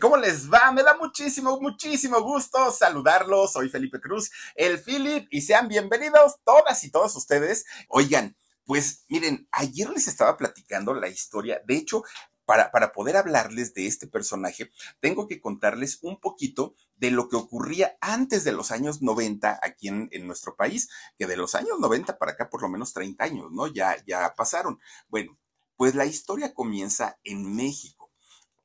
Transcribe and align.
¿Cómo 0.00 0.16
les 0.16 0.50
va? 0.50 0.72
Me 0.72 0.82
da 0.82 0.96
muchísimo, 0.96 1.60
muchísimo 1.60 2.22
gusto 2.22 2.72
saludarlos. 2.72 3.52
Soy 3.52 3.68
Felipe 3.68 4.00
Cruz, 4.00 4.30
el 4.54 4.78
Philip, 4.78 5.28
y 5.30 5.42
sean 5.42 5.68
bienvenidos 5.68 6.36
todas 6.42 6.82
y 6.84 6.90
todos 6.90 7.14
ustedes. 7.16 7.66
Oigan, 7.88 8.34
pues 8.64 9.04
miren, 9.08 9.46
ayer 9.52 9.90
les 9.90 10.08
estaba 10.08 10.38
platicando 10.38 10.94
la 10.94 11.08
historia. 11.08 11.60
De 11.66 11.76
hecho, 11.76 12.02
para, 12.46 12.70
para, 12.70 12.92
poder 12.92 13.18
hablarles 13.18 13.74
de 13.74 13.86
este 13.86 14.06
personaje, 14.06 14.70
tengo 15.00 15.28
que 15.28 15.38
contarles 15.38 15.98
un 16.00 16.18
poquito 16.18 16.74
de 16.96 17.10
lo 17.10 17.28
que 17.28 17.36
ocurría 17.36 17.98
antes 18.00 18.42
de 18.44 18.52
los 18.52 18.70
años 18.70 19.02
90 19.02 19.60
aquí 19.62 19.88
en, 19.88 20.08
en, 20.12 20.26
nuestro 20.26 20.56
país, 20.56 20.88
que 21.18 21.26
de 21.26 21.36
los 21.36 21.54
años 21.54 21.78
90 21.78 22.16
para 22.16 22.32
acá 22.32 22.48
por 22.48 22.62
lo 22.62 22.70
menos 22.70 22.94
30 22.94 23.22
años, 23.22 23.52
¿no? 23.52 23.66
Ya, 23.66 24.02
ya 24.06 24.34
pasaron. 24.34 24.80
Bueno, 25.08 25.38
pues 25.76 25.94
la 25.94 26.06
historia 26.06 26.54
comienza 26.54 27.18
en 27.22 27.54
México. 27.54 28.10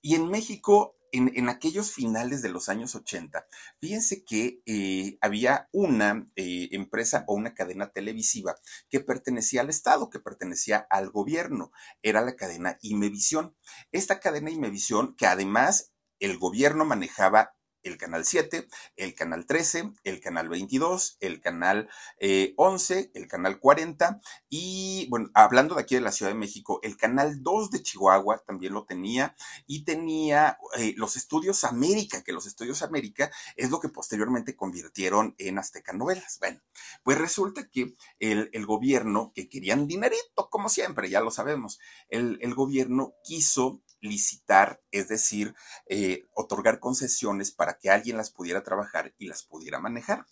Y 0.01 0.15
en 0.15 0.29
México, 0.29 0.95
en, 1.11 1.49
aquellos 1.49 1.91
finales 1.91 2.41
de 2.41 2.49
los 2.49 2.69
años 2.69 2.95
80, 2.95 3.45
fíjense 3.79 4.23
que 4.23 4.61
eh, 4.65 5.17
había 5.21 5.69
una 5.71 6.29
eh, 6.35 6.69
empresa 6.71 7.23
o 7.27 7.35
una 7.35 7.53
cadena 7.53 7.91
televisiva 7.91 8.55
que 8.89 8.99
pertenecía 8.99 9.61
al 9.61 9.69
Estado, 9.69 10.09
que 10.09 10.19
pertenecía 10.19 10.85
al 10.89 11.09
gobierno. 11.09 11.71
Era 12.01 12.21
la 12.21 12.35
cadena 12.35 12.77
Imevisión. 12.81 13.55
Esta 13.91 14.19
cadena 14.19 14.49
Imevisión, 14.49 15.15
que 15.15 15.27
además 15.27 15.93
el 16.19 16.37
gobierno 16.37 16.85
manejaba 16.85 17.55
el 17.83 17.97
canal 17.97 18.25
7, 18.25 18.67
el 18.95 19.15
canal 19.15 19.45
13, 19.45 19.91
el 20.03 20.19
canal 20.19 20.49
22, 20.49 21.17
el 21.19 21.41
canal 21.41 21.89
eh, 22.19 22.53
11, 22.57 23.11
el 23.13 23.27
canal 23.27 23.59
40 23.59 24.21
y, 24.49 25.07
bueno, 25.09 25.29
hablando 25.33 25.75
de 25.75 25.81
aquí 25.81 25.95
de 25.95 26.01
la 26.01 26.11
Ciudad 26.11 26.31
de 26.31 26.37
México, 26.37 26.79
el 26.83 26.97
canal 26.97 27.41
2 27.43 27.71
de 27.71 27.83
Chihuahua 27.83 28.43
también 28.45 28.73
lo 28.73 28.85
tenía 28.85 29.35
y 29.67 29.83
tenía 29.83 30.57
eh, 30.77 30.93
los 30.97 31.15
estudios 31.15 31.63
América, 31.63 32.23
que 32.23 32.33
los 32.33 32.45
estudios 32.45 32.81
América 32.81 33.31
es 33.55 33.69
lo 33.69 33.79
que 33.79 33.89
posteriormente 33.89 34.55
convirtieron 34.55 35.35
en 35.37 35.57
Azteca 35.57 35.93
Novelas. 35.93 36.37
Bueno, 36.39 36.61
pues 37.03 37.17
resulta 37.17 37.67
que 37.69 37.95
el, 38.19 38.49
el 38.53 38.65
gobierno, 38.65 39.31
que 39.33 39.49
querían 39.49 39.87
dinerito, 39.87 40.49
como 40.49 40.69
siempre, 40.69 41.09
ya 41.09 41.21
lo 41.21 41.31
sabemos, 41.31 41.79
el, 42.09 42.37
el 42.41 42.53
gobierno 42.53 43.13
quiso 43.23 43.81
licitar, 44.01 44.81
es 44.91 45.07
decir, 45.07 45.55
eh, 45.87 46.25
otorgar 46.33 46.79
concesiones 46.79 47.51
para 47.51 47.77
que 47.77 47.89
alguien 47.89 48.17
las 48.17 48.31
pudiera 48.31 48.63
trabajar 48.63 49.13
y 49.17 49.27
las 49.27 49.43
pudiera 49.43 49.79
manejar. 49.79 50.25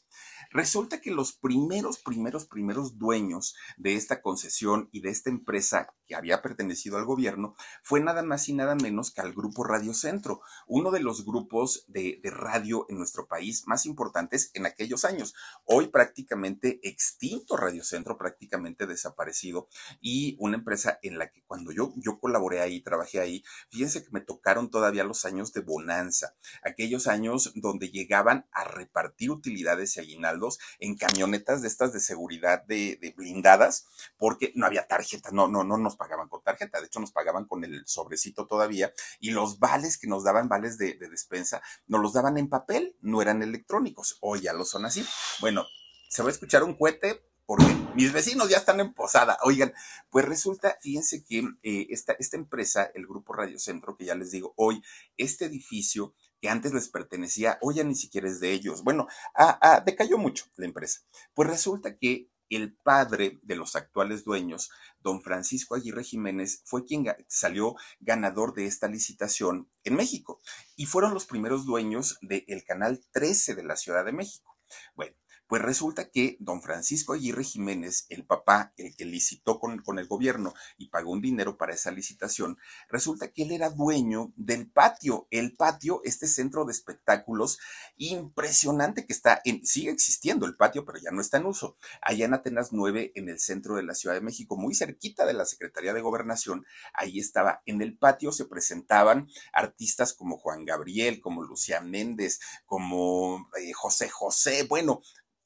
Resulta 0.52 1.02
que 1.02 1.12
los 1.12 1.34
primeros, 1.34 2.00
primeros, 2.00 2.45
primeros 2.45 2.98
dueños 2.98 3.56
de 3.78 3.95
esta 3.95 4.22
concesión 4.22 4.89
y 4.92 5.02
de 5.02 5.09
esta 5.09 5.30
empresa 5.30 5.94
que 6.06 6.16
había 6.16 6.42
pertenecido 6.42 6.98
al 6.98 7.06
gobierno 7.06 7.56
fue 7.84 8.00
nada 8.00 8.23
más 8.23 8.48
y 8.48 8.54
nada 8.54 8.76
menos 8.76 9.12
que 9.12 9.22
al 9.22 9.34
Grupo 9.34 9.64
Radio 9.64 9.94
Centro, 9.94 10.42
uno 10.66 10.92
de 10.92 11.02
los 11.02 11.26
grupos 11.26 11.86
de, 11.88 12.22
radio 12.23 12.86
en 12.89 12.98
nuestro 12.98 13.28
país 13.28 13.64
más 13.67 13.86
importantes 13.86 14.52
en 14.54 14.66
aquellos 14.66 15.06
años. 15.06 15.34
Hoy 15.66 15.88
prácticamente 15.88 16.80
extinto 16.84 17.58
Radio 17.58 17.84
Centro, 17.84 18.17
prácticamente 18.17 18.86
desaparecido 18.86 19.67
y 20.02 20.36
una 20.39 20.58
empresa 20.58 21.00
en 21.02 21.17
la 21.17 21.30
que 21.30 21.44
cuando 21.44 21.72
yo, 21.72 21.94
yo 21.98 22.20
colaboré 22.20 22.61
ahí, 22.61 22.82
trabajé 22.82 23.20
ahí, 23.20 23.44
fíjense 23.70 24.04
que 24.04 24.11
me 24.11 24.22
tocaron 24.22 24.70
todavía 24.70 25.04
los 25.04 25.26
años 25.26 25.54
de 25.54 25.61
bonanza, 25.61 26.36
aquellos 26.64 27.08
años 27.08 27.52
donde 27.56 27.89
llegaban 27.89 28.48
a 28.52 28.64
repartir 28.64 29.32
utilidades 29.32 29.98
y 29.98 30.02
aguinaldos 30.02 30.36
en 30.80 30.95
camionetas 30.95 31.61
de 31.61 31.67
estas 31.67 31.93
de 31.93 31.99
seguridad 31.99 32.63
de, 32.63 33.13
blindadas, 33.16 33.88
porque 34.17 34.52
no 34.55 34.66
había 34.66 34.88
tarjeta, 34.88 35.30
no, 35.31 35.47
no, 35.47 35.63
no 35.63 35.77
nos 35.77 35.95
pagaban 35.95 36.30
con 36.30 36.43
tarjeta, 36.43 36.80
de 36.80 36.88
hecho 36.88 36.99
nos 36.99 37.11
pagaban 37.11 37.45
con 37.45 37.63
el 37.63 37.85
sobrecito 37.85 38.47
todavía 38.47 38.93
y 39.19 39.31
los 39.31 39.59
vales 39.59 39.97
que 39.97 40.08
nos 40.08 40.23
daban, 40.23 40.49
vales 40.49 40.77
de, 40.77 40.93
de 40.93 41.09
despensa, 41.09 41.61
nos 41.88 42.02
los 42.02 42.13
daban 42.13 42.38
en 42.38 42.49
papel, 42.49 42.95
no 43.02 43.21
eran 43.21 43.43
electrónicos, 43.43 44.17
hoy 44.21 44.41
ya 44.41 44.53
lo 44.53 44.65
son 44.65 44.85
así. 44.85 45.05
Bueno, 45.41 45.65
se 46.09 46.23
va 46.23 46.30
a 46.30 46.31
escuchar 46.31 46.63
un 46.63 46.75
cohete, 46.75 47.21
porque 47.47 47.65
mis 47.95 48.11
vecinos 48.11 48.49
ya 48.49 48.58
están 48.58 48.81
en 48.81 48.93
posada. 48.93 49.37
Oigan, 49.43 49.73
pues 50.09 50.26
resulta, 50.26 50.77
fíjense 50.81 51.23
que 51.23 51.47
eh, 51.64 51.87
esta, 51.89 52.14
esta 52.20 52.36
empresa, 52.36 52.92
el 52.93 53.08
Grupo 53.08 53.33
Radio 53.33 53.58
Centro, 53.58 53.95
que 53.95 54.03
ya 54.03 54.15
les 54.15 54.31
digo, 54.31 54.53
hoy, 54.58 54.83
este 55.15 55.45
edificio 55.45 56.14
que 56.42 56.49
antes 56.49 56.73
les 56.73 56.89
pertenecía, 56.89 57.58
hoy 57.61 57.75
ya 57.75 57.83
ni 57.83 57.95
siquiera 57.95 58.27
es 58.27 58.39
de 58.39 58.52
ellos. 58.52 58.83
Bueno, 58.83 59.08
ah, 59.36 59.58
ah, 59.61 59.83
decayó 59.86 60.17
mucho 60.17 60.45
la 60.55 60.65
empresa. 60.65 61.02
Pues 61.33 61.49
resulta 61.49 61.98
que 61.98 62.30
el 62.49 62.75
padre 62.75 63.39
de 63.42 63.55
los 63.55 63.75
actuales 63.75 64.23
dueños, 64.23 64.70
don 64.99 65.21
Francisco 65.21 65.76
Aguirre 65.76 66.03
Jiménez, 66.03 66.61
fue 66.65 66.86
quien 66.86 67.05
salió 67.27 67.76
ganador 67.99 68.53
de 68.53 68.65
esta 68.65 68.87
licitación 68.87 69.70
en 69.83 69.95
México 69.95 70.42
y 70.76 70.86
fueron 70.86 71.14
los 71.14 71.26
primeros 71.26 71.65
dueños 71.65 72.17
del 72.21 72.64
canal 72.65 73.02
13 73.11 73.55
de 73.55 73.64
la 73.64 73.76
Ciudad 73.76 74.05
de 74.05 74.14
México. 74.14 74.58
Bueno, 74.95 75.15
pues 75.47 75.61
resulta 75.61 76.09
que 76.09 76.37
don 76.39 76.61
Francisco 76.61 77.13
Aguirre 77.13 77.43
Jiménez, 77.43 78.05
el 78.09 78.25
papá, 78.25 78.73
el 78.77 78.95
que 78.95 79.05
licitó 79.05 79.59
con, 79.59 79.81
el 79.97 80.08
gobierno 80.08 80.53
y 80.77 80.89
pagó 80.89 81.11
un 81.11 81.21
dinero 81.21 81.58
para 81.58 81.73
esa 81.73 81.91
licitación, 81.91 82.58
resulta 82.89 83.30
que 83.31 83.43
él 83.43 83.52
era 83.52 83.69
dueño 83.69 84.33
del 84.35 84.69
patio. 84.69 85.27
El 85.31 85.55
patio, 85.55 86.02
este 86.03 86.27
centro 86.27 86.65
de 86.65 86.73
espectáculos 86.73 87.59
impresionante 87.95 89.05
que 89.05 89.13
está 89.13 89.41
en, 89.45 89.65
sigue 89.65 89.91
existiendo 89.91 90.45
el 90.45 90.55
patio, 90.55 90.85
pero 90.85 90.99
ya 90.99 91.11
no 91.11 91.21
está 91.21 91.37
en 91.37 91.45
uso. 91.45 91.77
Allá 92.02 92.25
en 92.25 92.33
Atenas 92.33 92.73
9, 92.73 93.14
en 93.15 93.29
el 93.29 93.39
centro 93.39 93.75
de 93.75 93.83
la 93.83 93.95
Ciudad 93.95 94.15
de 94.15 94.21
México, 94.21 94.58
muy 94.58 94.75
cerquita 94.75 95.25
de 95.25 95.33
la 95.33 95.45
Secretaría 95.45 95.93
de 95.93 96.02
Gobernación, 96.02 96.65
ahí 96.93 97.19
estaba. 97.19 97.61
En 97.65 97.81
el 97.81 97.97
patio 97.97 98.31
se 98.31 98.45
presentaban 98.45 99.27
artistas 99.53 100.14
como 100.14 100.37
Juan 100.37 100.65
Gabriel, 100.65 101.21
como 101.21 101.43
Lucía 101.43 101.79
Méndez, 101.79 102.39
como 102.65 103.49
eh, 103.58 103.71
José 103.73 104.09
José, 104.09 104.64
bueno, 104.64 105.02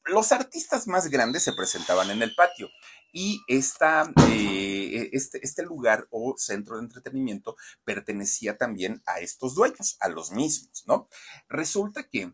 los 0.06 0.32
artistas 0.32 0.88
más 0.88 1.10
grandes 1.10 1.44
se 1.44 1.54
presentaban 1.54 2.10
en 2.10 2.22
el 2.22 2.34
patio 2.36 2.70
y 3.12 3.42
esta, 3.48 4.12
eh, 4.30 5.10
este, 5.12 5.40
este, 5.44 5.64
lugar 5.64 6.08
o 6.12 6.36
centro 6.38 6.78
de 6.78 6.84
entretenimiento 6.84 7.56
pertenecía 7.84 8.58
también 8.58 9.02
a 9.06 9.20
estos 9.20 9.56
dueños, 9.56 9.98
a 10.00 10.10
los 10.10 10.32
mismos, 10.32 10.84
¿no? 10.88 11.10
Resulta 11.50 12.08
que 12.08 12.34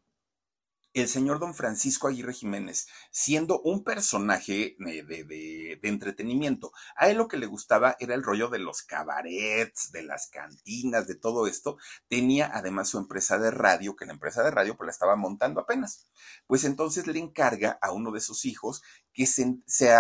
el 1.02 1.10
señor 1.10 1.40
don 1.40 1.54
Francisco 1.54 2.08
Aguirre 2.08 2.34
Jiménez, 2.34 2.88
siendo 3.12 3.62
un 3.62 3.84
personaje 3.84 4.76
de, 4.80 5.80
entretenimiento, 5.84 6.72
a 6.96 7.10
él 7.10 7.18
lo 7.18 7.28
que 7.28 7.38
le 7.38 7.46
gustaba 7.46 7.96
era 8.00 8.16
el 8.16 8.24
rollo 8.24 8.50
de 8.50 8.60
los 8.60 8.84
cabarets, 8.84 9.92
de 9.92 10.04
las 10.04 10.28
cantinas, 10.28 11.08
de 11.08 11.16
todo 11.16 11.48
esto. 11.48 11.78
Tenía 12.08 12.50
además 12.54 12.90
su 12.90 12.98
empresa 12.98 13.38
de 13.38 13.52
radio, 13.52 13.96
que 13.96 14.06
la 14.06 14.14
empresa 14.14 14.44
de 14.44 14.52
radio 14.52 14.76
pues 14.76 14.88
la 14.88 14.92
estaba 14.92 15.16
montando 15.16 15.62
apenas. 15.62 16.08
Pues 16.48 16.64
entonces 16.64 17.08
le 17.08 17.20
encarga 17.20 17.78
a 17.82 17.92
uno 17.92 18.12
de 18.12 18.22
sus 18.22 18.46
hijos 18.46 18.82
que 19.14 19.26
se, 19.26 19.58
se 19.66 19.92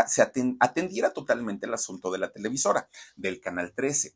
atendiera 0.60 1.12
totalmente 1.14 1.66
el 1.66 1.74
asunto 1.74 2.12
de 2.12 2.20
la 2.20 2.32
televisora, 2.32 2.90
del 3.16 3.40
Canal 3.40 3.74
13 3.74 4.16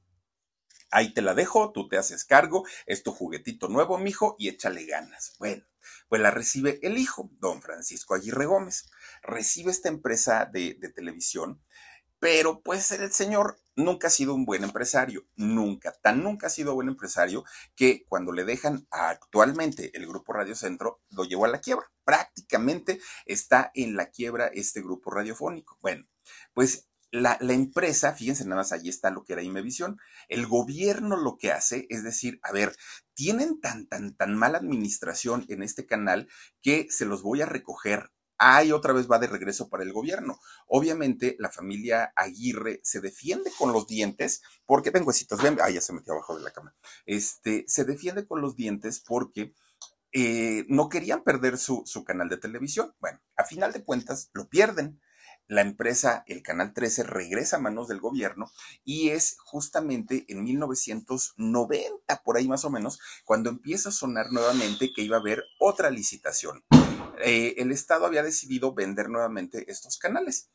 ahí 0.92 1.14
te 1.14 1.22
la 1.22 1.34
dejo, 1.34 1.72
tú 1.72 1.88
te 1.88 1.98
haces 1.98 2.26
cargo, 2.26 2.66
es 2.86 3.02
tu 3.02 3.12
juguetito 3.12 3.70
nuevo, 3.70 3.98
mijo, 3.98 4.36
y 4.38 4.50
échale 4.50 4.86
ganas. 4.86 5.34
Bueno, 5.40 5.64
pues 6.08 6.22
la 6.22 6.32
recibe 6.32 6.80
el 6.82 6.98
hijo, 6.98 7.30
don 7.40 7.62
Francisco 7.62 8.16
Aguirre 8.16 8.46
Gómez. 8.46 8.90
Recibe 9.22 9.72
esta 9.72 9.90
empresa 9.90 10.46
de, 10.52 10.76
televisión, 10.96 11.62
pero 12.20 12.62
pues 12.62 12.92
el 12.92 13.12
señor 13.12 13.58
nunca 13.76 14.08
ha 14.08 14.12
sido 14.12 14.34
un 14.34 14.46
buen 14.46 14.64
empresario, 14.64 15.26
nunca, 15.36 15.94
tan 16.02 16.24
nunca 16.24 16.48
ha 16.48 16.50
sido 16.52 16.76
buen 16.76 16.88
empresario 16.88 17.44
que 17.76 18.06
cuando 18.08 18.32
le 18.32 18.44
dejan 18.44 18.88
actualmente 18.92 19.96
el 19.98 20.08
grupo 20.08 20.34
Radio 20.34 20.56
Centro, 20.56 21.02
lo 21.10 21.24
llevó 21.24 21.46
a 21.46 21.50
la 21.50 21.62
quiebra. 21.62 21.92
Prácticamente 22.04 23.00
está 23.26 23.72
en 23.74 23.96
la 23.96 24.12
quiebra 24.12 24.48
este 24.48 24.82
grupo 24.82 25.12
radiofónico. 25.12 25.78
Bueno, 25.82 26.06
pues 26.54 26.91
la, 27.12 27.38
empresa, 27.42 28.14
fíjense 28.14 28.46
nada 28.46 28.62
más, 28.62 28.72
ahí 28.72 28.88
está 28.88 29.10
lo 29.12 29.24
que 29.24 29.34
era 29.34 29.44
Imevisión. 29.44 30.00
El 30.30 30.48
gobierno 30.48 31.18
lo 31.18 31.38
que 31.38 31.52
hace 31.52 31.86
es 31.90 32.04
decir, 32.04 32.40
a 32.42 32.52
ver, 32.52 32.76
tienen 33.14 33.60
tan, 33.60 33.88
tan, 33.88 34.16
tan 34.16 34.36
mala 34.36 34.58
administración 34.58 35.46
en 35.50 35.62
este 35.62 35.86
canal 35.86 36.30
que 36.62 36.88
se 36.90 37.06
los 37.06 37.22
voy 37.22 37.42
a 37.42 37.46
recoger. 37.46 38.12
Ahí 38.38 38.72
otra 38.72 38.94
vez 38.94 39.12
va 39.12 39.20
de 39.20 39.28
regreso 39.28 39.70
para 39.70 39.84
el 39.84 39.94
gobierno. 39.94 40.40
Obviamente, 40.68 41.36
la 41.38 41.52
familia 41.52 42.12
Aguirre 42.16 42.80
se 42.82 43.02
defiende 43.02 43.52
con 43.58 43.72
los 43.72 43.88
dientes, 43.88 44.42
porque, 44.66 44.90
ven, 44.90 45.04
huesitos, 45.06 45.44
ven, 45.44 45.58
ah, 45.62 45.70
ya 45.70 45.82
se 45.82 45.94
metió 45.94 46.14
abajo 46.14 46.38
de 46.38 46.44
la 46.44 46.52
cama. 46.52 46.74
Este, 47.06 47.66
se 47.68 47.84
defiende 47.84 48.26
con 48.26 48.42
los 48.42 48.56
dientes 48.56 49.04
porque 49.06 49.54
eh, 50.14 50.66
no 50.70 50.90
querían 50.90 51.24
perder 51.24 51.58
su, 51.58 51.84
su 51.86 52.04
canal 52.04 52.30
de 52.30 52.38
televisión. 52.38 52.96
Bueno, 53.00 53.20
a 53.36 53.44
final 53.44 53.74
de 53.74 53.84
cuentas, 53.84 54.32
lo 54.34 54.50
pierden 54.50 55.00
la 55.52 55.60
empresa, 55.60 56.24
el 56.28 56.42
Canal 56.44 56.74
13, 56.74 57.04
regresa 57.04 57.58
a 57.58 57.60
manos 57.60 57.90
del 57.90 58.00
gobierno 58.00 58.50
y 58.86 59.10
es 59.10 59.36
justamente 59.44 60.24
en 60.30 60.46
1990, 60.46 62.24
por 62.24 62.38
ahí 62.38 62.48
más 62.48 62.64
o 62.64 62.70
menos, 62.70 63.02
cuando 63.26 63.50
empieza 63.50 63.90
a 63.90 63.92
sonar 63.92 64.32
nuevamente 64.32 64.94
que 64.96 65.02
iba 65.02 65.18
a 65.18 65.20
haber 65.20 65.44
otra 65.60 65.90
licitación. 65.90 66.64
Eh, 67.22 67.56
el 67.58 67.74
Estado 67.74 68.06
había 68.06 68.24
decidido 68.24 68.74
vender 68.74 69.10
nuevamente 69.10 69.70
estos 69.70 69.98
canales. 69.98 70.50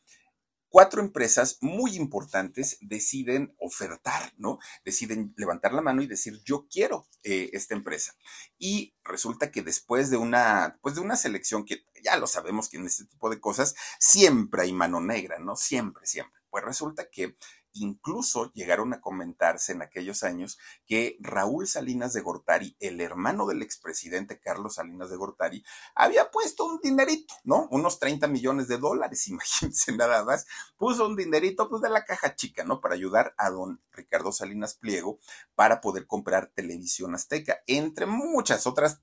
Cuatro 0.77 1.01
empresas 1.01 1.57
muy 1.63 1.97
importantes 1.97 2.77
deciden 2.83 3.57
ofertar, 3.59 4.35
¿no? 4.37 4.59
Deciden 4.85 5.33
levantar 5.39 5.73
la 5.73 5.81
mano 5.81 6.03
y 6.03 6.07
decir, 6.07 6.43
yo 6.45 6.67
quiero 6.71 7.09
eh, 7.23 7.49
esta 7.55 7.75
empresa. 7.75 8.15
Y 8.59 8.95
resulta 9.03 9.51
que 9.51 9.63
después 9.63 10.11
de 10.11 10.19
una, 10.19 10.79
pues 10.83 10.97
de 10.97 11.01
una 11.01 11.17
selección 11.17 11.65
que 11.65 11.87
ya 12.05 12.19
lo 12.19 12.27
sabemos 12.27 12.69
que 12.69 12.77
en 12.77 12.85
este 12.85 13.07
tipo 13.07 13.31
de 13.31 13.41
cosas 13.41 13.75
siempre 13.99 14.65
hay 14.65 14.75
mano 14.75 15.01
negra, 15.01 15.39
¿no? 15.39 15.57
Siempre, 15.57 16.05
siempre. 16.05 16.39
Pues 16.51 16.63
resulta 16.63 17.09
que 17.09 17.39
Incluso 17.79 18.53
llegaron 18.53 18.93
a 18.93 19.01
comentarse 19.01 19.73
en 19.73 19.83
aquellos 19.83 20.23
años 20.23 20.59
que 20.87 21.17
Raúl 21.21 21.67
Salinas 21.67 22.13
de 22.13 22.21
Gortari, 22.21 22.77
el 22.81 23.01
hermano 23.01 23.47
del 23.47 23.63
expresidente 23.63 24.41
Carlos 24.41 24.77
Salinas 24.77 25.11
de 25.11 25.17
Gortari, 25.17 25.65
había 25.95 26.31
puesto 26.31 26.65
un 26.65 26.81
dinerito, 26.81 27.35
¿no? 27.45 27.69
Unos 27.71 27.99
30 27.99 28.27
millones 28.29 28.69
de 28.69 28.79
dólares, 28.79 29.29
imagínense 29.29 29.93
nada 29.97 30.25
más. 30.25 30.47
Puso 30.77 31.07
un 31.07 31.17
dinerito 31.17 31.69
pues 31.69 31.83
de 31.83 31.91
la 31.91 32.05
caja 32.05 32.35
chica, 32.35 32.65
¿no? 32.65 32.81
Para 32.81 32.95
ayudar 32.95 33.35
a 33.39 33.51
don 33.51 33.81
Ricardo 33.93 34.33
Salinas 34.33 34.75
Pliego 34.75 35.19
para 35.55 35.81
poder 35.81 36.07
comprar 36.07 36.51
televisión 36.55 37.15
azteca, 37.15 37.61
entre 37.67 38.07
muchas 38.07 38.67
otras 38.67 39.01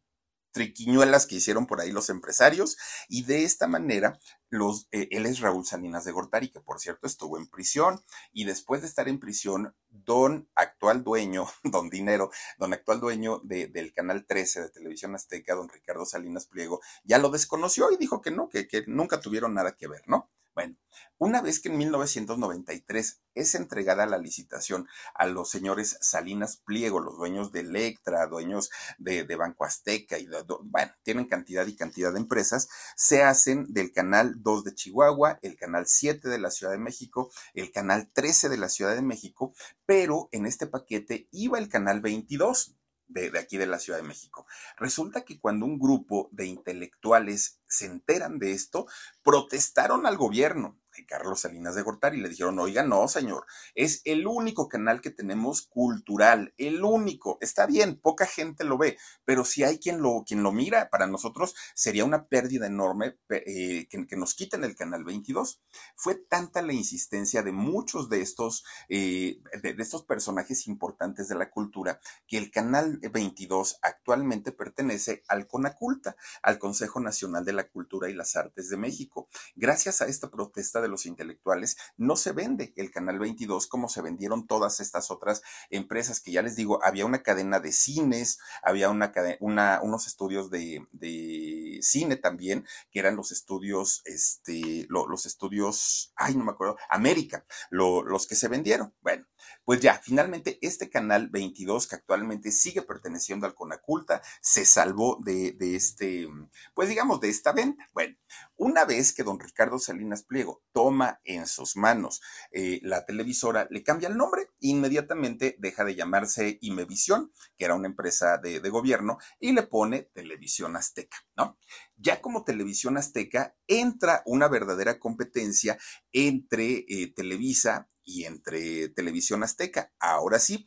triquiñuelas 0.53 1.27
que 1.27 1.35
hicieron 1.35 1.67
por 1.67 1.81
ahí 1.81 1.91
los 1.91 2.09
empresarios 2.09 2.77
y 3.09 3.23
de 3.23 3.43
esta 3.43 3.67
manera 3.67 4.17
los, 4.49 4.87
eh, 4.91 5.07
él 5.11 5.25
es 5.25 5.39
Raúl 5.39 5.65
Salinas 5.65 6.05
de 6.05 6.11
Gortari, 6.11 6.49
que 6.49 6.61
por 6.61 6.79
cierto 6.79 7.07
estuvo 7.07 7.37
en 7.37 7.47
prisión 7.47 7.99
y 8.31 8.45
después 8.45 8.81
de 8.81 8.87
estar 8.87 9.09
en 9.09 9.19
prisión, 9.19 9.75
don 9.89 10.47
actual 10.55 11.03
dueño, 11.03 11.47
don 11.63 11.89
Dinero, 11.89 12.31
don 12.57 12.71
actual 12.71 12.99
dueño 12.99 13.41
del 13.43 13.93
canal 13.93 14.25
13 14.25 14.61
de 14.61 14.69
Televisión 14.69 15.15
Azteca, 15.15 15.55
don 15.55 15.69
Ricardo 15.69 16.05
Salinas 16.05 16.45
Pliego, 16.45 16.81
ya 17.03 17.17
lo 17.17 17.29
desconoció 17.29 17.91
y 17.91 17.97
dijo 17.97 18.21
que 18.21 18.31
no, 18.31 18.47
que, 18.47 18.67
que 18.67 18.83
nunca 18.87 19.19
tuvieron 19.19 19.53
nada 19.53 19.75
que 19.75 19.87
ver, 19.87 20.03
¿no? 20.07 20.29
Bueno, 20.55 20.75
una 21.17 21.41
vez 21.41 21.59
que 21.59 21.69
en 21.69 21.77
1993 21.77 23.21
es 23.33 23.55
entregada 23.55 24.05
la 24.05 24.19
licitación 24.19 24.87
a 25.15 25.25
los 25.25 25.49
señores 25.49 25.97
Salinas 26.01 26.57
Pliego, 26.57 26.99
los 26.99 27.17
dueños 27.17 27.51
de 27.51 27.61
Electra, 27.61 28.27
dueños 28.27 28.69
de, 28.99 29.23
Banco 29.35 29.65
Azteca, 29.65 30.19
y 30.19 30.27
bueno, 30.65 30.91
tienen 31.01 31.25
cantidad 31.25 31.65
y 31.65 31.75
cantidad 31.75 32.13
de 32.13 32.19
empresas, 32.19 32.69
se 32.95 33.23
hacen 33.23 33.65
del 33.73 33.91
canal 33.91 34.43
2 34.43 34.63
de 34.63 34.75
Chihuahua, 34.75 35.39
el 35.41 35.55
canal 35.55 35.87
7 35.87 36.29
de 36.29 36.37
la 36.37 36.51
Ciudad 36.51 36.71
de 36.71 36.79
México, 36.79 37.31
el 37.55 37.71
canal 37.71 38.11
13 38.13 38.49
de 38.49 38.57
la 38.57 38.69
Ciudad 38.69 38.93
de 38.93 39.01
México, 39.01 39.55
pero 39.87 40.29
en 40.31 40.45
este 40.45 40.67
paquete 40.67 41.27
iba 41.31 41.57
el 41.57 41.69
canal 41.69 42.01
22 42.01 42.75
de, 43.07 43.37
aquí 43.37 43.57
de 43.57 43.67
la 43.67 43.79
Ciudad 43.79 43.99
de 43.99 44.07
México. 44.07 44.45
Resulta 44.77 45.25
que 45.25 45.39
cuando 45.39 45.65
un 45.65 45.79
grupo 45.79 46.29
de 46.31 46.45
intelectuales 46.45 47.59
se 47.67 47.85
enteran 47.85 48.39
de 48.39 48.51
esto, 48.51 48.87
protestaron 49.23 50.05
al 50.05 50.17
gobierno 50.17 50.79
de 50.95 51.05
Carlos 51.05 51.41
Salinas 51.41 51.75
de 51.75 51.81
Gortari. 51.81 52.19
Le 52.19 52.29
dijeron, 52.29 52.59
oiga, 52.59 52.83
no, 52.83 53.07
señor, 53.07 53.45
es 53.75 54.01
el 54.05 54.27
único 54.27 54.67
canal 54.67 55.01
que 55.01 55.11
tenemos 55.11 55.61
cultural, 55.61 56.53
el 56.57 56.83
único. 56.83 57.37
Está 57.41 57.65
bien, 57.65 57.99
poca 57.99 58.25
gente 58.25 58.63
lo 58.63 58.77
ve, 58.77 58.97
pero 59.25 59.45
si 59.45 59.63
hay 59.63 59.79
quien 59.79 60.01
lo, 60.01 60.23
quien 60.25 60.43
lo 60.43 60.51
mira, 60.51 60.89
para 60.89 61.07
nosotros 61.07 61.55
sería 61.73 62.05
una 62.05 62.27
pérdida 62.27 62.67
enorme 62.67 63.17
eh, 63.29 63.87
que, 63.89 64.15
nos 64.15 64.35
quiten 64.35 64.63
el 64.63 64.75
canal 64.75 65.03
22. 65.03 65.61
Fue 65.95 66.15
tanta 66.15 66.61
la 66.61 66.73
insistencia 66.73 67.41
de 67.41 67.51
muchos 67.51 68.09
de 68.09 68.21
estos, 68.21 68.63
eh, 68.89 69.41
de, 69.61 69.75
estos 69.79 70.03
personajes 70.03 70.67
importantes 70.67 71.27
de 71.27 71.35
la 71.35 71.49
cultura 71.49 71.99
que 72.27 72.37
el 72.37 72.51
canal 72.51 72.99
22 72.99 73.79
actualmente 73.81 74.51
pertenece 74.51 75.23
al 75.27 75.47
CONACULTA, 75.47 76.15
al 76.41 76.59
Consejo 76.59 76.99
Nacional 76.99 77.45
de 77.45 77.53
la 77.53 77.67
Cultura 77.67 78.09
y 78.09 78.13
las 78.13 78.35
Artes 78.35 78.69
de 78.69 78.77
México. 78.77 79.27
Gracias 79.55 80.01
a 80.01 80.07
esta 80.07 80.29
protesta 80.29 80.81
de 80.83 80.89
los 80.89 81.07
intelectuales, 81.07 81.77
no 81.97 82.15
se 82.15 82.31
vende 82.31 82.73
el 82.75 82.91
Canal 82.91 83.17
22 83.17 83.67
como 83.67 83.89
se 83.89 84.01
vendieron 84.01 84.45
todas 84.45 84.79
estas 84.79 85.09
otras 85.09 85.41
empresas 85.71 86.19
que 86.19 86.31
ya 86.31 86.41
les 86.41 86.55
digo, 86.55 86.83
había 86.83 87.05
una 87.05 87.23
cadena 87.23 87.59
de 87.59 87.71
cines, 87.71 88.39
había 88.61 88.89
una, 88.89 89.11
una 89.39 89.79
unos 89.81 90.05
estudios 90.05 90.51
de, 90.51 90.85
de, 90.91 91.79
cine 91.81 92.15
también, 92.15 92.65
que 92.91 92.99
eran 92.99 93.15
los 93.15 93.31
estudios, 93.31 94.01
este, 94.05 94.85
los 94.89 95.25
estudios, 95.25 96.13
ay, 96.15 96.35
no 96.35 96.43
me 96.43 96.51
acuerdo, 96.51 96.77
América, 96.89 97.45
los 97.71 98.27
que 98.27 98.35
se 98.35 98.47
vendieron. 98.47 98.93
Bueno, 99.01 99.25
pues 99.65 99.79
ya, 99.79 99.99
finalmente 100.03 100.59
este 100.61 100.89
canal 100.89 101.29
22 101.29 101.87
que 101.87 101.95
actualmente 101.95 102.51
sigue 102.51 102.81
perteneciendo 102.81 103.45
al 103.45 103.55
Conaculta 103.55 104.21
se 104.41 104.65
salvó 104.65 105.19
de, 105.23 105.53
de 105.53 105.75
este, 105.75 106.27
pues 106.73 106.89
digamos, 106.89 107.19
de 107.21 107.29
esta 107.29 107.51
venta. 107.53 107.89
Bueno, 107.93 108.15
una 108.55 108.85
vez 108.85 109.13
que 109.13 109.23
don 109.23 109.39
Ricardo 109.39 109.79
Salinas 109.79 110.23
Pliego 110.23 110.63
toma 110.71 111.19
en 111.23 111.47
sus 111.47 111.75
manos 111.75 112.21
eh, 112.51 112.79
la 112.83 113.05
televisora, 113.05 113.67
le 113.69 113.83
cambia 113.83 114.09
el 114.09 114.17
nombre, 114.17 114.47
inmediatamente 114.59 115.55
deja 115.59 115.83
de 115.83 115.95
llamarse 115.95 116.59
Imevisión, 116.61 117.31
que 117.57 117.65
era 117.65 117.75
una 117.75 117.87
empresa 117.87 118.37
de, 118.37 118.59
gobierno, 118.69 119.17
y 119.39 119.51
le 119.51 119.63
pone 119.63 120.09
Televisión 120.13 120.75
Azteca, 120.75 121.17
¿no? 121.35 121.57
Ya 121.95 122.21
como 122.21 122.43
Televisión 122.43 122.97
Azteca 122.97 123.55
entra 123.67 124.23
una 124.25 124.47
verdadera 124.47 124.99
competencia 124.99 125.77
entre 126.11 126.85
eh, 126.87 127.13
Televisa 127.15 127.89
y 128.03 128.25
entre 128.25 128.89
Televisión 128.89 129.43
Azteca. 129.43 129.91
Ahora 129.99 130.39
sí, 130.39 130.65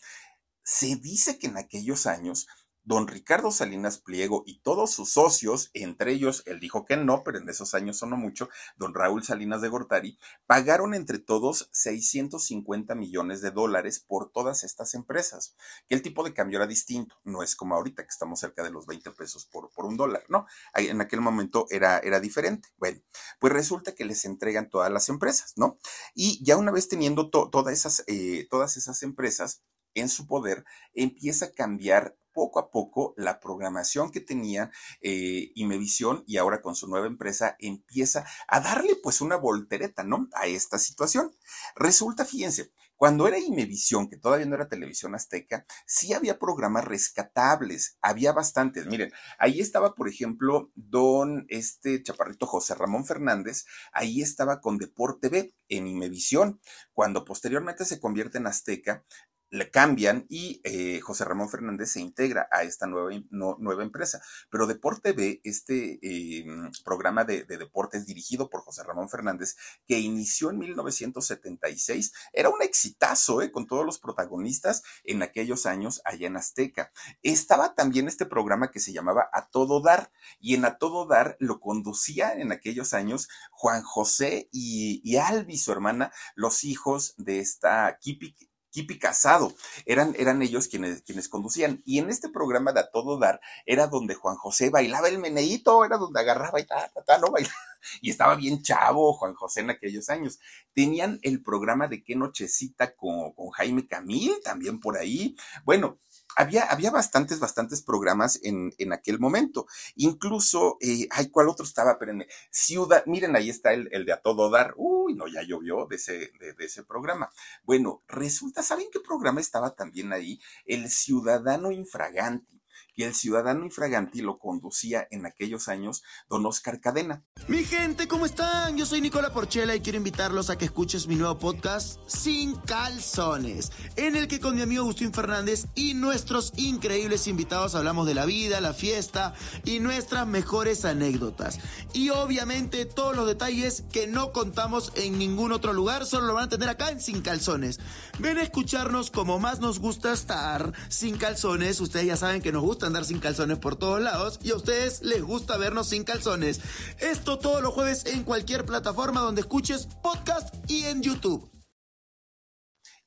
se 0.65 0.97
dice 0.97 1.39
que 1.39 1.47
en 1.47 1.57
aquellos 1.57 2.07
años 2.07 2.47
don 2.87 3.09
Ricardo 3.09 3.51
Salinas 3.51 3.99
Pliego 3.99 4.45
y 4.47 4.61
todos 4.61 4.93
sus 4.93 5.13
socios, 5.13 5.71
entre 5.75 6.13
ellos, 6.13 6.45
él 6.47 6.61
dijo 6.61 6.87
que 6.87 6.97
no, 6.97 7.25
pero 7.25 7.39
en 7.39 7.49
esos 7.49 7.75
años 7.75 7.99
sonó 7.99 8.17
mucho, 8.17 8.49
don 8.77 8.95
Raúl 8.95 9.25
Salinas 9.25 9.61
de 9.61 9.69
Gortari, 9.69 10.19
pagaron 10.47 10.95
entre 10.95 11.19
todos 11.19 11.69
650 11.73 12.95
millones 12.95 13.43
de 13.43 13.51
dólares 13.51 13.99
por 13.99 14.31
todas 14.31 14.63
estas 14.63 14.95
empresas. 14.95 15.57
Que 15.89 15.97
el 15.97 16.03
tipo 16.03 16.23
de 16.23 16.33
cambio 16.33 16.59
era 16.59 16.69
distinto, 16.69 17.17
no 17.25 17.43
es 17.43 17.57
como 17.57 17.75
ahorita 17.75 18.05
que 18.05 18.09
estamos 18.09 18.39
cerca 18.39 18.63
de 18.63 18.71
los 18.71 18.87
20 18.87 19.11
pesos 19.11 19.47
por, 19.47 19.73
por 19.73 19.85
un 19.85 19.97
dólar, 19.97 20.25
¿no? 20.29 20.47
En 20.75 21.01
aquel 21.01 21.21
momento 21.21 21.67
era, 21.71 21.99
era 21.99 22.21
diferente. 22.21 22.69
Bueno, 22.77 23.01
pues 23.41 23.53
resulta 23.53 23.97
que 23.97 24.05
les 24.05 24.25
entregan 24.25 24.71
todas 24.71 24.93
las 24.93 25.09
empresas, 25.09 25.55
¿no? 25.57 25.77
Y 26.15 26.43
ya 26.45 26.57
una 26.57 26.71
vez 26.71 26.87
teniendo 26.89 27.31
todas, 27.31 27.73
esas, 27.73 28.05
eh, 28.07 28.47
todas 28.49 28.77
esas 28.77 29.03
empresas, 29.03 29.65
en 29.95 30.09
su 30.09 30.27
poder, 30.27 30.65
empieza 30.93 31.47
a 31.47 31.53
cambiar 31.53 32.17
poco 32.37 32.59
a 32.59 32.71
poco 32.71 33.15
la 33.17 33.41
programación 33.41 34.11
que 34.11 34.21
tenía 34.21 34.71
eh, 35.01 35.53
Imevisión 35.55 36.23
y 36.27 36.37
ahora 36.37 36.61
con 36.61 36.77
su 36.77 36.87
nueva 36.87 37.07
empresa 37.07 37.57
empieza 37.59 38.27
a 38.47 38.61
darle 38.61 38.95
pues 39.03 39.23
una 39.23 39.37
voltereta, 39.37 40.05
¿no? 40.05 40.29
A 40.35 40.47
esta 40.47 40.79
situación. 40.79 41.35
Resulta, 41.77 42.27
fíjense, 42.27 42.73
cuando 42.97 43.27
era 43.27 43.39
Imevisión, 43.39 44.09
que 44.09 44.19
todavía 44.19 44.45
no 44.45 44.55
era 44.55 44.69
televisión 44.69 45.15
azteca, 45.15 45.65
sí 45.87 46.13
había 46.13 46.39
programas 46.39 46.85
rescatables, 46.85 47.97
había 48.03 48.33
bastantes. 48.33 48.87
Miren, 48.87 49.13
ahí 49.39 49.61
estaba, 49.61 49.95
por 49.95 50.09
ejemplo, 50.09 50.71
don 50.75 51.47
este 51.49 52.03
chaparrito 52.03 52.47
José 52.47 52.75
Ramón 52.75 53.07
Fernández, 53.07 53.65
ahí 53.93 54.21
estaba 54.21 54.61
con 54.61 54.77
Deporte 54.77 55.31
B 55.31 55.55
en 55.69 55.87
Imevisión. 55.87 56.61
Cuando 56.93 57.25
posteriormente 57.25 57.87
se 57.87 57.99
convierte 57.99 58.39
en 58.39 58.47
azteca, 58.47 59.05
le 59.51 59.71
cambian 59.71 60.27
y 60.29 60.61
eh, 60.65 61.01
José 61.01 61.25
Ramón 61.25 61.49
Fernández 61.49 61.93
se 61.93 62.01
integra 62.01 62.49
a 62.51 62.63
esta 62.63 62.87
nueva, 62.87 63.11
nueva 63.31 63.83
empresa. 63.83 64.21
Pero 64.51 64.67
Deporte 64.67 65.13
B, 65.13 65.41
este 65.45 65.99
eh, 66.03 66.47
programa 66.85 67.25
de, 67.25 67.45
deportes 67.45 68.07
dirigido 68.07 68.51
por 68.51 68.63
José 68.63 68.83
Ramón 68.83 69.09
Fernández, 69.09 69.57
que 69.87 69.99
inició 69.99 70.51
en 70.51 70.59
1976, 70.59 72.13
era 72.33 72.49
un 72.49 72.63
exitazo 72.63 73.43
eh, 73.43 73.53
con 73.53 73.67
todos 73.67 73.87
los 73.87 73.99
protagonistas 73.99 74.83
en 75.05 75.23
aquellos 75.23 75.67
años 75.67 76.01
allá 76.05 76.27
en 76.27 76.37
Azteca. 76.37 76.93
Estaba 77.23 77.75
también 77.75 78.09
este 78.09 78.27
programa 78.27 78.71
que 78.71 78.81
se 78.81 78.93
llamaba 78.93 79.29
A 79.33 79.49
Todo 79.49 79.81
Dar, 79.81 80.11
y 80.41 80.55
en 80.55 80.65
A 80.65 80.79
Todo 80.79 81.07
Dar 81.07 81.37
lo 81.39 81.61
conducía 81.61 82.33
en 82.33 82.53
aquellos 82.53 82.95
años 82.95 83.29
Juan 83.51 83.83
José 83.83 84.49
y, 84.53 85.01
y 85.05 85.17
Albi, 85.17 85.57
su 85.57 85.73
hermana, 85.73 86.13
los 86.35 86.65
hijos 86.65 87.15
de 87.17 87.41
esta 87.41 87.97
Kipi 88.01 88.35
Kipi 88.77 88.99
Casado. 88.99 89.55
Eran, 89.87 90.15
eran 90.19 90.43
ellos 90.43 90.69
quienes, 90.69 91.01
quienes 91.01 91.31
conducían. 91.31 91.81
Y 91.87 91.99
en 91.99 92.11
este 92.11 92.29
programa 92.29 92.73
de 92.73 92.81
A 92.81 92.91
Todo 92.91 93.19
Dar 93.19 93.41
era 93.65 93.87
donde 93.87 94.15
Juan 94.15 94.37
José 94.37 94.69
bailaba 94.69 95.09
el 95.09 95.19
meneíto, 95.19 95.83
era 95.83 95.97
donde 95.97 96.21
agarraba 96.21 96.61
y 96.61 96.65
ta, 96.65 96.93
ta, 97.07 97.17
no 97.17 97.31
bailaba. 97.31 97.55
Y 98.01 98.11
estaba 98.11 98.35
bien 98.37 98.63
chavo 98.63 99.13
Juan 99.15 99.35
José 99.35 99.61
en 99.61 99.71
aquellos 99.71 100.09
años. 100.09 100.39
Tenían 100.75 101.19
el 101.23 101.43
programa 101.43 101.89
de 101.89 102.03
Qué 102.03 102.15
Nochecita 102.15 102.95
con, 102.95 103.33
con 103.33 103.51
Jaime 103.51 103.87
Camil, 103.87 104.33
también 104.45 104.81
por 104.81 104.97
ahí. 104.97 105.37
Bueno, 105.65 105.99
había, 106.37 106.65
había 106.65 106.91
bastantes, 106.91 107.41
bastantes 107.41 107.83
programas 107.83 108.39
en, 108.43 108.73
en 108.79 108.93
aquel 108.93 109.19
momento. 109.19 109.67
Incluso, 109.95 110.77
eh, 110.81 111.09
ay, 111.11 111.31
¿cuál 111.31 111.49
otro 111.49 111.65
estaba? 111.65 111.93
Espérenme. 111.93 112.27
Ciudad, 112.51 113.05
miren, 113.07 113.35
ahí 113.37 113.49
está 113.49 113.73
el, 113.73 113.89
el, 113.91 114.05
de 114.05 114.13
A 114.13 114.21
Todo 114.21 114.51
Dar. 114.51 114.75
Uy, 114.77 115.15
no, 115.15 115.27
ya 115.29 115.43
llovió 115.43 115.87
de 115.87 115.97
ese, 115.97 116.33
de, 116.39 116.53
de 116.53 116.65
ese 116.65 116.85
programa. 116.85 117.31
Bueno, 117.65 118.03
resulta, 118.07 118.63
¿saben 118.63 118.89
qué 118.93 119.01
programa 119.01 119.41
estaba 119.41 119.75
también 119.75 120.13
ahí? 120.13 120.39
El 120.67 120.91
Ciudadano 120.91 121.71
Infraganti 121.71 122.57
que 122.97 123.05
el 123.05 123.15
ciudadano 123.15 123.65
infraganti 123.65 124.23
lo 124.23 124.39
conducía 124.39 125.07
en 125.11 125.27
aquellos 125.27 125.69
años 125.69 126.03
don 126.31 126.47
Oscar 126.47 126.81
Cadena. 126.81 127.23
Mi 127.47 127.63
gente, 127.63 128.09
¿cómo 128.09 128.25
están? 128.25 128.79
Yo 128.79 128.87
soy 128.87 129.03
Nicola 129.03 129.33
Porchela 129.33 129.77
y 129.77 129.81
quiero 129.81 129.99
invitarlos 129.99 130.49
a 130.49 130.57
que 130.57 130.65
escuches 130.65 131.07
mi 131.07 131.15
nuevo 131.15 131.39
podcast 131.39 132.01
Sin 132.07 132.57
Calzones, 132.57 133.71
en 133.97 134.17
el 134.17 134.29
que 134.29 134.41
con 134.41 134.57
mi 134.57 134.63
amigo 134.63 134.83
Agustín 134.83 135.13
Fernández 135.13 135.67
y 135.75 135.93
nuestros 135.93 136.55
increíbles 136.57 137.27
invitados 137.27 137.75
hablamos 137.75 138.07
de 138.07 138.15
la 138.15 138.25
vida, 138.25 138.61
la 138.63 138.73
fiesta 138.73 139.35
y 139.65 139.81
nuestras 139.81 140.27
mejores 140.27 140.87
anécdotas. 140.87 141.61
Y 141.93 142.09
obviamente 142.09 142.87
todos 142.87 143.15
los 143.15 143.27
detalles 143.27 143.85
que 143.93 144.07
no 144.07 144.33
contamos 144.33 144.93
en 144.97 145.19
ningún 145.19 145.53
otro 145.53 145.75
lugar, 145.75 146.07
solo 146.07 146.27
lo 146.27 146.35
van 146.35 146.45
a 146.45 146.49
tener 146.49 146.71
acá 146.71 146.91
en 146.91 147.01
Sin 147.01 147.21
Calzones. 147.21 147.79
Ven 148.19 148.39
a 148.39 148.43
escucharnos 148.43 149.11
como 149.11 149.39
más 149.39 149.61
nos 149.61 149.81
gusta 149.81 150.15
estar 150.15 150.73
sin 150.89 151.19
calzones. 151.19 151.81
Ustedes 151.81 152.07
ya 152.07 152.17
saben 152.17 152.41
que 152.41 152.53
nos 152.53 152.63
gusta 152.63 152.86
andar 152.87 153.05
sin 153.05 153.21
calzones 153.21 153.59
por 153.59 153.77
todos 153.77 154.01
lados 154.01 154.39
y 154.43 154.51
a 154.51 154.57
ustedes 154.57 155.03
les 155.03 155.23
gusta 155.23 155.57
vernos 155.57 155.89
sin 155.89 156.05
calzones. 156.05 156.61
Esto 156.99 157.39
todos 157.39 157.63
los 157.63 157.75
jueves 157.75 158.07
en 158.07 158.25
cualquier 158.25 158.65
plataforma 158.65 159.21
donde 159.21 159.43
escuches 159.43 159.87
podcast 160.03 160.55
y 160.69 160.85
en 160.85 161.03
YouTube. 161.03 161.51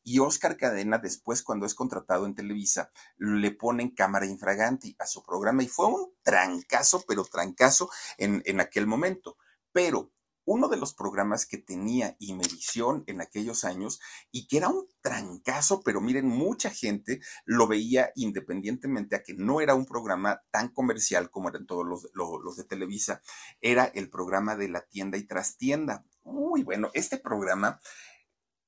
Y 0.03 0.19
Oscar 0.19 0.57
Cadena, 0.57 0.97
después, 0.97 1.43
cuando 1.43 1.65
es 1.65 1.75
contratado 1.75 2.25
en 2.25 2.33
Televisa, 2.33 2.91
le 3.17 3.51
ponen 3.51 3.93
cámara 3.93 4.25
infraganti 4.25 4.95
a 4.97 5.05
su 5.05 5.23
programa 5.23 5.61
y 5.61 5.67
fue 5.67 5.87
un 5.87 6.13
trancazo, 6.23 7.03
pero 7.07 7.25
trancazo 7.25 7.89
en, 8.17 8.41
en 8.45 8.59
aquel 8.59 8.87
momento. 8.87 9.37
Pero 9.71 10.11
uno 10.49 10.67
de 10.67 10.77
los 10.77 10.95
programas 10.95 11.45
que 11.45 11.59
tenía 11.59 12.15
Imevisión 12.17 13.03
en 13.05 13.21
aquellos 13.21 13.65
años 13.65 13.99
y 14.31 14.47
que 14.47 14.57
era 14.57 14.69
un 14.69 14.87
trancazo, 14.99 15.83
pero 15.83 16.01
miren, 16.01 16.27
mucha 16.27 16.71
gente 16.71 17.21
lo 17.45 17.67
veía 17.67 18.11
independientemente 18.15 19.15
a 19.15 19.21
que 19.21 19.35
no 19.35 19.61
era 19.61 19.75
un 19.75 19.85
programa 19.85 20.41
tan 20.49 20.69
comercial 20.69 21.29
como 21.29 21.49
eran 21.49 21.67
todos 21.67 21.85
los, 21.85 22.57
de 22.57 22.63
Televisa, 22.63 23.21
era 23.61 23.85
el 23.85 24.09
programa 24.09 24.55
de 24.55 24.69
la 24.69 24.81
tienda 24.81 25.19
y 25.19 25.27
trastienda. 25.27 26.03
Uy, 26.23 26.63
bueno, 26.63 26.89
este 26.95 27.19
programa 27.19 27.79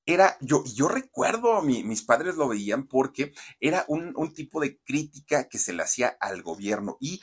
era, 0.06 0.38
yo, 0.40 0.64
yo 0.66 0.88
recuerdo, 0.88 1.64
mis 1.64 2.04
padres 2.04 2.36
lo 2.36 2.48
veían 2.48 2.88
porque 2.88 3.34
era 3.60 3.86
un, 3.88 4.14
un, 4.16 4.34
tipo 4.34 4.62
de 4.62 4.80
crítica 4.84 5.48
que 5.48 5.58
se 5.58 5.74
le 5.74 5.82
hacía 5.82 6.16
al 6.20 6.44
gobierno 6.44 6.98
y 7.00 7.22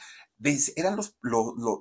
eran 0.77 0.97
los, 0.97 1.15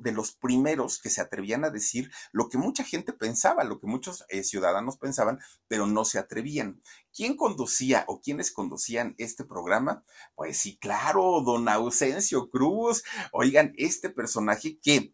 de 0.01 0.11
los 0.11 0.31
primeros 0.33 0.99
que 0.99 1.09
se 1.09 1.21
atrevían 1.21 1.63
a 1.63 1.69
decir 1.69 2.11
lo 2.31 2.49
que 2.49 2.57
mucha 2.57 2.83
gente 2.83 3.13
pensaba, 3.13 3.63
lo 3.63 3.79
que 3.79 3.87
muchos 3.87 4.25
eh, 4.29 4.43
ciudadanos 4.43 4.97
pensaban, 4.97 5.39
pero 5.67 5.85
no 5.85 6.05
se 6.05 6.19
atrevían. 6.19 6.81
¿Quién 7.13 7.35
conducía 7.35 8.03
o 8.07 8.19
quiénes 8.21 8.51
conducían 8.51 9.15
este 9.17 9.43
programa? 9.43 10.03
Pues 10.35 10.57
sí, 10.57 10.77
claro, 10.77 11.41
don 11.45 11.69
Ausencio 11.69 12.49
Cruz. 12.49 13.03
Oigan, 13.31 13.73
este 13.77 14.09
personaje 14.09 14.79
que 14.81 15.13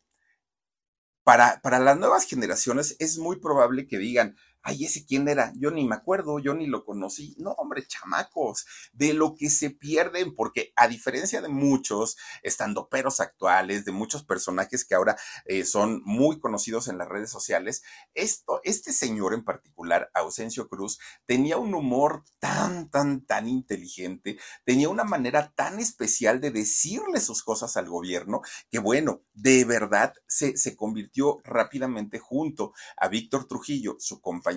para, 1.23 1.62
para 1.62 1.79
las 1.79 1.97
nuevas 1.97 2.25
generaciones 2.25 2.95
es 3.00 3.17
muy 3.17 3.39
probable 3.39 3.88
que 3.88 3.97
digan, 3.97 4.35
ay, 4.63 4.86
ese 4.86 5.05
quién 5.05 5.27
era, 5.27 5.51
yo 5.58 5.72
ni 5.72 5.86
me 5.86 5.96
acuerdo, 5.96 6.39
yo 6.39 6.53
ni 6.53 6.67
lo 6.67 6.86
conocí. 6.86 7.36
No, 7.38 7.51
hombre, 7.51 7.86
chamacos, 7.86 8.65
de 8.93 9.13
lo 9.13 9.36
que 9.36 9.50
se 9.50 9.70
pierden, 9.70 10.34
porque 10.36 10.72
a 10.75 10.88
diferencia 10.88 11.41
de 11.41 11.50
muchos 11.50 12.17
estandoperos 12.41 13.20
actuales, 13.20 13.86
de 13.86 13.91
muchos 13.91 14.24
personajes 14.24 14.86
que 14.86 14.96
ahora 14.96 15.17
eh, 15.46 15.65
son 15.65 16.01
muy 16.05 16.39
conocidos 16.39 16.88
en 16.88 16.98
las 16.98 17.10
redes 17.10 17.29
sociales, 17.29 17.84
esto, 18.13 18.62
este 18.63 18.93
señor 18.93 19.34
en 19.34 19.43
particular, 19.43 20.10
Ausencio 20.13 20.70
Cruz, 20.70 20.98
tenía 21.25 21.58
un 21.58 21.74
humor 21.75 22.24
tan, 22.39 22.89
tan, 22.89 23.25
tan 23.25 23.50
inteligente, 23.50 24.39
tenía 24.63 24.88
una 24.89 25.03
manera 25.03 25.51
tan 25.55 25.79
especial 25.79 26.39
de 26.39 26.51
decirle 26.51 27.20
sus 27.20 27.43
cosas 27.43 27.75
al 27.75 27.89
gobierno, 27.89 28.41
que 28.72 28.79
bueno, 28.79 29.24
de 29.34 29.65
verdad 29.65 30.13
se, 30.27 30.55
se 30.58 30.75
convirtió 30.77 31.41
rápidamente 31.43 32.20
junto 32.20 32.74
a 32.98 33.10
Víctor 33.10 33.46
Trujillo, 33.46 33.98
su 34.00 34.22
compañero, 34.22 34.52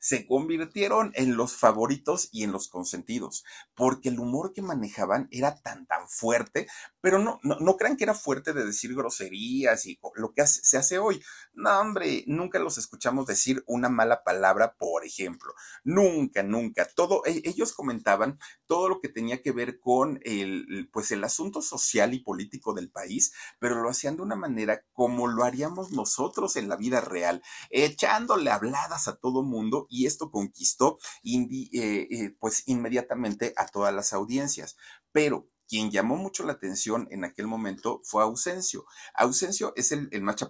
se 0.00 0.26
convirtieron 0.26 1.12
en 1.14 1.36
los 1.36 1.56
favoritos 1.56 2.28
y 2.32 2.44
en 2.44 2.52
los 2.52 2.68
consentidos, 2.68 3.44
porque 3.74 4.08
el 4.08 4.18
humor 4.18 4.52
que 4.52 4.62
manejaban 4.62 5.28
era 5.30 5.60
tan, 5.60 5.86
tan 5.86 6.08
fuerte, 6.08 6.66
pero 7.00 7.18
no, 7.18 7.40
no, 7.42 7.58
no 7.60 7.76
crean 7.76 7.96
que 7.96 8.04
era 8.04 8.14
fuerte 8.14 8.52
de 8.52 8.64
decir 8.64 8.94
groserías 8.94 9.86
y 9.86 9.98
lo 10.14 10.32
que 10.32 10.46
se 10.46 10.78
hace 10.78 10.98
hoy. 10.98 11.22
No, 11.54 11.80
hombre, 11.80 12.24
nunca 12.26 12.58
los 12.58 12.78
escuchamos 12.78 13.26
decir 13.26 13.62
una 13.66 13.88
mala 13.88 14.24
palabra, 14.24 14.74
por 14.78 15.04
ejemplo. 15.04 15.52
Nunca, 15.84 16.42
nunca. 16.42 16.86
Todo, 16.94 17.24
e, 17.26 17.42
ellos 17.44 17.72
comentaban 17.72 18.38
todo 18.66 18.88
lo 18.88 19.00
que 19.00 19.08
tenía 19.08 19.42
que 19.42 19.52
ver 19.52 19.78
con 19.78 20.20
el, 20.24 20.88
pues 20.92 21.10
el 21.10 21.24
asunto 21.24 21.60
social 21.62 22.14
y 22.14 22.20
político 22.20 22.72
del 22.72 22.90
país, 22.90 23.32
pero 23.58 23.82
lo 23.82 23.90
hacían 23.90 24.16
de 24.16 24.22
una 24.22 24.36
manera 24.36 24.84
como 24.92 25.26
lo 25.26 25.44
haríamos 25.44 25.90
nosotros 25.92 26.56
en 26.56 26.68
la 26.68 26.76
vida 26.76 27.00
real, 27.00 27.42
echándole 27.70 28.50
habladas 28.50 29.08
a 29.08 29.16
todo 29.16 29.31
mundo 29.40 29.86
y 29.88 30.04
esto 30.04 30.30
conquistó 30.30 30.98
eh, 31.24 32.08
eh, 32.10 32.36
pues 32.38 32.64
inmediatamente 32.66 33.54
a 33.56 33.66
todas 33.66 33.94
las 33.94 34.12
audiencias. 34.12 34.76
Pero 35.12 35.48
quien 35.66 35.90
llamó 35.90 36.16
mucho 36.16 36.44
la 36.44 36.52
atención 36.52 37.08
en 37.10 37.24
aquel 37.24 37.46
momento 37.46 38.02
fue 38.04 38.22
Ausencio. 38.22 38.84
Ausencio 39.14 39.72
es 39.74 39.90
el, 39.92 40.10
el 40.12 40.20
más 40.20 40.36
que 40.36 40.44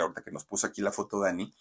ahorita 0.00 0.22
que 0.22 0.30
nos 0.30 0.44
puso 0.44 0.68
aquí 0.68 0.82
la 0.82 0.92
foto 0.92 1.18
Dani, 1.18 1.52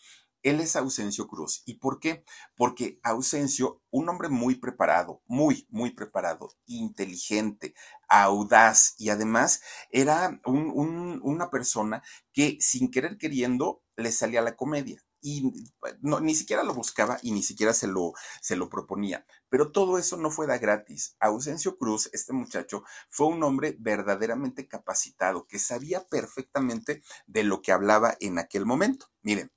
él 0.44 0.62
es 0.62 0.76
Ausencio 0.76 1.28
Cruz. 1.28 1.64
¿Y 1.66 1.76
por 1.76 2.00
qué? 2.00 2.24
Porque 2.56 3.00
Ausencio, 3.04 3.82
un 3.90 4.08
hombre 4.10 4.30
muy 4.30 4.56
preparado, 4.56 5.22
muy, 5.26 5.68
muy 5.70 5.92
preparado, 5.92 6.50
inteligente, 6.66 7.74
audaz 8.08 8.96
y 8.98 9.10
además 9.10 9.62
era 9.90 10.40
una 10.46 11.50
persona 11.50 12.04
que 12.34 12.58
sin 12.62 12.92
querer 12.92 13.18
queriendo 13.18 13.84
le 13.96 14.12
salía 14.12 14.42
la 14.42 14.56
comedia 14.56 15.04
y 15.28 15.44
no, 16.00 16.22
ni 16.22 16.34
siquiera 16.36 16.64
lo 16.64 16.74
buscaba 16.74 17.20
y 17.22 17.32
ni 17.32 17.44
siquiera 17.44 17.74
se 17.74 17.88
lo, 17.88 18.14
se 18.40 18.56
lo 18.56 18.70
proponía. 18.70 19.26
Pero 19.50 19.74
todo 19.74 19.98
eso 19.98 20.16
no 20.16 20.32
fue 20.32 20.48
de 20.48 20.58
gratis. 20.58 21.18
Ausencio 21.20 21.78
Cruz, 21.78 22.10
este 22.14 22.32
muchacho, 22.32 22.86
fue 23.10 23.28
un 23.28 23.44
hombre 23.44 23.76
verdaderamente 23.78 24.70
capacitado, 24.70 25.46
que 25.46 25.60
sabía 25.60 26.08
perfectamente 26.08 27.04
de 27.26 27.44
lo 27.44 27.62
que 27.62 27.74
hablaba 27.74 28.16
en 28.22 28.40
aquel 28.40 28.66
momento. 28.66 29.08
Miren, 29.22 29.52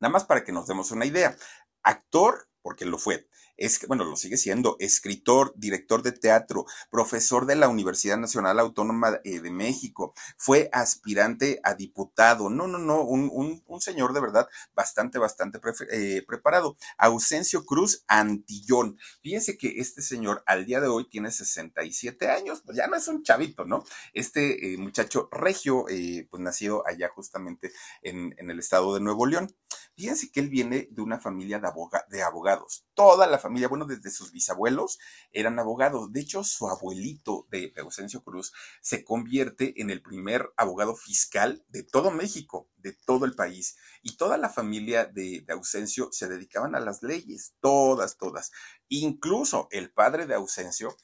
nada 0.00 0.12
más 0.12 0.24
para 0.24 0.44
que 0.44 0.52
nos 0.52 0.66
demos 0.66 0.90
una 0.92 1.04
idea. 1.04 1.36
Actor, 1.82 2.48
porque 2.62 2.86
lo 2.86 2.96
fue 2.96 3.28
es, 3.60 3.86
bueno, 3.86 4.04
lo 4.04 4.16
sigue 4.16 4.38
siendo, 4.38 4.76
escritor, 4.80 5.52
director 5.54 6.02
de 6.02 6.12
teatro, 6.12 6.64
profesor 6.90 7.44
de 7.44 7.56
la 7.56 7.68
Universidad 7.68 8.16
Nacional 8.16 8.58
Autónoma 8.58 9.20
eh, 9.22 9.40
de 9.40 9.50
México, 9.50 10.14
fue 10.38 10.70
aspirante 10.72 11.60
a 11.62 11.74
diputado, 11.74 12.48
no, 12.48 12.66
no, 12.66 12.78
no, 12.78 13.02
un, 13.02 13.62
un, 13.66 13.80
señor 13.80 14.12
de 14.12 14.20
verdad 14.20 14.48
bastante, 14.74 15.18
bastante 15.18 15.60
eh, 15.90 16.22
preparado. 16.26 16.76
Ausencio 16.98 17.64
Cruz 17.64 18.04
Antillón. 18.08 18.98
Fíjense 19.22 19.56
que 19.56 19.74
este 19.78 20.02
señor 20.02 20.42
al 20.46 20.64
día 20.64 20.80
de 20.80 20.88
hoy 20.88 21.08
tiene 21.08 21.30
67 21.30 22.30
años, 22.30 22.62
pues 22.64 22.76
ya 22.78 22.86
no 22.86 22.96
es 22.96 23.08
un 23.08 23.22
chavito, 23.22 23.64
¿no? 23.64 23.84
Este 24.14 24.72
eh, 24.72 24.78
muchacho 24.78 25.28
regio, 25.32 25.84
pues 26.30 26.42
nacido 26.42 26.82
allá 26.86 27.10
justamente 27.14 27.72
en, 28.02 28.34
en, 28.38 28.50
el 28.50 28.58
estado 28.58 28.94
de 28.94 29.00
Nuevo 29.00 29.26
León. 29.26 29.54
Fíjense 29.96 30.30
que 30.30 30.40
él 30.40 30.48
viene 30.48 30.88
de 30.90 31.02
una 31.02 31.18
familia 31.18 31.58
de, 31.58 31.68
de 32.08 32.22
abogados. 32.22 32.86
Toda 32.94 33.26
la 33.26 33.38
familia 33.38 33.49
familia, 33.50 33.68
bueno, 33.68 33.84
desde 33.84 34.10
sus 34.10 34.30
bisabuelos 34.30 35.00
eran 35.32 35.58
abogados. 35.58 36.12
De 36.12 36.20
hecho, 36.20 36.44
su 36.44 36.68
abuelito 36.68 37.48
de, 37.50 37.72
Ausencio 37.78 38.22
Cruz 38.22 38.52
se 38.80 39.04
convierte 39.04 39.80
en 39.80 39.90
el 39.90 40.02
primer 40.02 40.52
abogado 40.56 40.94
fiscal 40.94 41.64
de 41.68 41.82
todo 41.82 42.12
México, 42.12 42.68
de 42.76 42.92
todo 42.92 43.24
el 43.24 43.34
país. 43.34 43.76
Y 44.02 44.16
toda 44.16 44.36
la 44.38 44.48
familia 44.50 45.04
de, 45.04 45.42
de 45.44 45.52
Ausencio 45.52 46.10
se 46.12 46.28
dedicaban 46.28 46.76
a 46.76 46.80
las 46.80 47.02
leyes, 47.02 47.54
todas, 47.60 48.18
todas. 48.18 48.52
Incluso 48.88 49.66
el 49.72 49.90
padre 49.90 50.26
de 50.26 50.34
Ausencio 50.34 50.96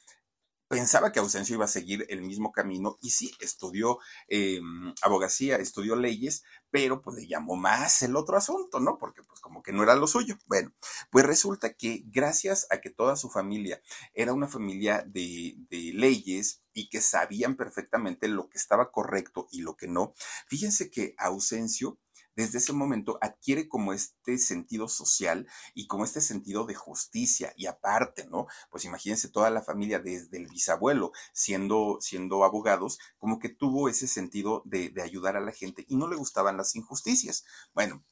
pensaba 0.68 1.12
que 1.12 1.20
Ausencio 1.20 1.54
iba 1.54 1.64
a 1.64 1.68
seguir 1.68 2.06
el 2.08 2.22
mismo 2.22 2.52
camino 2.52 2.98
y 3.00 3.10
sí, 3.10 3.32
estudió 3.40 3.98
eh, 4.28 4.60
abogacía, 5.02 5.56
estudió 5.56 5.96
leyes, 5.96 6.42
pero 6.70 7.02
pues 7.02 7.16
le 7.16 7.26
llamó 7.26 7.56
más 7.56 8.02
el 8.02 8.16
otro 8.16 8.36
asunto, 8.36 8.80
¿no? 8.80 8.98
Porque 8.98 9.22
pues 9.22 9.40
como 9.40 9.62
que 9.62 9.72
no 9.72 9.82
era 9.82 9.94
lo 9.94 10.06
suyo. 10.06 10.36
Bueno, 10.46 10.72
pues 11.10 11.24
resulta 11.24 11.74
que 11.74 12.02
gracias 12.06 12.66
a 12.70 12.80
que 12.80 12.90
toda 12.90 13.16
su 13.16 13.30
familia 13.30 13.80
era 14.14 14.32
una 14.32 14.48
familia 14.48 15.04
de, 15.06 15.54
de 15.70 15.92
leyes 15.94 16.62
y 16.72 16.88
que 16.88 17.00
sabían 17.00 17.56
perfectamente 17.56 18.28
lo 18.28 18.48
que 18.48 18.58
estaba 18.58 18.90
correcto 18.90 19.48
y 19.50 19.62
lo 19.62 19.76
que 19.76 19.88
no, 19.88 20.14
fíjense 20.46 20.90
que 20.90 21.14
Ausencio 21.18 21.98
desde 22.36 22.58
ese 22.58 22.74
momento 22.74 23.18
adquiere 23.22 23.66
como 23.66 23.94
este 23.94 24.36
sentido 24.36 24.88
social 24.88 25.48
y 25.74 25.86
como 25.86 26.04
este 26.04 26.20
sentido 26.20 26.66
de 26.66 26.74
justicia. 26.74 27.52
Y 27.56 27.66
aparte, 27.66 28.26
¿no? 28.26 28.46
Pues 28.70 28.84
imagínense 28.84 29.30
toda 29.30 29.50
la 29.50 29.62
familia 29.62 29.98
desde 29.98 30.36
el 30.36 30.46
bisabuelo 30.46 31.12
siendo, 31.32 31.96
siendo 32.00 32.44
abogados, 32.44 32.98
como 33.16 33.38
que 33.38 33.48
tuvo 33.48 33.88
ese 33.88 34.06
sentido 34.06 34.62
de, 34.66 34.92
ayudar 35.02 35.36
a 35.36 35.40
la 35.40 35.52
gente 35.52 35.84
y 35.88 35.96
no 35.96 36.08
le 36.08 36.16
gustaban 36.16 36.56
las 36.56 36.76
injusticias. 36.76 37.44
Bueno, 37.72 38.04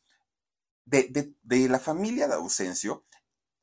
de, 0.86 1.04
de, 1.08 1.34
de 1.42 1.68
la 1.68 1.78
familia 1.78 2.26
de 2.28 2.34
Ausencio, 2.34 3.04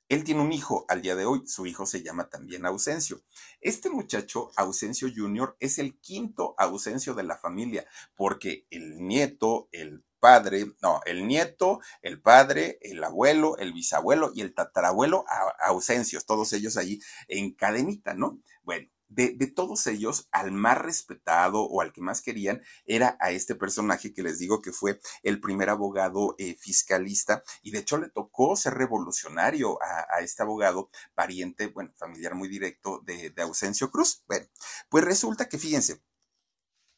Él 0.09 0.23
tiene 0.23 0.41
un 0.41 0.51
hijo 0.51 0.85
al 0.89 1.01
día 1.01 1.15
de 1.15 1.25
hoy, 1.25 1.47
su 1.47 1.65
hijo 1.65 1.85
se 1.85 2.03
llama 2.03 2.29
también 2.29 2.65
Ausencio. 2.65 3.23
Este 3.61 3.89
muchacho, 3.89 4.51
Ausencio 4.57 5.07
Jr., 5.15 5.55
es 5.59 5.79
el 5.79 5.97
quinto 5.99 6.53
Ausencio 6.57 7.15
de 7.15 7.23
la 7.23 7.37
familia, 7.37 7.87
porque 8.15 8.67
el 8.69 9.07
nieto, 9.07 9.69
el 9.71 10.03
padre, 10.21 10.67
no, 10.81 11.01
el 11.05 11.27
nieto, 11.27 11.81
el 12.01 12.21
padre, 12.21 12.79
el 12.81 13.03
abuelo, 13.03 13.57
el 13.57 13.73
bisabuelo 13.73 14.31
y 14.33 14.41
el 14.41 14.53
tatarabuelo 14.53 15.25
Ausencios, 15.59 16.25
todos 16.25 16.53
ellos 16.53 16.77
allí 16.77 17.01
en 17.27 17.53
cadenita, 17.53 18.13
¿no? 18.13 18.39
Bueno, 18.63 18.87
de, 19.11 19.47
todos 19.47 19.87
ellos, 19.87 20.29
al 20.31 20.51
más 20.51 20.77
respetado 20.77 21.63
o 21.63 21.81
al 21.81 21.91
que 21.91 22.01
más 22.01 22.21
querían 22.21 22.61
era 22.85 23.17
a 23.19 23.31
este 23.31 23.55
personaje 23.55 24.13
que 24.13 24.23
les 24.23 24.39
digo 24.39 24.61
que 24.61 24.71
fue 24.71 25.01
el 25.23 25.41
primer 25.41 25.69
abogado 25.69 26.35
eh, 26.37 26.55
fiscalista 26.57 27.43
y 27.61 27.71
de 27.71 27.79
hecho 27.79 27.97
le 27.97 28.09
tocó 28.09 28.55
ser 28.55 28.75
revolucionario 28.75 29.77
a, 29.81 30.21
este 30.21 30.43
abogado, 30.43 30.89
pariente, 31.13 31.67
bueno, 31.67 31.91
familiar 31.97 32.35
muy 32.35 32.47
directo 32.47 33.01
de, 33.03 33.31
de 33.31 33.41
Ausencio 33.41 33.91
Cruz. 33.91 34.23
Bueno, 34.27 34.47
pues 34.87 35.03
resulta 35.03 35.49
que 35.49 35.57
fíjense, 35.57 36.01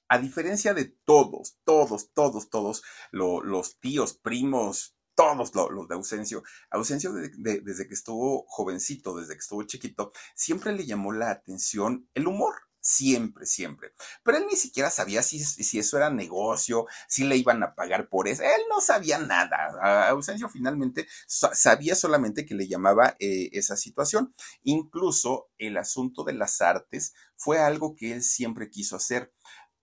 a 0.08 0.20
diferencia 0.20 0.74
de 0.74 0.86
todos, 1.06 1.58
todos, 1.64 2.12
todos, 2.14 2.50
todos 2.50 2.82
los 3.12 3.80
tíos, 3.80 4.14
primos, 4.16 4.96
todos 5.16 5.54
los, 5.72 5.88
de 5.88 5.96
Ausencio. 5.96 6.44
Ausencio 6.72 7.14
desde 7.14 7.88
que 7.88 7.94
estuvo 7.94 8.46
jovencito, 8.48 9.16
desde 9.16 9.34
que 9.34 9.40
estuvo 9.40 9.64
chiquito, 9.64 10.12
siempre 10.36 10.74
le 10.74 10.86
llamó 10.86 11.12
la 11.14 11.32
atención 11.32 12.10
el 12.14 12.28
humor. 12.28 12.54
Siempre, 12.86 13.46
siempre. 13.46 13.94
Pero 14.24 14.40
él 14.40 14.46
ni 14.46 14.58
siquiera 14.58 14.90
sabía 14.90 15.24
si, 15.24 15.40
si 15.40 15.80
eso 15.80 15.96
era 15.96 16.10
negocio, 16.10 16.86
si 17.08 17.24
le 17.24 17.38
iban 17.38 17.64
a 17.64 17.76
pagar 17.76 18.10
por 18.10 18.28
eso. 18.28 18.44
Él 18.44 18.62
no 18.70 18.82
sabía 18.82 19.20
nada. 19.20 20.10
Ausencio 20.10 20.50
finalmente 20.50 21.08
sabía 21.26 21.96
solamente 21.96 22.46
que 22.46 22.56
le 22.56 22.68
llamaba 22.68 23.16
eh, 23.20 23.48
esa 23.54 23.78
situación. 23.78 24.36
Incluso 24.64 25.50
el 25.58 25.78
asunto 25.78 26.26
de 26.26 26.34
las 26.34 26.60
artes 26.60 27.14
fue 27.38 27.58
algo 27.58 27.96
que 27.96 28.12
él 28.12 28.22
siempre 28.22 28.70
quiso 28.70 28.98
hacer. 28.98 29.32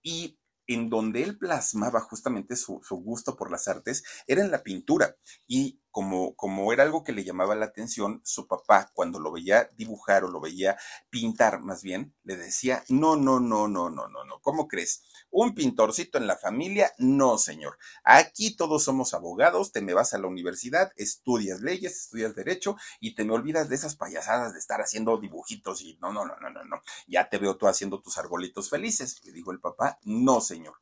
Y 0.01 0.37
en 0.67 0.89
donde 0.89 1.23
él 1.23 1.37
plasmaba 1.37 2.01
justamente 2.01 2.55
su, 2.55 2.81
gusto 2.91 3.35
por 3.35 3.51
las 3.51 3.67
artes 3.67 4.03
era 4.27 4.41
en 4.41 4.51
la 4.51 4.63
pintura. 4.63 5.15
Y 5.47 5.81
como, 5.91 6.35
como 6.35 6.71
era 6.73 6.83
algo 6.83 7.03
que 7.03 7.11
le 7.13 7.23
llamaba 7.23 7.55
la 7.55 7.65
atención, 7.65 8.21
su 8.23 8.47
papá, 8.47 8.89
cuando 8.93 9.19
lo 9.19 9.31
veía 9.31 9.69
dibujar 9.75 10.23
o 10.23 10.29
lo 10.29 10.39
veía 10.39 10.77
pintar 11.09 11.61
más 11.61 11.83
bien, 11.83 12.13
le 12.23 12.37
decía, 12.37 12.83
no, 12.89 13.15
no, 13.15 13.39
no, 13.39 13.67
no, 13.67 13.89
no, 13.89 14.07
no, 14.07 14.23
no, 14.23 14.39
¿cómo 14.41 14.67
crees? 14.67 15.03
¿Un 15.29 15.53
pintorcito 15.53 16.17
en 16.17 16.27
la 16.27 16.37
familia? 16.37 16.91
No, 16.97 17.37
señor. 17.37 17.77
Aquí 18.03 18.55
todos 18.55 18.83
somos 18.83 19.13
abogados, 19.13 19.71
te 19.71 19.81
me 19.81 19.93
vas 19.93 20.13
a 20.13 20.17
la 20.17 20.27
universidad, 20.27 20.91
estudias 20.95 21.61
leyes, 21.61 21.97
estudias 21.97 22.35
derecho 22.35 22.75
y 22.99 23.15
te 23.15 23.23
me 23.23 23.33
olvidas 23.33 23.69
de 23.69 23.75
esas 23.75 23.95
payasadas 23.95 24.53
de 24.53 24.59
estar 24.59 24.81
haciendo 24.81 25.17
dibujitos 25.17 25.81
y 25.81 25.97
no, 26.01 26.11
no, 26.11 26.25
no, 26.25 26.35
no, 26.41 26.49
no, 26.49 26.63
no. 26.65 26.81
Ya 27.07 27.29
te 27.29 27.37
veo 27.37 27.57
tú 27.57 27.67
haciendo 27.67 28.01
tus 28.01 28.17
arbolitos 28.17 28.69
felices. 28.69 29.21
Le 29.23 29.31
dijo 29.31 29.51
el 29.51 29.59
papá, 29.59 29.99
no, 30.03 30.41
señor. 30.41 30.75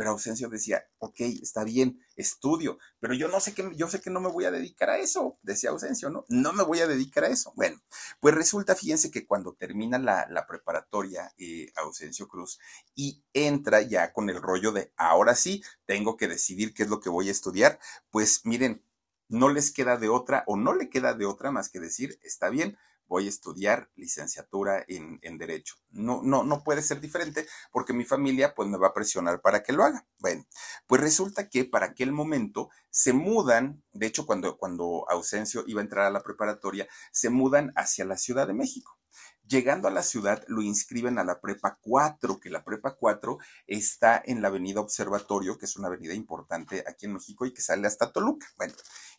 Pero 0.00 0.12
Ausencio 0.12 0.48
decía, 0.48 0.82
ok, 0.96 1.20
está 1.42 1.62
bien, 1.62 2.00
estudio, 2.16 2.78
pero 3.00 3.12
yo 3.12 3.28
no 3.28 3.38
sé 3.38 3.52
que, 3.52 3.70
yo 3.76 3.86
sé 3.86 4.00
que 4.00 4.08
no 4.08 4.18
me 4.18 4.30
voy 4.30 4.46
a 4.46 4.50
dedicar 4.50 4.88
a 4.88 4.96
eso, 4.96 5.38
decía 5.42 5.68
Ausencio, 5.68 6.08
¿no? 6.08 6.24
No 6.30 6.54
me 6.54 6.62
voy 6.62 6.78
a 6.80 6.86
dedicar 6.86 7.24
a 7.24 7.28
eso. 7.28 7.52
Bueno, 7.54 7.78
pues 8.18 8.34
resulta, 8.34 8.74
fíjense 8.74 9.10
que 9.10 9.26
cuando 9.26 9.52
termina 9.52 9.98
la, 9.98 10.46
preparatoria, 10.48 11.34
eh, 11.36 11.70
Ausencio 11.76 12.28
Cruz, 12.28 12.58
y 12.94 13.22
entra 13.34 13.82
ya 13.82 14.14
con 14.14 14.30
el 14.30 14.40
rollo 14.40 14.72
de, 14.72 14.90
ahora 14.96 15.34
sí, 15.34 15.62
tengo 15.84 16.16
que 16.16 16.28
decidir 16.28 16.72
qué 16.72 16.84
es 16.84 16.88
lo 16.88 17.00
que 17.00 17.10
voy 17.10 17.28
a 17.28 17.32
estudiar, 17.32 17.78
pues 18.10 18.40
miren, 18.44 18.82
no 19.28 19.50
les 19.50 19.70
queda 19.70 19.98
de 19.98 20.08
otra 20.08 20.44
o 20.46 20.56
no 20.56 20.72
le 20.72 20.88
queda 20.88 21.12
de 21.12 21.26
otra 21.26 21.50
más 21.50 21.68
que 21.68 21.78
decir, 21.78 22.18
está 22.22 22.48
bien, 22.48 22.78
voy 23.10 23.26
a 23.26 23.28
estudiar 23.28 23.90
licenciatura 23.96 24.84
en, 24.86 25.18
Derecho. 25.36 25.74
No, 25.90 26.22
no, 26.22 26.44
no 26.44 26.62
puede 26.62 26.80
ser 26.80 27.00
diferente 27.00 27.46
porque 27.72 27.92
mi 27.92 28.04
familia 28.04 28.54
pues 28.54 28.68
me 28.68 28.78
va 28.78 28.88
a 28.88 28.94
presionar 28.94 29.40
para 29.40 29.64
que 29.64 29.72
lo 29.72 29.82
haga. 29.82 30.06
Bueno, 30.18 30.46
pues 30.86 31.00
resulta 31.00 31.48
que 31.48 31.64
para 31.64 31.86
aquel 31.86 32.12
momento 32.12 32.70
se 32.88 33.12
mudan, 33.12 33.82
de 33.92 34.06
hecho 34.06 34.26
cuando, 34.26 34.56
cuando 34.56 35.06
Ausencio 35.10 35.64
iba 35.66 35.80
a 35.80 35.84
entrar 35.84 36.06
a 36.06 36.10
la 36.10 36.22
preparatoria, 36.22 36.86
se 37.10 37.30
mudan 37.30 37.72
hacia 37.74 38.04
la 38.04 38.16
Ciudad 38.16 38.46
de 38.46 38.54
México. 38.54 38.96
Llegando 39.44 39.88
a 39.88 39.90
la 39.90 40.04
ciudad, 40.04 40.44
lo 40.46 40.62
inscriben 40.62 41.18
a 41.18 41.24
la 41.24 41.40
Prepa 41.40 41.78
4, 41.80 42.38
que 42.38 42.50
la 42.50 42.62
Prepa 42.62 42.94
4 42.94 43.38
está 43.66 44.22
en 44.24 44.40
la 44.40 44.48
Avenida 44.48 44.80
Observatorio, 44.80 45.58
que 45.58 45.66
es 45.66 45.74
una 45.74 45.88
avenida 45.88 46.14
importante 46.14 46.84
aquí 46.86 47.06
en 47.06 47.14
México 47.14 47.44
y 47.44 47.52
que 47.52 47.60
sale 47.60 47.88
hasta 47.88 48.12
Toluca. 48.12 48.46
Bueno, 48.56 48.74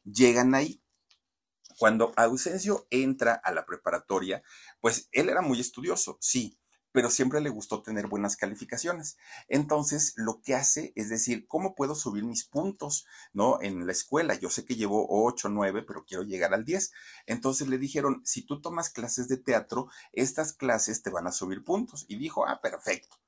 llegan 0.05 0.55
ahí, 0.55 0.81
cuando 1.81 2.13
Ausencio 2.15 2.85
entra 2.91 3.33
a 3.33 3.51
la 3.51 3.65
preparatoria, 3.65 4.43
pues 4.81 5.09
él 5.11 5.29
era 5.29 5.41
muy 5.41 5.59
estudioso, 5.59 6.19
sí, 6.21 6.59
pero 6.91 7.09
siempre 7.09 7.41
le 7.41 7.49
gustó 7.49 7.81
tener 7.81 8.05
buenas 8.05 8.37
calificaciones. 8.37 9.17
Entonces, 9.47 10.13
lo 10.15 10.43
que 10.43 10.53
hace 10.53 10.93
es 10.95 11.09
decir, 11.09 11.47
¿cómo 11.47 11.73
puedo 11.73 11.95
subir 11.95 12.23
mis 12.23 12.45
puntos, 12.45 13.07
no? 13.33 13.59
En 13.63 13.87
la 13.87 13.93
escuela, 13.93 14.35
yo 14.35 14.51
sé 14.51 14.63
que 14.63 14.75
llevo 14.75 15.07
8, 15.09 15.49
9, 15.49 15.81
pero 15.81 16.05
quiero 16.05 16.21
llegar 16.21 16.53
al 16.53 16.65
10. 16.65 16.91
Entonces 17.25 17.67
le 17.67 17.79
dijeron, 17.79 18.21
si 18.25 18.45
tú 18.45 18.61
tomas 18.61 18.91
clases 18.91 19.27
de 19.27 19.37
teatro, 19.37 19.87
estas 20.13 20.53
clases 20.53 21.01
te 21.01 21.09
van 21.09 21.25
a 21.25 21.31
subir 21.31 21.63
puntos. 21.63 22.05
Y 22.07 22.17
dijo, 22.19 22.45
ah, 22.45 22.61
perfecto. 22.61 23.20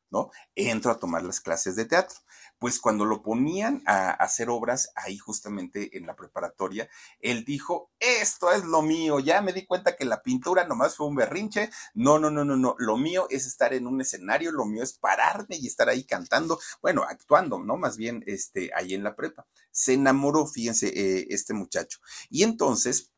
Entro 0.55 0.91
a 0.91 0.99
tomar 0.99 1.23
las 1.23 1.41
clases 1.41 1.75
de 1.75 1.85
teatro. 1.85 2.17
Pues 2.59 2.79
cuando 2.79 3.03
lo 3.05 3.21
ponían 3.21 3.83
a 3.85 4.11
hacer 4.11 4.49
obras 4.49 4.91
ahí 4.95 5.17
justamente 5.17 5.97
en 5.97 6.05
la 6.05 6.15
preparatoria, 6.15 6.89
él 7.19 7.43
dijo, 7.43 7.91
esto 7.99 8.51
es 8.51 8.63
lo 8.63 8.81
mío, 8.81 9.19
ya 9.19 9.41
me 9.41 9.53
di 9.53 9.65
cuenta 9.65 9.95
que 9.95 10.05
la 10.05 10.21
pintura 10.21 10.65
nomás 10.65 10.95
fue 10.95 11.07
un 11.07 11.15
berrinche, 11.15 11.69
no, 11.93 12.19
no, 12.19 12.29
no, 12.29 12.45
no, 12.45 12.55
no, 12.55 12.75
lo 12.77 12.97
mío 12.97 13.27
es 13.29 13.45
estar 13.47 13.73
en 13.73 13.87
un 13.87 13.99
escenario, 14.01 14.51
lo 14.51 14.65
mío 14.65 14.83
es 14.83 14.93
pararme 14.93 15.57
y 15.57 15.67
estar 15.67 15.89
ahí 15.89 16.05
cantando, 16.05 16.59
bueno, 16.81 17.03
actuando, 17.03 17.59
¿no? 17.59 17.75
Más 17.75 17.97
bien, 17.97 18.23
este, 18.27 18.71
ahí 18.75 18.93
en 18.93 19.03
la 19.03 19.15
prepa. 19.15 19.45
Se 19.71 19.93
enamoró, 19.93 20.45
fíjense, 20.47 20.87
eh, 20.87 21.27
este 21.29 21.53
muchacho. 21.53 21.99
Y 22.29 22.43
entonces, 22.43 23.12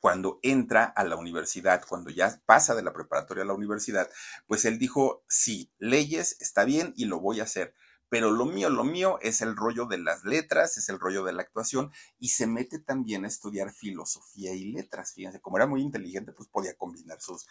cuando 0.00 0.38
entra 0.42 0.84
a 0.84 1.04
la 1.04 1.16
universidad, 1.16 1.84
cuando 1.88 2.10
ya 2.10 2.40
pasa 2.46 2.74
de 2.74 2.82
la 2.82 2.92
preparatoria 2.92 3.44
a 3.44 3.46
la 3.46 3.54
universidad, 3.54 4.10
pues 4.46 4.64
él 4.64 4.78
dijo, 4.78 5.24
sí, 5.28 5.72
leyes 5.78 6.36
está 6.40 6.64
bien 6.64 6.92
y 6.96 7.06
lo 7.06 7.20
voy 7.20 7.40
a 7.40 7.44
hacer, 7.44 7.74
pero 8.08 8.30
lo 8.30 8.46
mío, 8.46 8.70
lo 8.70 8.84
mío 8.84 9.18
es 9.20 9.40
el 9.40 9.56
rollo 9.56 9.86
de 9.86 9.98
las 9.98 10.24
letras, 10.24 10.76
es 10.76 10.88
el 10.88 11.00
rollo 11.00 11.24
de 11.24 11.32
la 11.32 11.42
actuación 11.42 11.90
y 12.18 12.28
se 12.28 12.46
mete 12.46 12.78
también 12.78 13.24
a 13.24 13.28
estudiar 13.28 13.72
filosofía 13.72 14.54
y 14.54 14.72
letras. 14.72 15.12
Fíjense, 15.14 15.40
como 15.40 15.56
era 15.56 15.66
muy 15.66 15.82
inteligente, 15.82 16.32
pues 16.32 16.48
podía 16.48 16.76
combinar 16.76 17.18
sus, 17.20 17.46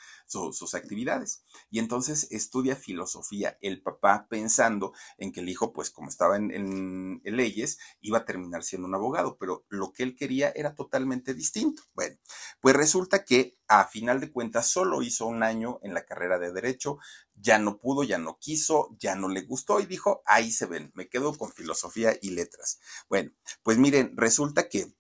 actividades. 0.74 1.44
Y 1.70 1.80
entonces 1.80 2.28
estudia 2.32 2.76
filosofía. 2.76 3.58
El 3.62 3.82
papá 3.82 4.28
pensando 4.30 4.94
en 5.18 5.32
que 5.32 5.42
el 5.42 5.50
hijo, 5.50 5.74
pues 5.74 5.92
como 5.92 6.10
estaba 6.10 6.38
en, 6.38 6.52
en, 6.52 7.22
en 7.24 7.36
leyes, 7.38 7.78
iba 8.02 8.20
a 8.20 8.26
terminar 8.26 8.64
siendo 8.64 8.88
un 8.88 8.96
abogado, 8.96 9.38
pero 9.38 9.66
lo 9.70 9.92
que 9.92 10.04
él 10.04 10.16
quería 10.16 10.52
era 10.56 10.76
totalmente 10.76 11.34
distinto. 11.34 11.84
Bueno, 11.94 12.18
pues 12.62 12.76
resulta 12.76 13.24
que 13.24 13.58
a 13.68 13.86
final 13.88 14.20
de 14.20 14.32
cuentas 14.32 14.68
solo 14.68 15.02
hizo 15.02 15.26
un 15.26 15.44
año 15.44 15.80
en 15.82 15.94
la 15.94 16.06
carrera 16.06 16.40
de 16.40 16.52
derecho, 16.52 17.00
ya 17.34 17.60
no 17.60 17.78
pudo, 17.80 18.04
ya 18.04 18.18
no 18.18 18.38
quiso, 18.40 18.96
ya 19.00 19.16
no 19.16 19.28
le 19.28 19.42
gustó 19.42 19.80
y 19.80 19.86
dijo, 19.86 20.22
ahí 20.26 20.52
se 20.52 20.66
ven, 20.66 20.92
me 20.94 21.08
quedo 21.08 21.38
con 21.38 21.52
filosofía 21.52 22.16
y 22.22 22.32
letras. 22.32 22.80
Bueno, 23.10 23.32
pues 23.64 23.78
miren, 23.78 24.14
resulta 24.16 24.70
que 24.70 24.94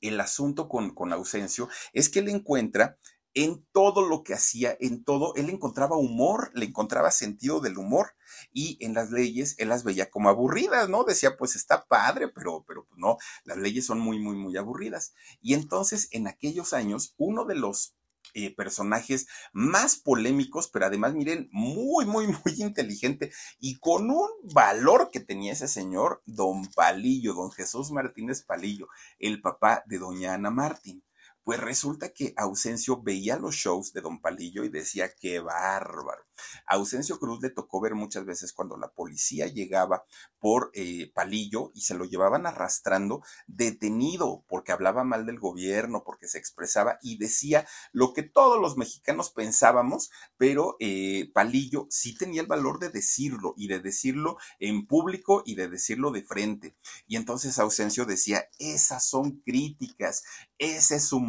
el 0.00 0.20
asunto 0.20 0.68
con, 0.68 0.94
con 0.94 1.12
Ausencio 1.12 1.68
es 1.92 2.08
que 2.08 2.20
él 2.20 2.28
encuentra 2.28 2.98
en 3.34 3.64
todo 3.72 4.06
lo 4.06 4.22
que 4.22 4.34
hacía, 4.34 4.76
en 4.80 5.04
todo, 5.04 5.34
él 5.36 5.48
encontraba 5.48 5.96
humor, 5.96 6.50
le 6.54 6.66
encontraba 6.66 7.10
sentido 7.10 7.60
del 7.60 7.78
humor 7.78 8.14
y 8.52 8.76
en 8.84 8.94
las 8.94 9.10
leyes 9.10 9.54
él 9.58 9.68
las 9.68 9.84
veía 9.84 10.10
como 10.10 10.28
aburridas, 10.28 10.88
¿no? 10.88 11.04
Decía, 11.04 11.36
pues 11.36 11.56
está 11.56 11.84
padre, 11.84 12.28
pero, 12.28 12.64
pero 12.66 12.84
pues 12.86 12.98
no, 12.98 13.16
las 13.44 13.56
leyes 13.56 13.86
son 13.86 14.00
muy, 14.00 14.18
muy, 14.18 14.36
muy 14.36 14.56
aburridas. 14.56 15.14
Y 15.40 15.54
entonces 15.54 16.08
en 16.12 16.26
aquellos 16.26 16.72
años, 16.72 17.14
uno 17.16 17.44
de 17.44 17.54
los 17.54 17.94
eh, 18.34 18.54
personajes 18.54 19.26
más 19.52 19.96
polémicos, 19.96 20.68
pero 20.68 20.86
además, 20.86 21.12
miren, 21.14 21.48
muy, 21.52 22.06
muy, 22.06 22.26
muy 22.44 22.54
inteligente 22.62 23.30
y 23.60 23.78
con 23.78 24.10
un 24.10 24.28
valor 24.54 25.10
que 25.10 25.20
tenía 25.20 25.52
ese 25.52 25.68
señor, 25.68 26.22
don 26.24 26.66
Palillo, 26.66 27.34
don 27.34 27.50
Jesús 27.50 27.90
Martínez 27.90 28.42
Palillo, 28.42 28.88
el 29.18 29.42
papá 29.42 29.82
de 29.86 29.98
doña 29.98 30.34
Ana 30.34 30.50
Martín. 30.50 31.02
Pues 31.44 31.58
resulta 31.58 32.12
que 32.12 32.34
Ausencio 32.36 33.02
veía 33.02 33.36
los 33.36 33.56
shows 33.56 33.92
de 33.92 34.00
Don 34.00 34.20
Palillo 34.20 34.64
y 34.64 34.68
decía, 34.68 35.12
qué 35.14 35.40
bárbaro. 35.40 36.24
Ausencio 36.66 37.18
Cruz 37.18 37.40
le 37.42 37.50
tocó 37.50 37.80
ver 37.80 37.94
muchas 37.94 38.24
veces 38.24 38.52
cuando 38.52 38.76
la 38.76 38.88
policía 38.88 39.46
llegaba 39.46 40.04
por 40.38 40.70
eh, 40.74 41.10
Palillo 41.14 41.70
y 41.74 41.82
se 41.82 41.94
lo 41.94 42.04
llevaban 42.04 42.46
arrastrando 42.46 43.22
detenido 43.46 44.44
porque 44.48 44.72
hablaba 44.72 45.04
mal 45.04 45.26
del 45.26 45.38
gobierno, 45.38 46.02
porque 46.04 46.28
se 46.28 46.38
expresaba 46.38 46.98
y 47.02 47.18
decía 47.18 47.66
lo 47.92 48.12
que 48.12 48.22
todos 48.22 48.60
los 48.60 48.76
mexicanos 48.76 49.30
pensábamos, 49.30 50.10
pero 50.36 50.76
eh, 50.80 51.30
Palillo 51.32 51.86
sí 51.90 52.16
tenía 52.16 52.42
el 52.42 52.46
valor 52.46 52.78
de 52.78 52.90
decirlo 52.90 53.54
y 53.56 53.68
de 53.68 53.80
decirlo 53.80 54.36
en 54.58 54.86
público 54.86 55.42
y 55.44 55.54
de 55.54 55.68
decirlo 55.68 56.10
de 56.10 56.22
frente. 56.22 56.76
Y 57.06 57.16
entonces 57.16 57.58
Ausencio 57.58 58.04
decía, 58.04 58.48
esas 58.58 59.06
son 59.06 59.42
críticas, 59.44 60.24
ese 60.58 60.96
es 60.96 61.04
su 61.04 61.20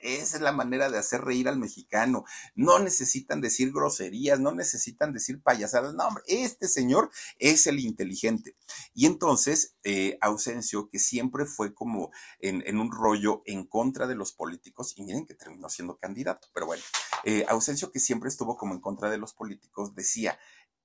esa 0.00 0.36
es 0.36 0.42
la 0.42 0.52
manera 0.52 0.90
de 0.90 0.98
hacer 0.98 1.22
reír 1.22 1.48
al 1.48 1.58
mexicano. 1.58 2.24
No 2.54 2.78
necesitan 2.78 3.40
decir 3.40 3.72
groserías, 3.72 4.40
no 4.40 4.52
necesitan 4.52 5.12
decir 5.12 5.42
payasadas. 5.42 5.94
No, 5.94 6.06
hombre, 6.06 6.24
este 6.26 6.68
señor 6.68 7.10
es 7.38 7.66
el 7.66 7.80
inteligente. 7.80 8.56
Y 8.94 9.06
entonces, 9.06 9.76
eh, 9.84 10.18
Ausencio, 10.20 10.88
que 10.88 10.98
siempre 10.98 11.46
fue 11.46 11.74
como 11.74 12.10
en, 12.38 12.62
en, 12.66 12.78
un 12.78 12.90
rollo 12.90 13.42
en 13.46 13.66
contra 13.66 14.06
de 14.06 14.14
los 14.14 14.32
políticos, 14.32 14.94
y 14.96 15.02
miren 15.02 15.26
que 15.26 15.34
terminó 15.34 15.68
siendo 15.68 15.96
candidato, 15.96 16.48
pero 16.52 16.66
bueno, 16.66 16.82
eh, 17.24 17.44
Ausencio, 17.48 17.90
que 17.90 18.00
siempre 18.00 18.28
estuvo 18.28 18.56
como 18.56 18.74
en 18.74 18.80
contra 18.80 19.10
de 19.10 19.18
los 19.18 19.34
políticos, 19.34 19.94
decía, 19.94 20.38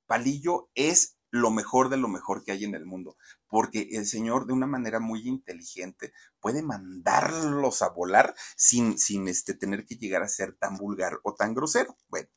Palillo 0.05 0.69
es 0.75 1.17
lo 1.31 1.51
mejor 1.51 1.89
de 1.89 1.97
lo 1.97 2.07
mejor 2.07 2.43
que 2.43 2.51
hay 2.51 2.63
en 2.63 2.75
el 2.75 2.85
mundo, 2.85 3.17
porque 3.47 3.89
el 3.91 4.05
Señor 4.05 4.47
de 4.47 4.53
una 4.53 4.67
manera 4.67 4.99
muy 4.99 5.27
inteligente 5.27 6.13
puede 6.39 6.61
mandarlos 6.61 7.81
a 7.81 7.89
volar 7.89 8.35
sin, 8.55 8.97
sin 8.97 9.27
este, 9.27 9.53
tener 9.53 9.85
que 9.85 9.95
llegar 9.95 10.23
a 10.23 10.27
ser 10.27 10.55
tan 10.55 10.77
vulgar 10.77 11.19
o 11.23 11.35
tan 11.35 11.53
grosero. 11.53 11.97
Bueno, 12.07 12.27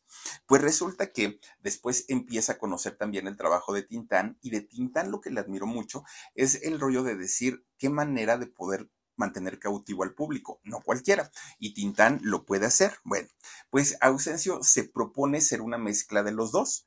pues 0.46 0.62
resulta 0.62 1.12
que 1.12 1.40
después 1.60 2.04
empieza 2.08 2.52
a 2.52 2.58
conocer 2.58 2.96
también 2.96 3.26
el 3.26 3.36
trabajo 3.36 3.72
de 3.72 3.82
Tintán 3.82 4.38
y 4.40 4.50
de 4.50 4.62
Tintán 4.62 5.10
lo 5.10 5.20
que 5.20 5.30
le 5.30 5.40
admiro 5.40 5.66
mucho 5.66 6.04
es 6.34 6.62
el 6.62 6.80
rollo 6.80 7.02
de 7.02 7.16
decir 7.16 7.64
qué 7.78 7.90
manera 7.90 8.38
de 8.38 8.46
poder 8.46 8.90
mantener 9.18 9.58
cautivo 9.58 10.04
al 10.04 10.14
público, 10.14 10.60
no 10.64 10.80
cualquiera. 10.80 11.30
Y 11.58 11.74
Tintán 11.74 12.20
lo 12.22 12.46
puede 12.46 12.66
hacer. 12.66 12.98
Bueno, 13.04 13.28
pues 13.68 13.96
Ausencio 14.00 14.62
se 14.62 14.84
propone 14.84 15.40
ser 15.40 15.60
una 15.60 15.76
mezcla 15.76 16.22
de 16.22 16.32
los 16.32 16.52
dos. 16.52 16.86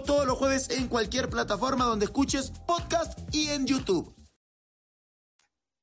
Todos 0.00 0.26
los 0.26 0.38
jueves 0.38 0.70
en 0.70 0.88
cualquier 0.88 1.28
plataforma 1.28 1.84
donde 1.84 2.06
escuches 2.06 2.50
podcast 2.66 3.18
y 3.30 3.48
en 3.48 3.66
YouTube 3.66 4.14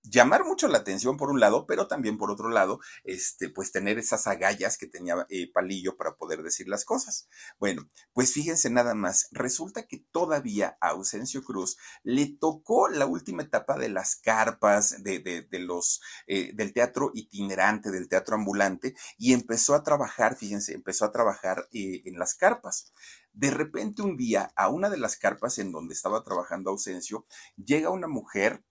llamar 0.10 0.44
mucho 0.46 0.68
la 0.68 0.80
atención 0.80 1.18
por 1.18 1.30
un 1.30 1.40
lado, 1.40 1.66
pero 1.68 1.88
también 1.88 2.18
por 2.18 2.32
otro 2.32 2.50
lado, 2.50 2.80
este, 3.04 3.50
pues 3.50 3.72
tener 3.72 3.98
esas 3.98 4.28
agallas 4.28 4.78
que 4.78 4.88
tenía 4.88 5.26
eh, 5.30 5.52
Palillo 5.52 5.96
para 5.98 6.16
poder 6.16 6.44
decir 6.44 6.68
las 6.68 6.86
cosas. 6.86 7.28
Bueno, 7.60 7.90
pues 8.14 8.34
fíjense 8.34 8.70
nada 8.70 8.96
más, 8.96 9.28
resulta 9.32 9.84
que 9.84 10.06
todavía 10.12 10.78
a 10.82 10.90
Ausencio 10.90 11.44
Cruz 11.44 11.78
le 12.04 12.38
tocó 12.40 12.90
la 12.90 13.06
última 13.06 13.44
etapa 13.44 13.78
de 13.78 13.90
las 13.90 14.16
carpas, 14.16 15.04
de, 15.04 15.20
de, 15.20 15.60
los, 15.60 16.02
eh, 16.28 16.52
del 16.54 16.74
teatro 16.74 17.12
itinerante, 17.14 17.92
del 17.92 18.10
teatro 18.10 18.36
ambulante, 18.36 18.96
y 19.18 19.34
empezó 19.34 19.76
a 19.76 19.84
trabajar, 19.84 20.36
fíjense, 20.36 20.74
empezó 20.74 21.06
a 21.06 21.12
trabajar 21.12 21.68
eh, 21.72 22.02
en 22.06 22.18
las 22.18 22.36
carpas. 22.36 22.94
De 23.40 23.52
repente 23.52 24.02
un 24.02 24.18
día, 24.18 24.52
a 24.58 24.68
una 24.68 24.90
de 24.90 24.98
las 24.98 25.16
carpas 25.16 25.60
en 25.60 25.72
donde 25.72 25.94
estaba 25.94 26.26
trabajando 26.26 26.72
Ausencio, 26.72 27.26
llega 27.56 27.90
una 27.90 28.10
mujer 28.10 28.66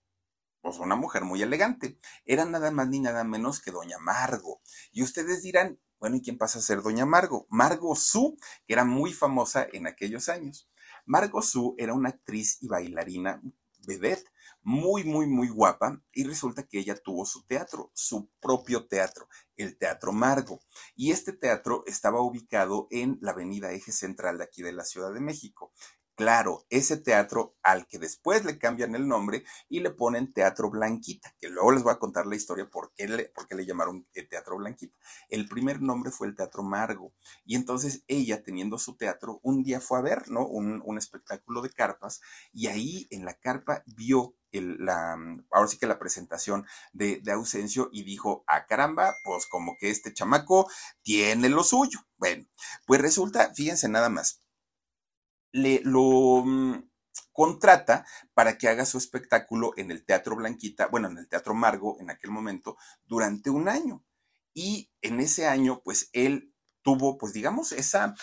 pues 0.61 0.76
una 0.78 0.94
mujer 0.94 1.24
muy 1.24 1.40
elegante. 1.40 1.98
Era 2.26 2.44
nada 2.44 2.70
más 2.70 2.87
ni 2.88 3.00
nada 3.00 3.24
menos 3.24 3.62
que 3.62 3.70
doña 3.70 3.96
Margo. 3.98 4.61
Y 4.92 5.02
ustedes 5.02 5.40
dirán, 5.40 5.81
bueno, 5.98 6.16
¿y 6.16 6.20
quién 6.20 6.37
pasa 6.37 6.59
a 6.59 6.62
ser 6.62 6.83
doña 6.83 7.07
Margo? 7.07 7.46
Margo 7.48 7.96
Su, 7.96 8.37
que 8.66 8.74
era 8.74 8.85
muy 8.85 9.14
famosa 9.14 9.66
en 9.72 9.87
aquellos 9.87 10.28
años. 10.28 10.68
Margo 11.07 11.40
Su 11.40 11.74
era 11.78 11.94
una 11.94 12.11
actriz 12.11 12.59
y 12.61 12.68
bailarina 12.68 13.40
vedette, 13.87 14.28
muy, 14.68 15.02
muy, 15.02 15.26
muy 15.26 15.48
guapa, 15.48 16.02
y 16.12 16.24
resulta 16.24 16.62
que 16.62 16.78
ella 16.78 16.94
tuvo 16.94 17.24
su 17.24 17.42
teatro, 17.46 17.90
su 17.94 18.28
propio 18.38 18.87
teatro, 18.87 19.26
el 19.57 19.78
Teatro 19.78 20.12
Margo. 20.12 20.61
Y 20.94 21.11
este 21.11 21.33
teatro 21.33 21.85
estaba 21.87 22.20
ubicado 22.20 22.87
en 22.90 23.16
la 23.22 23.31
avenida 23.31 23.72
Eje 23.72 23.92
Central 23.92 24.37
de 24.37 24.44
aquí 24.44 24.61
de 24.61 24.72
la 24.72 24.85
Ciudad 24.85 25.14
de 25.14 25.20
México. 25.20 25.72
Claro, 26.18 26.66
ese 26.68 26.96
teatro 26.96 27.57
al 27.62 27.87
que 27.87 28.00
después 28.00 28.44
le 28.44 28.59
cambian 28.59 28.96
el 28.96 29.07
nombre 29.07 29.44
y 29.68 29.78
le 29.78 29.90
ponen 29.90 30.33
Teatro 30.33 30.68
Blanquita, 30.68 31.33
que 31.38 31.48
luego 31.48 31.70
les 31.70 31.85
voy 31.85 31.92
a 31.92 32.00
contar 32.00 32.26
la 32.26 32.35
historia 32.35 32.68
por 32.68 32.92
qué 32.92 33.07
le, 33.07 33.33
le 33.50 33.64
llamaron 33.64 34.04
eh, 34.14 34.26
Teatro 34.26 34.57
Blanquita. 34.57 34.98
El 35.28 35.48
primer 35.48 35.81
nombre 35.81 36.11
fue 36.11 36.26
el 36.26 36.35
Teatro 36.35 36.64
Margo. 36.64 37.14
Y 37.44 37.54
entonces 37.54 38.02
ella, 38.09 38.42
teniendo 38.42 38.78
su 38.78 38.96
teatro, 38.96 39.38
un 39.44 39.62
día 39.62 39.81
fue 39.81 39.96
a 40.00 40.02
ver, 40.02 40.28
¿no? 40.28 40.44
Un, 40.44 40.98
espectáculo 40.98 41.62
de 41.62 41.70
carpas 41.70 42.20
y 42.52 42.66
ahí 42.66 43.07
en 43.11 43.24
la 43.24 43.35
carpa 43.35 43.85
vio 43.87 44.35
el, 44.50 44.85
la, 44.85 45.16
ahora 45.52 45.68
sí 45.68 45.78
que 45.78 45.87
la 45.87 46.00
presentación 46.00 46.66
de, 46.92 47.20
de 47.22 47.31
Ausencio 47.31 47.90
y 47.92 48.02
dijo, 48.02 48.42
ah, 48.48 48.66
caramba, 48.66 49.14
pues 49.22 49.46
como 49.46 49.76
que 49.78 49.90
este 49.90 50.12
chamaco 50.12 50.68
tiene 51.02 51.48
lo 51.48 51.62
suyo. 51.62 52.00
Bueno, 52.16 52.44
pues 52.88 53.00
resulta, 53.00 53.54
fíjense 53.54 53.88
nada 53.88 54.09
más 54.09 54.42
le 55.53 55.81
lo 55.85 56.43
mm, 56.45 56.89
contrata 57.33 58.05
para 58.35 58.59
que 58.59 58.69
haga 58.69 58.85
su 58.85 58.99
espectáculo 58.99 59.73
en 59.77 59.91
el 59.91 60.05
Teatro 60.05 60.37
Blanquita, 60.37 60.89
bueno, 60.89 61.09
en 61.09 61.19
el 61.19 61.29
Teatro 61.29 61.55
Margo 61.55 61.97
en 62.01 62.11
aquel 62.11 62.31
momento, 62.31 62.77
durante 63.07 63.51
un 63.51 63.69
año. 63.69 64.05
Y 64.55 64.91
en 65.03 65.21
ese 65.21 65.47
año, 65.47 65.81
pues 65.85 66.11
él 66.13 66.53
tuvo, 66.83 67.19
pues 67.19 67.33
digamos, 67.33 67.73
esa, 67.73 68.15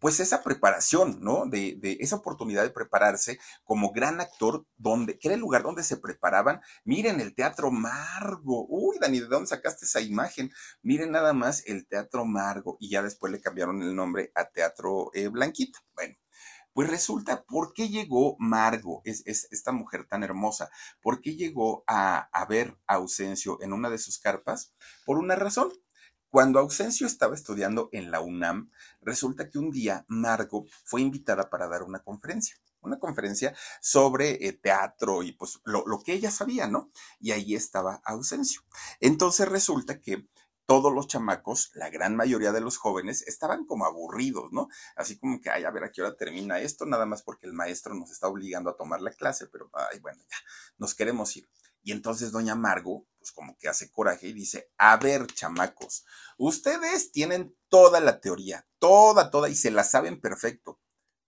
pues 0.00 0.18
esa 0.18 0.42
preparación, 0.42 1.18
¿no? 1.20 1.46
De, 1.46 1.76
de, 1.78 1.98
esa 2.00 2.16
oportunidad 2.16 2.62
de 2.62 2.70
prepararse 2.70 3.38
como 3.64 3.92
gran 3.92 4.20
actor, 4.20 4.66
donde, 4.76 5.18
que 5.18 5.28
era 5.28 5.34
el 5.34 5.40
lugar 5.40 5.62
donde 5.62 5.84
se 5.84 5.96
preparaban. 5.98 6.60
Miren 6.84 7.20
el 7.20 7.34
Teatro 7.34 7.70
Margo. 7.70 8.66
Uy, 8.68 8.98
Dani, 8.98 9.20
¿de 9.20 9.26
dónde 9.26 9.48
sacaste 9.48 9.84
esa 9.84 10.00
imagen? 10.00 10.50
Miren 10.82 11.12
nada 11.12 11.32
más 11.32 11.64
el 11.66 11.86
Teatro 11.86 12.24
Margo. 12.24 12.76
Y 12.80 12.90
ya 12.90 13.02
después 13.02 13.32
le 13.32 13.40
cambiaron 13.40 13.82
el 13.82 13.94
nombre 13.94 14.32
a 14.34 14.46
Teatro 14.48 15.10
eh, 15.14 15.28
Blanquita. 15.28 15.78
Bueno, 15.94 16.16
pues 16.72 16.88
resulta, 16.88 17.44
¿por 17.44 17.72
qué 17.72 17.88
llegó 17.88 18.36
Margo, 18.38 19.02
es, 19.04 19.24
esta 19.26 19.72
mujer 19.72 20.06
tan 20.06 20.22
hermosa? 20.22 20.70
¿Por 21.02 21.20
qué 21.20 21.34
llegó 21.36 21.84
a, 21.86 22.28
ver 22.48 22.78
a 22.86 22.94
Ausencio 22.94 23.58
en 23.62 23.72
una 23.72 23.90
de 23.90 23.98
sus 23.98 24.18
carpas? 24.18 24.72
Por 25.04 25.18
una 25.18 25.36
razón. 25.36 25.72
Cuando 26.30 26.58
Ausencio 26.58 27.06
estaba 27.06 27.34
estudiando 27.34 27.88
en 27.92 28.10
la 28.10 28.20
UNAM, 28.20 28.70
resulta 29.00 29.48
que 29.48 29.58
un 29.58 29.70
día 29.70 30.04
Margo 30.08 30.66
fue 30.84 31.00
invitada 31.00 31.48
para 31.48 31.68
dar 31.68 31.82
una 31.82 32.00
conferencia 32.00 32.56
una 32.80 33.00
conferencia 33.00 33.56
sobre 33.80 34.46
eh, 34.46 34.52
teatro 34.52 35.24
y 35.24 35.32
pues 35.32 35.58
lo, 35.64 35.84
lo, 35.84 36.00
que 36.00 36.12
ella 36.12 36.30
sabía, 36.30 36.68
¿no? 36.68 36.92
Y 37.18 37.32
ahí 37.32 37.56
estaba 37.56 38.00
Ausencio. 38.04 38.62
Entonces 39.00 39.48
resulta 39.48 40.00
que 40.00 40.28
todos 40.68 40.92
los 40.92 41.06
chamacos, 41.06 41.70
la 41.72 41.88
gran 41.88 42.14
mayoría 42.14 42.52
de 42.52 42.60
los 42.60 42.76
jóvenes, 42.76 43.22
estaban 43.22 43.64
como 43.64 43.86
aburridos, 43.86 44.52
¿no? 44.52 44.68
Así 44.96 45.18
como 45.18 45.40
que, 45.40 45.48
ay, 45.48 45.64
a 45.64 45.70
ver 45.70 45.84
a 45.84 45.90
qué 45.90 46.02
hora 46.02 46.14
termina 46.14 46.60
esto, 46.60 46.84
nada 46.84 47.06
más 47.06 47.22
porque 47.22 47.46
el 47.46 47.54
maestro 47.54 47.94
nos 47.94 48.10
está 48.10 48.28
obligando 48.28 48.68
a 48.68 48.76
tomar 48.76 49.00
la 49.00 49.12
clase, 49.12 49.46
pero, 49.46 49.70
ay, 49.72 49.98
bueno, 50.00 50.20
ya, 50.30 50.36
nos 50.76 50.94
queremos 50.94 51.34
ir. 51.38 51.48
Y 51.82 51.92
entonces 51.92 52.32
doña 52.32 52.54
Margo, 52.54 53.06
pues 53.18 53.32
como 53.32 53.56
que 53.56 53.66
hace 53.66 53.90
coraje 53.90 54.28
y 54.28 54.34
dice, 54.34 54.70
a 54.76 54.98
ver, 54.98 55.26
chamacos, 55.28 56.04
ustedes 56.36 57.12
tienen 57.12 57.56
toda 57.70 58.00
la 58.00 58.20
teoría, 58.20 58.68
toda, 58.78 59.30
toda, 59.30 59.48
y 59.48 59.54
se 59.54 59.70
la 59.70 59.84
saben 59.84 60.20
perfecto, 60.20 60.78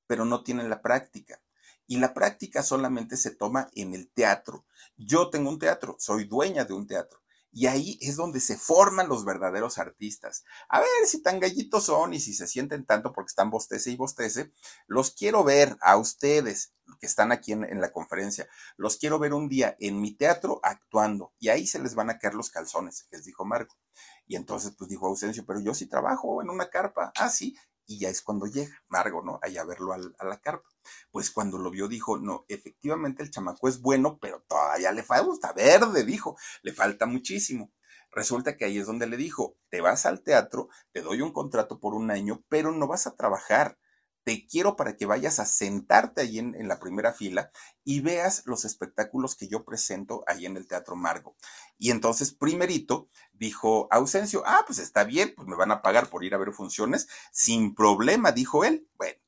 pero 0.06 0.26
no 0.26 0.42
tienen 0.42 0.68
la 0.68 0.82
práctica. 0.82 1.40
Y 1.86 1.96
la 1.96 2.12
práctica 2.12 2.62
solamente 2.62 3.16
se 3.16 3.30
toma 3.30 3.70
en 3.74 3.94
el 3.94 4.12
teatro. 4.12 4.66
Yo 4.98 5.30
tengo 5.30 5.48
un 5.48 5.58
teatro, 5.58 5.96
soy 5.98 6.24
dueña 6.24 6.66
de 6.66 6.74
un 6.74 6.86
teatro 6.86 7.20
y 7.52 7.66
ahí 7.66 7.98
es 8.00 8.16
donde 8.16 8.40
se 8.40 8.56
forman 8.56 9.08
los 9.08 9.24
verdaderos 9.24 9.78
artistas. 9.78 10.44
A 10.68 10.80
ver 10.80 10.88
si 11.06 11.22
tan 11.22 11.40
gallitos 11.40 11.84
son 11.84 12.14
y 12.14 12.20
si 12.20 12.34
se 12.34 12.46
sienten 12.46 12.84
tanto 12.84 13.12
porque 13.12 13.30
están 13.30 13.50
bostece 13.50 13.90
y 13.90 13.96
bostece. 13.96 14.52
Los 14.86 15.10
quiero 15.12 15.42
ver 15.44 15.76
a 15.80 15.96
ustedes 15.96 16.72
que 17.00 17.06
están 17.06 17.32
aquí 17.32 17.52
en, 17.52 17.80
la 17.80 17.92
conferencia. 17.92 18.48
Los 18.76 18.96
quiero 18.96 19.18
ver 19.18 19.34
un 19.34 19.48
día 19.48 19.76
en 19.80 20.00
mi 20.00 20.12
teatro 20.12 20.60
actuando 20.62 21.32
y 21.38 21.48
ahí 21.48 21.66
se 21.66 21.78
les 21.78 21.94
van 21.94 22.10
a 22.10 22.18
caer 22.18 22.34
los 22.34 22.50
calzones, 22.50 23.06
les 23.10 23.24
dijo 23.24 23.44
Marco. 23.44 23.76
Y 24.26 24.36
entonces 24.36 24.74
pues 24.76 24.88
dijo 24.88 25.06
Ausencio, 25.06 25.44
pero 25.46 25.60
yo 25.60 25.74
sí 25.74 25.86
trabajo 25.86 26.42
en 26.42 26.50
una 26.50 26.68
carpa. 26.68 27.12
Ah, 27.16 27.30
sí, 27.30 27.56
y 27.90 27.98
ya 27.98 28.08
es 28.08 28.22
cuando 28.22 28.46
llega 28.46 28.84
Margo, 28.88 29.20
¿no? 29.20 29.40
Ahí 29.42 29.58
a 29.58 29.64
verlo 29.64 29.92
a 29.92 30.24
la 30.24 30.40
carpa. 30.40 30.68
Pues 31.10 31.32
cuando 31.32 31.58
lo 31.58 31.72
vio 31.72 31.88
dijo, 31.88 32.18
no, 32.18 32.44
efectivamente 32.46 33.24
el 33.24 33.32
chamaco 33.32 33.68
es 33.68 33.80
bueno, 33.80 34.16
pero 34.22 34.44
todavía 34.48 34.92
le 34.92 35.02
falta, 35.02 35.52
verde, 35.52 36.04
dijo, 36.04 36.36
le 36.62 36.72
falta 36.72 37.06
muchísimo. 37.06 37.72
Resulta 38.12 38.56
que 38.56 38.64
ahí 38.64 38.78
es 38.78 38.86
donde 38.86 39.08
le 39.08 39.16
dijo, 39.16 39.56
te 39.70 39.80
vas 39.80 40.06
al 40.06 40.22
teatro, 40.22 40.68
te 40.92 41.00
doy 41.00 41.20
un 41.20 41.32
contrato 41.32 41.80
por 41.80 41.94
un 41.94 42.12
año, 42.12 42.44
pero 42.48 42.70
no 42.70 42.86
vas 42.86 43.08
a 43.08 43.16
trabajar, 43.16 43.76
te 44.24 44.46
quiero 44.46 44.76
para 44.76 44.96
que 44.96 45.06
vayas 45.06 45.40
a 45.40 45.46
sentarte 45.46 46.20
ahí 46.20 46.38
en, 46.38 46.68
la 46.68 46.78
primera 46.78 47.12
fila 47.12 47.50
y 47.84 48.00
veas 48.00 48.42
los 48.46 48.64
espectáculos 48.64 49.34
que 49.34 49.48
yo 49.48 49.64
presento 49.64 50.22
ahí 50.26 50.46
en 50.46 50.56
el 50.56 50.66
Teatro 50.66 50.96
Margo. 50.96 51.36
Y 51.78 51.90
entonces, 51.90 52.32
primerito, 52.32 53.08
dijo 53.32 53.88
Ausencio, 53.90 54.42
ah, 54.46 54.64
pues 54.66 54.78
está 54.78 55.04
bien, 55.04 55.32
pues 55.36 55.48
me 55.48 55.56
van 55.56 55.70
a 55.70 55.82
pagar 55.82 56.08
por 56.08 56.24
ir 56.24 56.34
a 56.34 56.38
ver 56.38 56.52
funciones, 56.52 57.08
sin 57.32 57.74
problema, 57.74 58.32
dijo 58.32 58.64
él. 58.64 58.88
Bueno, 58.96 59.18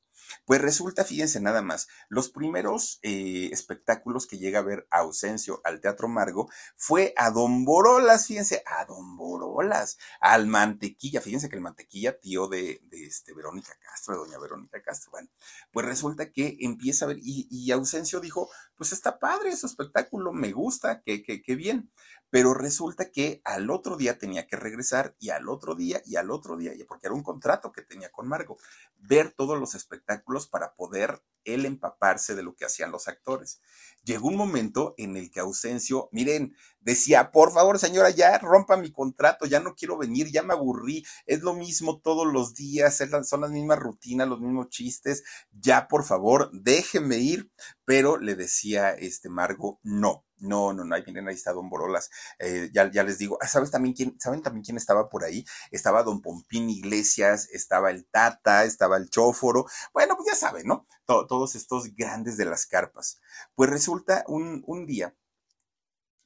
pues 0.45 0.61
resulta, 0.61 1.03
fíjense 1.03 1.39
nada 1.39 1.61
más, 1.61 1.87
los 2.09 2.29
primeros 2.29 2.99
eh, 3.01 3.49
espectáculos 3.51 4.27
que 4.27 4.37
llega 4.37 4.59
a 4.59 4.63
ver 4.63 4.87
Ausencio 4.89 5.61
al 5.63 5.81
Teatro 5.81 6.07
Margo 6.07 6.49
fue 6.75 7.13
a 7.17 7.31
Don 7.31 7.65
Borolas, 7.65 8.27
fíjense, 8.27 8.63
a 8.65 8.85
Don 8.85 9.15
Borolas, 9.15 9.97
al 10.19 10.47
Mantequilla, 10.47 11.21
fíjense 11.21 11.49
que 11.49 11.55
el 11.55 11.61
Mantequilla, 11.61 12.19
tío 12.19 12.47
de, 12.47 12.81
de 12.83 13.05
este, 13.05 13.33
Verónica 13.33 13.73
Castro, 13.79 14.13
de 14.13 14.19
doña 14.19 14.39
Verónica 14.39 14.81
Castro, 14.81 15.11
bueno, 15.11 15.29
pues 15.71 15.85
resulta 15.85 16.31
que 16.31 16.57
empieza 16.59 17.05
a 17.05 17.09
ver, 17.09 17.17
y, 17.21 17.47
y 17.49 17.71
Ausencio 17.71 18.19
dijo, 18.19 18.49
pues 18.75 18.91
está 18.91 19.19
padre 19.19 19.49
ese 19.49 19.67
espectáculo, 19.67 20.33
me 20.33 20.51
gusta, 20.51 21.01
qué, 21.01 21.23
qué, 21.23 21.41
qué 21.41 21.55
bien. 21.55 21.91
Pero 22.29 22.55
resulta 22.55 23.11
que 23.11 23.41
al 23.45 23.69
otro 23.69 23.95
día 23.95 24.17
tenía 24.17 24.47
que 24.47 24.55
regresar 24.55 25.15
y 25.19 25.29
al 25.29 25.47
otro 25.49 25.75
día 25.75 26.01
y 26.03 26.15
al 26.15 26.31
otro 26.31 26.57
día, 26.57 26.71
porque 26.87 27.05
era 27.05 27.13
un 27.13 27.21
contrato 27.21 27.71
que 27.71 27.83
tenía 27.83 28.11
con 28.11 28.27
Margo, 28.27 28.57
ver 28.97 29.29
todos 29.29 29.59
los 29.59 29.75
espectáculos 29.75 30.32
para 30.47 30.75
poder 30.75 31.21
él 31.45 31.65
empaparse 31.65 32.35
de 32.35 32.43
lo 32.43 32.55
que 32.55 32.65
hacían 32.65 32.91
los 32.91 33.07
actores. 33.07 33.61
Llegó 34.03 34.27
un 34.27 34.35
momento 34.35 34.95
en 34.97 35.15
el 35.15 35.31
que 35.31 35.39
Ausencio, 35.39 36.09
miren, 36.11 36.55
decía, 36.81 37.31
por 37.31 37.53
favor 37.53 37.79
señora, 37.79 38.09
ya 38.09 38.37
rompa 38.37 38.75
mi 38.75 38.91
contrato, 38.91 39.45
ya 39.45 39.61
no 39.61 39.75
quiero 39.75 39.97
venir, 39.97 40.29
ya 40.29 40.43
me 40.43 40.53
aburrí, 40.53 41.05
es 41.25 41.41
lo 41.41 41.53
mismo 41.53 42.01
todos 42.01 42.27
los 42.31 42.53
días, 42.53 43.01
son 43.23 43.41
las 43.41 43.51
mismas 43.51 43.79
rutinas, 43.79 44.27
los 44.27 44.41
mismos 44.41 44.69
chistes, 44.69 45.23
ya 45.51 45.87
por 45.87 46.03
favor, 46.03 46.49
déjeme 46.51 47.17
ir, 47.17 47.49
pero 47.85 48.17
le 48.17 48.35
decía 48.35 48.89
este 48.91 49.29
Margo, 49.29 49.79
no, 49.83 50.25
no, 50.43 50.73
no, 50.73 50.83
no, 50.83 50.93
ahí 50.93 51.03
vienen, 51.03 51.29
ahí 51.29 51.35
está 51.35 51.53
Don 51.53 51.69
Borolas. 51.69 52.09
Eh, 52.37 52.69
ya, 52.73 52.91
ya 52.91 53.03
les 53.03 53.17
digo, 53.17 53.37
¿sabes 53.47 53.71
también 53.71 53.95
quién, 53.95 54.19
¿saben 54.19 54.41
también 54.41 54.63
quién 54.63 54.75
estaba 54.75 55.07
por 55.07 55.23
ahí? 55.23 55.45
Estaba 55.71 56.03
Don 56.03 56.21
Pompín 56.21 56.69
Iglesias, 56.69 57.47
estaba 57.53 57.91
el 57.91 58.05
Tata, 58.05 58.65
estaba 58.65 58.97
el 58.97 59.09
Chóforo. 59.09 59.65
Bueno, 59.93 60.17
pues 60.17 60.27
ya 60.29 60.35
saben, 60.35 60.67
¿no? 60.67 60.85
Todos 61.05 61.55
estos 61.55 61.93
grandes 61.95 62.37
de 62.37 62.45
las 62.45 62.65
carpas. 62.65 63.19
Pues 63.55 63.69
resulta 63.69 64.23
un, 64.27 64.63
un 64.67 64.85
día 64.85 65.15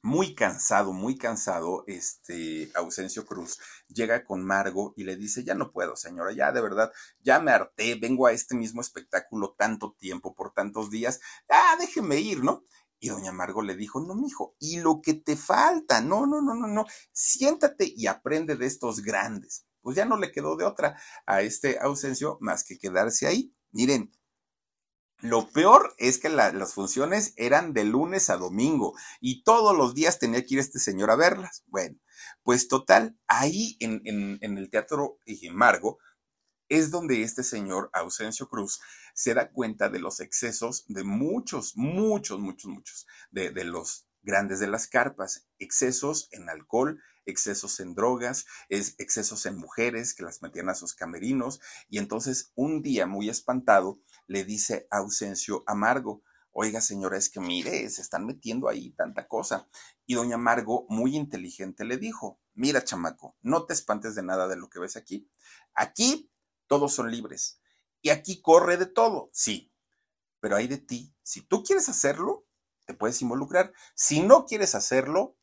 muy 0.02 0.34
cansado, 0.34 0.92
muy 0.92 1.18
cansado, 1.18 1.84
este 1.86 2.70
Ausencio 2.74 3.26
Cruz 3.26 3.58
llega 3.88 4.24
con 4.24 4.44
Margo 4.44 4.94
y 4.96 5.04
le 5.04 5.16
dice, 5.16 5.42
ya 5.44 5.54
no 5.54 5.72
puedo, 5.72 5.96
señora, 5.96 6.32
ya 6.32 6.52
de 6.52 6.60
verdad, 6.60 6.92
ya 7.20 7.40
me 7.40 7.50
harté, 7.50 7.96
vengo 7.96 8.26
a 8.26 8.32
este 8.32 8.54
mismo 8.54 8.80
espectáculo 8.80 9.54
tanto 9.58 9.94
tiempo, 9.98 10.34
por 10.34 10.52
tantos 10.52 10.90
días, 10.90 11.20
ah, 11.48 11.76
déjeme 11.80 12.20
ir, 12.20 12.44
¿no? 12.44 12.64
Y 13.00 13.08
doña 13.08 13.32
Margo 13.32 13.62
le 13.62 13.76
dijo, 13.76 14.00
no, 14.00 14.14
mijo, 14.14 14.56
y 14.58 14.78
lo 14.78 15.00
que 15.02 15.14
te 15.14 15.36
falta, 15.36 16.00
no, 16.00 16.26
no, 16.26 16.40
no, 16.42 16.54
no, 16.54 16.66
no, 16.68 16.84
siéntate 17.12 17.92
y 17.94 18.06
aprende 18.06 18.56
de 18.56 18.66
estos 18.66 19.02
grandes. 19.02 19.66
Pues 19.82 19.96
ya 19.96 20.04
no 20.04 20.16
le 20.16 20.32
quedó 20.32 20.56
de 20.56 20.64
otra 20.64 21.00
a 21.26 21.42
este 21.42 21.78
ausencio 21.78 22.38
más 22.40 22.64
que 22.64 22.78
quedarse 22.78 23.26
ahí. 23.26 23.54
Miren, 23.70 24.10
lo 25.20 25.48
peor 25.50 25.94
es 25.98 26.18
que 26.18 26.28
las 26.28 26.74
funciones 26.74 27.34
eran 27.36 27.72
de 27.72 27.84
lunes 27.84 28.30
a 28.30 28.36
domingo 28.36 28.94
y 29.20 29.42
todos 29.42 29.76
los 29.76 29.94
días 29.94 30.18
tenía 30.18 30.44
que 30.44 30.54
ir 30.54 30.60
este 30.60 30.78
señor 30.78 31.10
a 31.10 31.16
verlas. 31.16 31.64
Bueno, 31.66 31.98
pues 32.42 32.68
total, 32.68 33.18
ahí 33.26 33.76
en, 33.80 34.38
el 34.40 34.70
Teatro 34.70 35.18
Margo, 35.52 35.98
es 36.68 36.90
donde 36.90 37.22
este 37.22 37.42
señor 37.42 37.90
Ausencio 37.94 38.48
Cruz 38.48 38.80
se 39.14 39.34
da 39.34 39.50
cuenta 39.50 39.88
de 39.88 39.98
los 39.98 40.20
excesos 40.20 40.84
de 40.86 41.02
muchos, 41.02 41.76
muchos, 41.76 42.38
muchos, 42.38 42.70
muchos, 42.70 43.06
de 43.30 43.64
los 43.64 44.06
grandes 44.22 44.60
de 44.60 44.66
las 44.66 44.86
carpas, 44.86 45.46
excesos 45.58 46.28
en 46.32 46.48
alcohol, 46.50 47.00
excesos 47.28 47.78
en 47.80 47.94
drogas, 47.94 48.46
excesos 48.68 49.46
en 49.46 49.56
mujeres 49.56 50.14
que 50.14 50.22
las 50.22 50.42
metían 50.42 50.68
a 50.68 50.74
sus 50.74 50.94
camerinos, 50.94 51.60
y 51.88 51.98
entonces 51.98 52.52
un 52.54 52.82
día 52.82 53.06
muy 53.06 53.28
espantado 53.28 54.00
le 54.28 54.44
dice 54.44 54.86
Ausencio 54.90 55.64
Amargo, 55.66 56.22
oiga 56.52 56.80
señora, 56.80 57.16
es 57.16 57.30
que 57.30 57.40
mire, 57.40 57.88
se 57.88 58.02
están 58.02 58.26
metiendo 58.26 58.68
ahí 58.68 58.90
tanta 58.90 59.26
cosa. 59.26 59.68
Y 60.06 60.14
doña 60.14 60.36
Amargo, 60.36 60.86
muy 60.88 61.16
inteligente, 61.16 61.84
le 61.84 61.96
dijo, 61.96 62.38
mira 62.54 62.84
chamaco, 62.84 63.36
no 63.42 63.64
te 63.64 63.72
espantes 63.72 64.14
de 64.14 64.22
nada 64.22 64.46
de 64.46 64.56
lo 64.56 64.68
que 64.68 64.78
ves 64.78 64.96
aquí. 64.96 65.28
Aquí 65.74 66.30
todos 66.66 66.92
son 66.92 67.10
libres. 67.10 67.60
Y 68.02 68.10
aquí 68.10 68.40
corre 68.42 68.76
de 68.76 68.86
todo, 68.86 69.30
sí, 69.32 69.72
pero 70.40 70.56
hay 70.56 70.68
de 70.68 70.78
ti. 70.78 71.14
Si 71.22 71.40
tú 71.40 71.64
quieres 71.64 71.88
hacerlo, 71.88 72.46
te 72.84 72.94
puedes 72.94 73.20
involucrar. 73.22 73.72
Si 73.94 74.20
no 74.20 74.44
quieres 74.44 74.74
hacerlo, 74.74 75.37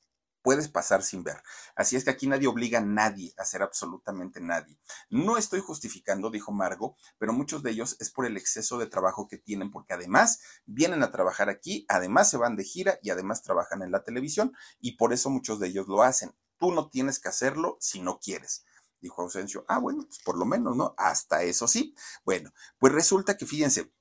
puedes 0.45 0.69
pasar 0.69 1.01
sin 1.01 1.23
ver. 1.23 1.41
Así 1.75 1.95
es 1.95 2.03
que 2.03 2.11
aquí 2.11 2.27
nadie 2.27 2.47
obliga 2.47 2.77
a 2.77 2.85
nadie 2.85 3.33
a 3.35 3.41
hacer 3.41 3.63
absolutamente 3.63 4.39
nadie. 4.41 4.77
No 5.09 5.37
estoy 5.37 5.59
justificando, 5.59 6.29
dijo 6.29 6.51
Margo, 6.51 6.95
pero 7.17 7.33
muchos 7.33 7.63
de 7.63 7.71
ellos 7.71 7.97
es 7.99 8.11
por 8.11 8.27
el 8.27 8.37
exceso 8.37 8.77
de 8.77 8.85
trabajo 8.85 9.27
que 9.27 9.39
tienen, 9.39 9.71
porque 9.71 9.95
además 9.95 10.39
vienen 10.67 11.01
a 11.01 11.11
trabajar 11.11 11.49
aquí, 11.49 11.83
además 11.89 12.29
se 12.29 12.37
van 12.37 12.55
de 12.55 12.63
gira 12.63 12.99
y 13.01 13.09
además 13.09 13.41
trabajan 13.41 13.81
en 13.81 13.91
la 13.91 14.03
televisión 14.03 14.53
y 14.79 14.97
por 14.97 15.13
eso 15.13 15.31
muchos 15.31 15.59
de 15.59 15.69
ellos 15.69 15.87
lo 15.87 16.03
hacen. 16.03 16.31
Tú 16.59 16.71
no 16.71 16.89
tienes 16.91 17.17
que 17.17 17.29
hacerlo 17.29 17.77
si 17.79 18.01
no 18.01 18.19
quieres 18.19 18.65
dijo 19.01 19.21
Ausencio. 19.21 19.65
Ah, 19.67 19.77
bueno, 19.77 20.03
pues 20.07 20.19
por 20.23 20.37
lo 20.37 20.45
menos, 20.45 20.75
¿no? 20.75 20.95
Hasta 20.97 21.43
eso 21.43 21.67
sí. 21.67 21.93
Bueno, 22.23 22.51
pues 22.79 22.91
resulta 22.91 23.37
que 23.37 23.45
fíjense, 23.45 23.91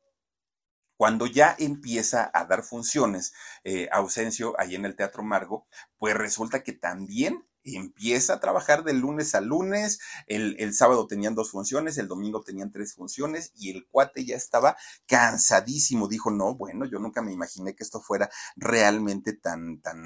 cuando 0.97 1.27
ya 1.27 1.55
empieza 1.59 2.31
a 2.33 2.45
dar 2.45 2.63
funciones 2.63 3.33
eh, 3.65 3.89
Ausencio 3.93 4.55
ahí 4.59 4.75
en 4.75 4.85
el 4.85 4.97
Teatro 4.97 5.23
Margo, 5.23 5.67
pues 5.99 6.15
resulta 6.15 6.63
que 6.63 6.73
también 6.73 7.45
empieza 7.65 8.35
a 8.35 8.41
trabajar 8.41 8.85
de 8.85 8.93
lunes 8.93 9.35
a 9.35 9.41
lunes, 9.41 9.99
el, 10.27 10.57
el, 10.59 10.75
sábado 10.75 11.07
tenían 11.07 11.35
dos 11.35 11.51
funciones, 11.51 11.97
el 11.97 12.09
domingo 12.09 12.43
tenían 12.43 12.71
tres 12.71 12.95
funciones 12.95 13.53
y 13.57 13.71
el 13.71 13.87
cuate 13.87 14.25
ya 14.25 14.37
estaba 14.37 14.77
cansadísimo, 15.07 16.07
dijo, 16.07 16.31
no, 16.31 16.55
bueno, 16.55 16.85
yo 16.85 16.99
nunca 16.99 17.23
me 17.23 17.33
imaginé 17.33 17.75
que 17.75 17.83
esto 17.83 18.01
fuera 18.01 18.31
realmente 18.57 19.33
tan, 19.33 19.81
tan, 19.81 19.97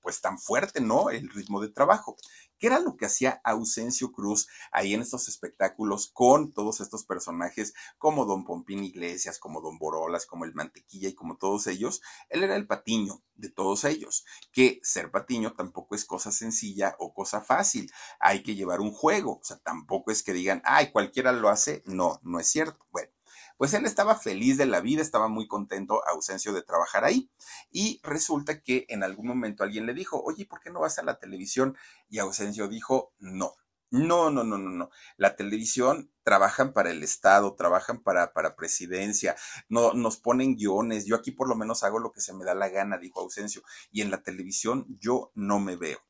pues 0.00 0.20
tan 0.20 0.38
fuerte, 0.38 0.80
¿no? 0.80 1.10
El 1.10 1.30
ritmo 1.30 1.60
de 1.60 1.70
trabajo. 1.70 2.16
¿Qué 2.58 2.68
era 2.68 2.80
lo 2.80 2.96
que 2.96 3.06
hacía 3.06 3.40
Ausencio 3.44 4.12
Cruz 4.12 4.48
ahí 4.72 4.94
en 4.94 5.02
estos 5.02 5.28
espectáculos 5.28 6.10
con 6.12 6.52
todos 6.52 6.80
estos 6.80 7.04
personajes 7.04 7.74
como 7.98 8.24
Don 8.24 8.44
Pompín 8.44 8.84
Iglesias, 8.84 9.38
como 9.38 9.60
Don 9.60 9.78
Borolas, 9.78 10.26
como 10.26 10.44
el 10.44 10.54
Mantequilla 10.54 11.08
y 11.08 11.14
como 11.14 11.36
todos 11.36 11.66
ellos? 11.66 12.02
Él 12.28 12.42
era 12.42 12.56
el 12.56 12.66
patiño 12.66 13.22
de 13.34 13.50
todos 13.50 13.84
ellos, 13.84 14.24
que 14.52 14.80
ser 14.82 15.10
patiño 15.10 15.52
tampoco 15.54 15.94
es 15.94 16.04
cosa 16.04 16.32
sencilla 16.32 16.96
o 16.98 17.12
cosa 17.12 17.40
fácil, 17.42 17.90
hay 18.18 18.42
que 18.42 18.54
llevar 18.54 18.80
un 18.80 18.92
juego, 18.92 19.38
o 19.40 19.44
sea, 19.44 19.58
tampoco 19.58 20.10
es 20.10 20.22
que 20.22 20.32
digan, 20.32 20.62
ay, 20.64 20.90
cualquiera 20.90 21.32
lo 21.32 21.48
hace, 21.48 21.82
no, 21.86 22.18
no 22.22 22.40
es 22.40 22.48
cierto. 22.48 22.86
Bueno, 22.90 23.10
pues 23.56 23.74
él 23.74 23.86
estaba 23.86 24.16
feliz 24.16 24.56
de 24.58 24.66
la 24.66 24.80
vida, 24.80 25.02
estaba 25.02 25.28
muy 25.28 25.46
contento, 25.46 26.06
ausencio 26.06 26.52
de 26.52 26.62
trabajar 26.62 27.04
ahí. 27.04 27.30
Y 27.70 28.00
resulta 28.02 28.60
que 28.62 28.86
en 28.88 29.02
algún 29.02 29.26
momento 29.26 29.64
alguien 29.64 29.86
le 29.86 29.94
dijo, 29.94 30.20
oye, 30.22 30.46
¿por 30.46 30.60
qué 30.60 30.70
no 30.70 30.80
vas 30.80 30.98
a 30.98 31.02
la 31.02 31.18
televisión? 31.18 31.76
Y 32.08 32.18
ausencio 32.18 32.68
dijo, 32.68 33.12
no. 33.18 33.54
No, 33.90 34.30
no, 34.30 34.42
no, 34.42 34.58
no, 34.58 34.70
no. 34.70 34.90
La 35.16 35.36
televisión 35.36 36.10
trabajan 36.24 36.72
para 36.72 36.90
el 36.90 37.04
Estado, 37.04 37.54
trabajan 37.54 38.02
para, 38.02 38.32
para 38.32 38.56
presidencia, 38.56 39.36
no, 39.68 39.92
nos 39.94 40.16
ponen 40.16 40.56
guiones. 40.56 41.06
Yo 41.06 41.14
aquí 41.14 41.30
por 41.30 41.48
lo 41.48 41.54
menos 41.54 41.84
hago 41.84 42.00
lo 42.00 42.10
que 42.10 42.20
se 42.20 42.34
me 42.34 42.44
da 42.44 42.54
la 42.54 42.68
gana, 42.68 42.98
dijo 42.98 43.20
Ausencio. 43.20 43.62
Y 43.92 44.02
en 44.02 44.10
la 44.10 44.22
televisión 44.22 44.86
yo 45.00 45.30
no 45.34 45.60
me 45.60 45.76
veo. 45.76 46.00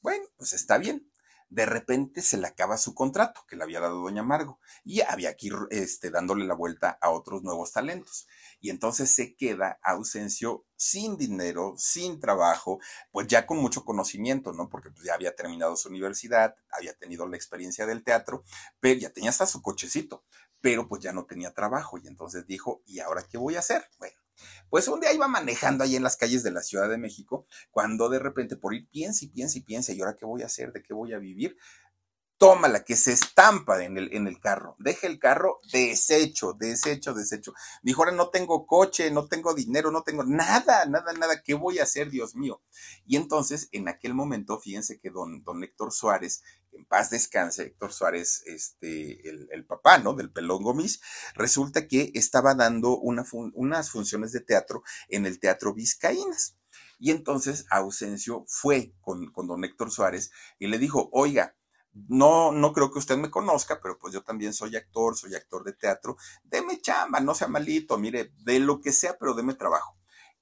Bueno, 0.00 0.24
pues 0.38 0.54
está 0.54 0.78
bien 0.78 1.06
de 1.48 1.66
repente 1.66 2.22
se 2.22 2.36
le 2.36 2.46
acaba 2.46 2.76
su 2.76 2.94
contrato 2.94 3.44
que 3.48 3.56
le 3.56 3.62
había 3.62 3.80
dado 3.80 4.00
Doña 4.02 4.22
Margo 4.22 4.60
y 4.84 5.00
había 5.00 5.36
que 5.36 5.48
ir 5.48 5.54
este, 5.70 6.10
dándole 6.10 6.44
la 6.44 6.54
vuelta 6.54 6.98
a 7.00 7.10
otros 7.10 7.42
nuevos 7.42 7.72
talentos. 7.72 8.26
Y 8.60 8.70
entonces 8.70 9.14
se 9.14 9.36
queda 9.36 9.78
Ausencio 9.82 10.64
sin 10.76 11.16
dinero, 11.16 11.74
sin 11.76 12.20
trabajo, 12.20 12.80
pues 13.12 13.28
ya 13.28 13.46
con 13.46 13.58
mucho 13.58 13.84
conocimiento, 13.84 14.52
¿no? 14.52 14.68
Porque 14.68 14.90
pues 14.90 15.04
ya 15.04 15.14
había 15.14 15.34
terminado 15.34 15.76
su 15.76 15.88
universidad, 15.88 16.56
había 16.70 16.94
tenido 16.94 17.26
la 17.26 17.36
experiencia 17.36 17.86
del 17.86 18.02
teatro, 18.02 18.44
pero 18.80 18.98
ya 18.98 19.10
tenía 19.10 19.30
hasta 19.30 19.46
su 19.46 19.62
cochecito, 19.62 20.24
pero 20.60 20.88
pues 20.88 21.02
ya 21.02 21.12
no 21.12 21.26
tenía 21.26 21.54
trabajo 21.54 21.98
y 21.98 22.06
entonces 22.06 22.46
dijo, 22.46 22.82
¿y 22.86 23.00
ahora 23.00 23.22
qué 23.22 23.38
voy 23.38 23.56
a 23.56 23.60
hacer? 23.60 23.88
Bueno 23.98 24.25
pues 24.70 24.88
un 24.88 25.00
día 25.00 25.12
iba 25.12 25.28
manejando 25.28 25.84
ahí 25.84 25.96
en 25.96 26.02
las 26.02 26.16
calles 26.16 26.42
de 26.42 26.50
la 26.50 26.62
Ciudad 26.62 26.88
de 26.88 26.98
México, 26.98 27.46
cuando 27.70 28.08
de 28.08 28.18
repente 28.18 28.56
por 28.56 28.74
ir 28.74 28.88
piensa 28.88 29.24
y 29.24 29.28
piensa 29.28 29.58
y 29.58 29.62
piensa, 29.62 29.92
¿y 29.92 30.00
ahora 30.00 30.16
qué 30.16 30.26
voy 30.26 30.42
a 30.42 30.46
hacer? 30.46 30.72
¿De 30.72 30.82
qué 30.82 30.94
voy 30.94 31.12
a 31.12 31.18
vivir? 31.18 31.56
tómala, 32.38 32.84
que 32.84 32.96
se 32.96 33.12
estampa 33.12 33.82
en 33.82 33.96
el, 33.96 34.14
en 34.14 34.26
el 34.26 34.38
carro, 34.40 34.76
deja 34.78 35.06
el 35.06 35.18
carro 35.18 35.60
deshecho, 35.72 36.52
deshecho, 36.52 37.14
deshecho. 37.14 37.54
Dijo, 37.82 38.02
ahora 38.02 38.14
no 38.14 38.28
tengo 38.28 38.66
coche, 38.66 39.10
no 39.10 39.26
tengo 39.26 39.54
dinero, 39.54 39.90
no 39.90 40.02
tengo 40.02 40.22
nada, 40.24 40.84
nada, 40.86 41.12
nada, 41.14 41.42
¿qué 41.42 41.54
voy 41.54 41.78
a 41.78 41.84
hacer, 41.84 42.10
Dios 42.10 42.34
mío? 42.34 42.62
Y 43.06 43.16
entonces, 43.16 43.68
en 43.72 43.88
aquel 43.88 44.14
momento, 44.14 44.58
fíjense 44.58 44.98
que 44.98 45.10
don, 45.10 45.42
don 45.44 45.64
Héctor 45.64 45.92
Suárez, 45.92 46.42
en 46.76 46.84
paz 46.84 47.10
descanse, 47.10 47.64
Héctor 47.64 47.92
Suárez, 47.92 48.42
este, 48.46 49.28
el, 49.28 49.64
papá, 49.66 49.98
¿no? 49.98 50.14
Del 50.14 50.30
Pelón 50.30 50.62
Gómez, 50.62 51.00
resulta 51.34 51.88
que 51.88 52.12
estaba 52.14 52.54
dando 52.54 52.98
unas 52.98 53.90
funciones 53.90 54.32
de 54.32 54.40
teatro 54.40 54.82
en 55.08 55.26
el 55.26 55.40
Teatro 55.40 55.74
Vizcaínas. 55.74 56.56
Y 56.98 57.10
entonces 57.10 57.66
Ausencio 57.70 58.44
fue 58.46 58.94
con, 59.00 59.30
con 59.32 59.46
don 59.46 59.64
Héctor 59.64 59.90
Suárez 59.90 60.30
y 60.58 60.68
le 60.68 60.78
dijo, 60.78 61.10
oiga, 61.12 61.56
no, 62.08 62.52
no 62.52 62.72
creo 62.72 62.90
que 62.90 62.98
usted 62.98 63.16
me 63.16 63.30
conozca, 63.30 63.80
pero 63.80 63.98
pues 63.98 64.12
yo 64.12 64.22
también 64.22 64.52
soy 64.52 64.76
actor, 64.76 65.16
soy 65.16 65.34
actor 65.34 65.64
de 65.64 65.72
teatro. 65.72 66.16
Deme 66.44 66.80
chamba, 66.80 67.20
no 67.20 67.34
sea 67.34 67.48
malito, 67.48 67.98
mire, 67.98 68.32
de 68.44 68.58
lo 68.58 68.80
que 68.80 68.92
sea, 68.92 69.16
pero 69.18 69.34
deme 69.34 69.54
trabajo. 69.54 69.96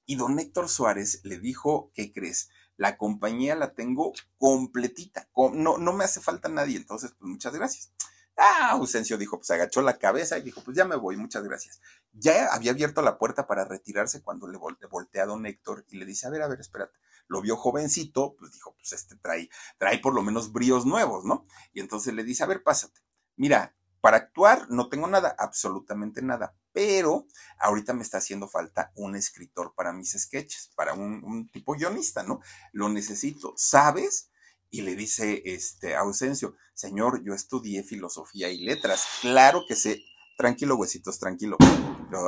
Y 0.04 0.16
don 0.16 0.38
Héctor 0.38 0.68
Suárez 0.68 1.20
le 1.24 1.38
dijo, 1.38 1.90
¿qué 1.94 2.12
crees? 2.12 2.50
La 2.76 2.96
compañía 2.96 3.54
la 3.54 3.74
tengo 3.74 4.12
completita, 4.38 5.28
no, 5.52 5.78
no 5.78 5.92
me 5.92 6.04
hace 6.04 6.20
falta 6.20 6.48
nadie, 6.48 6.76
entonces 6.76 7.12
pues 7.18 7.30
muchas 7.30 7.54
gracias. 7.54 7.92
Ah, 8.36 8.70
Ausencio 8.72 9.16
dijo, 9.16 9.38
pues 9.38 9.50
agachó 9.52 9.80
la 9.80 9.96
cabeza 9.96 10.38
y 10.38 10.42
dijo, 10.42 10.60
pues 10.64 10.76
ya 10.76 10.84
me 10.84 10.96
voy, 10.96 11.16
muchas 11.16 11.44
gracias. 11.44 11.80
Ya 12.12 12.52
había 12.52 12.72
abierto 12.72 13.00
la 13.00 13.16
puerta 13.16 13.46
para 13.46 13.64
retirarse 13.64 14.22
cuando 14.22 14.48
le 14.48 14.58
voltea 14.58 15.22
a 15.22 15.26
don 15.26 15.46
Héctor 15.46 15.84
y 15.88 15.98
le 15.98 16.04
dice, 16.04 16.26
a 16.26 16.30
ver, 16.30 16.42
a 16.42 16.48
ver, 16.48 16.60
espérate. 16.60 16.98
Lo 17.28 17.40
vio 17.40 17.56
jovencito, 17.56 18.34
pues 18.36 18.52
dijo, 18.52 18.74
pues 18.74 18.92
este 18.92 19.16
trae, 19.16 19.48
trae 19.78 19.98
por 19.98 20.14
lo 20.14 20.22
menos 20.22 20.52
bríos 20.52 20.84
nuevos, 20.84 21.24
¿no? 21.24 21.46
Y 21.72 21.80
entonces 21.80 22.12
le 22.12 22.24
dice, 22.24 22.42
a 22.42 22.46
ver, 22.46 22.62
pásate. 22.62 23.00
Mira, 23.36 23.74
para 24.00 24.18
actuar 24.18 24.66
no 24.68 24.88
tengo 24.88 25.06
nada, 25.06 25.34
absolutamente 25.38 26.20
nada, 26.20 26.54
pero 26.74 27.26
ahorita 27.58 27.94
me 27.94 28.02
está 28.02 28.18
haciendo 28.18 28.48
falta 28.48 28.92
un 28.96 29.16
escritor 29.16 29.72
para 29.74 29.92
mis 29.92 30.12
sketches, 30.12 30.72
para 30.74 30.92
un, 30.92 31.48
tipo 31.50 31.74
guionista, 31.74 32.24
¿no? 32.24 32.40
Lo 32.72 32.90
necesito, 32.90 33.54
¿sabes? 33.56 34.28
y 34.70 34.82
le 34.82 34.96
dice 34.96 35.40
este 35.44 35.94
Ausencio, 35.94 36.56
señor, 36.74 37.22
yo 37.22 37.32
estudié 37.32 37.84
filosofía 37.84 38.50
y 38.50 38.58
letras, 38.64 39.06
claro 39.20 39.62
que 39.68 39.76
sé, 39.76 40.02
tranquilo 40.36 40.74
huesitos, 40.74 41.20
tranquilo. 41.20 41.58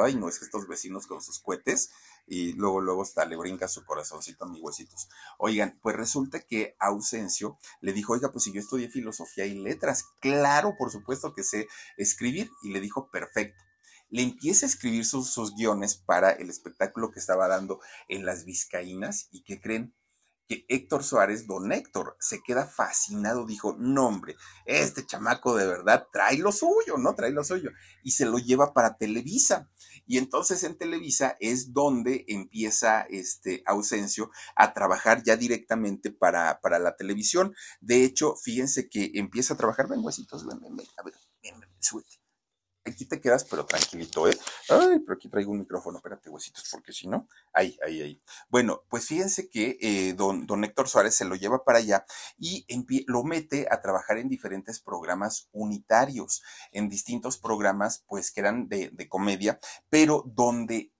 Ay, 0.04 0.14
no, 0.14 0.28
es 0.28 0.38
que 0.38 0.44
estos 0.44 0.68
vecinos 0.68 1.08
con 1.08 1.20
sus 1.20 1.40
cohetes 1.40 1.90
y 2.24 2.52
luego, 2.52 2.80
luego 2.80 3.02
hasta 3.02 3.24
le 3.24 3.36
brinca 3.36 3.66
su 3.66 3.84
corazoncito 3.84 4.44
a 4.44 4.48
mis 4.48 4.62
huesitos. 4.62 5.08
Oigan, 5.38 5.76
pues 5.82 5.96
resulta 5.96 6.38
que 6.38 6.76
Ausencio 6.78 7.58
le 7.80 7.92
dijo, 7.92 8.12
oiga, 8.12 8.30
pues 8.30 8.44
si 8.44 8.52
yo 8.52 8.60
estudié 8.60 8.88
filosofía 8.88 9.44
y 9.46 9.56
letras, 9.56 10.04
claro, 10.20 10.76
por 10.78 10.92
supuesto 10.92 11.34
que 11.34 11.42
sé 11.42 11.66
escribir, 11.96 12.48
y 12.62 12.70
le 12.70 12.80
dijo, 12.80 13.10
perfecto 13.10 13.65
le 14.08 14.22
empieza 14.22 14.66
a 14.66 14.68
escribir 14.68 15.04
sus, 15.04 15.30
sus, 15.30 15.54
guiones 15.54 15.96
para 15.96 16.30
el 16.30 16.50
espectáculo 16.50 17.10
que 17.10 17.20
estaba 17.20 17.48
dando 17.48 17.80
en 18.08 18.24
las 18.24 18.44
Vizcaínas 18.44 19.28
y 19.30 19.42
que 19.42 19.60
creen, 19.60 19.94
que 20.46 20.64
Héctor 20.68 21.02
Suárez, 21.02 21.46
don 21.46 21.72
Héctor, 21.72 22.16
se 22.20 22.40
queda 22.42 22.66
fascinado, 22.66 23.46
dijo, 23.46 23.76
no 23.78 24.06
hombre, 24.06 24.36
este 24.64 25.04
chamaco 25.04 25.56
de 25.56 25.66
verdad 25.66 26.06
trae 26.12 26.38
lo 26.38 26.52
suyo, 26.52 26.98
¿no? 26.98 27.14
Trae 27.14 27.32
lo 27.32 27.42
suyo. 27.42 27.70
Y 28.02 28.12
se 28.12 28.26
lo 28.26 28.38
lleva 28.38 28.72
para 28.72 28.96
Televisa. 28.96 29.68
Y 30.06 30.18
entonces 30.18 30.62
en 30.62 30.78
Televisa 30.78 31.36
es 31.40 31.72
donde 31.72 32.24
empieza 32.28 33.02
este 33.10 33.62
Ausencio 33.66 34.30
a 34.54 34.72
trabajar 34.72 35.22
ya 35.24 35.36
directamente 35.36 36.12
para, 36.12 36.60
para 36.60 36.78
la 36.78 36.96
televisión. 36.96 37.54
De 37.80 38.04
hecho, 38.04 38.36
fíjense 38.36 38.88
que 38.88 39.10
empieza 39.14 39.54
a 39.54 39.56
trabajar, 39.56 39.88
ven, 39.88 40.04
huesitos, 40.04 40.46
ven, 40.46 40.60
ven, 40.60 40.76
ven, 40.76 40.86
a 40.96 41.02
ver, 41.02 41.14
ven, 41.42 41.58
ven, 41.58 41.70
aquí 42.90 43.04
te 43.04 43.20
quedas, 43.20 43.44
pero 43.44 43.66
tranquilito, 43.66 44.28
¿eh? 44.28 44.38
Ay, 44.68 45.00
pero 45.00 45.14
aquí 45.14 45.28
traigo 45.28 45.52
un 45.52 45.60
micrófono, 45.60 45.98
espérate, 45.98 46.30
huesitos, 46.30 46.68
porque 46.70 46.92
si 46.92 47.08
no, 47.08 47.28
ahí, 47.52 47.78
ahí, 47.84 48.02
ahí. 48.02 48.22
Bueno, 48.48 48.82
pues 48.88 49.06
fíjense 49.06 49.48
que 49.48 49.78
eh, 49.80 50.14
don, 50.14 50.46
don 50.46 50.64
Héctor 50.64 50.88
Suárez 50.88 51.14
se 51.14 51.24
lo 51.24 51.34
lleva 51.34 51.64
para 51.64 51.78
allá 51.78 52.04
y 52.38 52.66
lo 53.06 53.24
mete 53.24 53.66
a 53.70 53.80
trabajar 53.80 54.18
en 54.18 54.28
diferentes 54.28 54.80
programas 54.80 55.48
unitarios, 55.52 56.42
en 56.72 56.88
distintos 56.88 57.38
programas, 57.38 58.04
pues 58.06 58.30
que 58.30 58.40
eran 58.40 58.68
de, 58.68 58.90
de 58.92 59.08
comedia, 59.08 59.58
pero 59.90 60.22
donde 60.26 60.92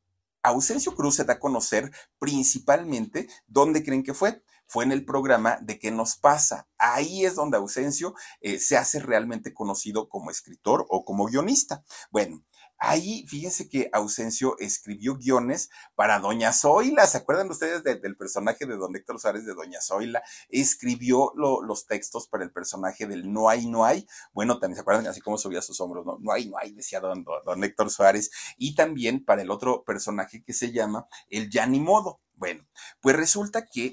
Ausencio 0.42 0.94
Cruz 0.94 1.16
se 1.16 1.24
da 1.24 1.34
a 1.34 1.40
conocer 1.40 1.90
principalmente, 2.18 3.28
¿dónde 3.46 3.82
creen 3.84 4.04
que 4.04 4.14
fue? 4.14 4.42
Fue 4.66 4.84
en 4.84 4.92
el 4.92 5.04
programa 5.04 5.58
de 5.62 5.78
qué 5.78 5.90
nos 5.90 6.16
pasa. 6.16 6.68
Ahí 6.78 7.24
es 7.24 7.34
donde 7.34 7.56
Ausencio 7.56 8.14
eh, 8.40 8.58
se 8.58 8.76
hace 8.76 9.00
realmente 9.00 9.54
conocido 9.54 10.08
como 10.08 10.30
escritor 10.30 10.86
o 10.88 11.04
como 11.04 11.26
guionista. 11.26 11.84
Bueno, 12.10 12.44
Ahí, 12.78 13.26
fíjense 13.26 13.70
que 13.70 13.88
Ausencio 13.92 14.56
escribió 14.58 15.16
guiones 15.16 15.70
para 15.94 16.18
Doña 16.18 16.52
Zoila. 16.52 17.06
¿Se 17.06 17.16
acuerdan 17.16 17.50
ustedes 17.50 17.82
del 17.82 18.16
personaje 18.16 18.66
de 18.66 18.76
Don 18.76 18.94
Héctor 18.94 19.18
Suárez 19.18 19.46
de 19.46 19.54
Doña 19.54 19.80
Zoila? 19.80 20.22
Escribió 20.50 21.32
los 21.36 21.86
textos 21.86 22.28
para 22.28 22.44
el 22.44 22.52
personaje 22.52 23.06
del 23.06 23.32
No 23.32 23.48
hay, 23.48 23.66
no 23.66 23.86
hay. 23.86 24.06
Bueno, 24.34 24.58
también 24.58 24.76
se 24.76 24.82
acuerdan 24.82 25.06
así 25.06 25.22
como 25.22 25.38
subía 25.38 25.62
sus 25.62 25.80
hombros, 25.80 26.04
¿no? 26.04 26.18
No 26.20 26.32
hay, 26.32 26.50
no 26.50 26.58
hay, 26.58 26.72
decía 26.72 27.00
Don, 27.00 27.24
don, 27.24 27.64
Héctor 27.64 27.90
Suárez. 27.90 28.30
Y 28.58 28.74
también 28.74 29.24
para 29.24 29.40
el 29.40 29.50
otro 29.50 29.82
personaje 29.82 30.42
que 30.44 30.52
se 30.52 30.70
llama 30.70 31.06
el 31.30 31.48
Ya 31.50 31.66
ni 31.66 31.80
modo. 31.80 32.20
Bueno, 32.34 32.66
pues 33.00 33.16
resulta 33.16 33.64
que 33.64 33.92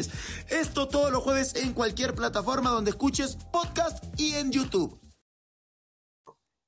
Esto 0.49 0.87
todos 0.87 1.11
los 1.11 1.23
jueves 1.23 1.55
en 1.55 1.73
cualquier 1.73 2.15
plataforma 2.15 2.69
donde 2.69 2.91
escuches 2.91 3.37
podcast 3.51 4.03
y 4.17 4.35
en 4.35 4.51
YouTube. 4.51 4.99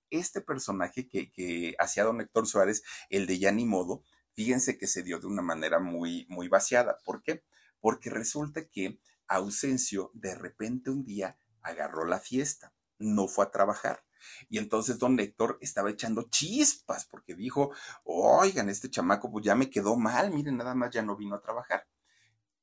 Este 0.10 0.42
personaje 0.42 1.08
que, 1.08 1.76
hacía 1.80 2.04
don 2.04 2.22
Héctor 2.22 2.48
Suárez, 2.48 2.84
el 3.10 3.26
de 3.26 3.40
Ya 3.40 3.52
ni 3.52 3.66
modo, 3.66 4.04
fíjense 4.34 4.78
que 4.78 4.88
se 4.88 5.02
dio 5.02 5.20
de 5.20 5.28
una 5.28 5.42
manera 5.42 5.80
muy, 5.80 6.26
muy 6.30 6.48
vaciada. 6.48 6.98
¿Por 7.04 7.24
qué? 7.24 7.44
Porque 7.80 8.10
resulta 8.10 8.68
que 8.68 9.00
Ausencio 9.28 10.12
de 10.14 10.36
repente 10.36 10.92
un 10.92 11.04
día 11.04 11.40
agarró 11.62 12.06
la 12.06 12.20
fiesta, 12.20 12.74
no 13.00 13.28
fue 13.28 13.46
a 13.46 13.52
trabajar. 13.52 14.04
Y 14.50 14.58
entonces 14.58 15.00
don 15.00 15.20
Héctor 15.20 15.58
estaba 15.62 15.90
echando 15.90 16.24
chispas 16.30 17.06
porque 17.06 17.36
dijo, 17.36 17.72
oigan, 18.04 18.70
este 18.70 18.90
chamaco 18.90 19.32
pues 19.32 19.46
ya 19.46 19.56
me 19.56 19.70
quedó 19.70 19.96
mal, 19.98 20.32
miren, 20.32 20.58
nada 20.58 20.76
más 20.76 20.92
ya 20.92 21.02
no 21.02 21.16
vino 21.16 21.36
a 21.36 21.42
trabajar. 21.42 21.86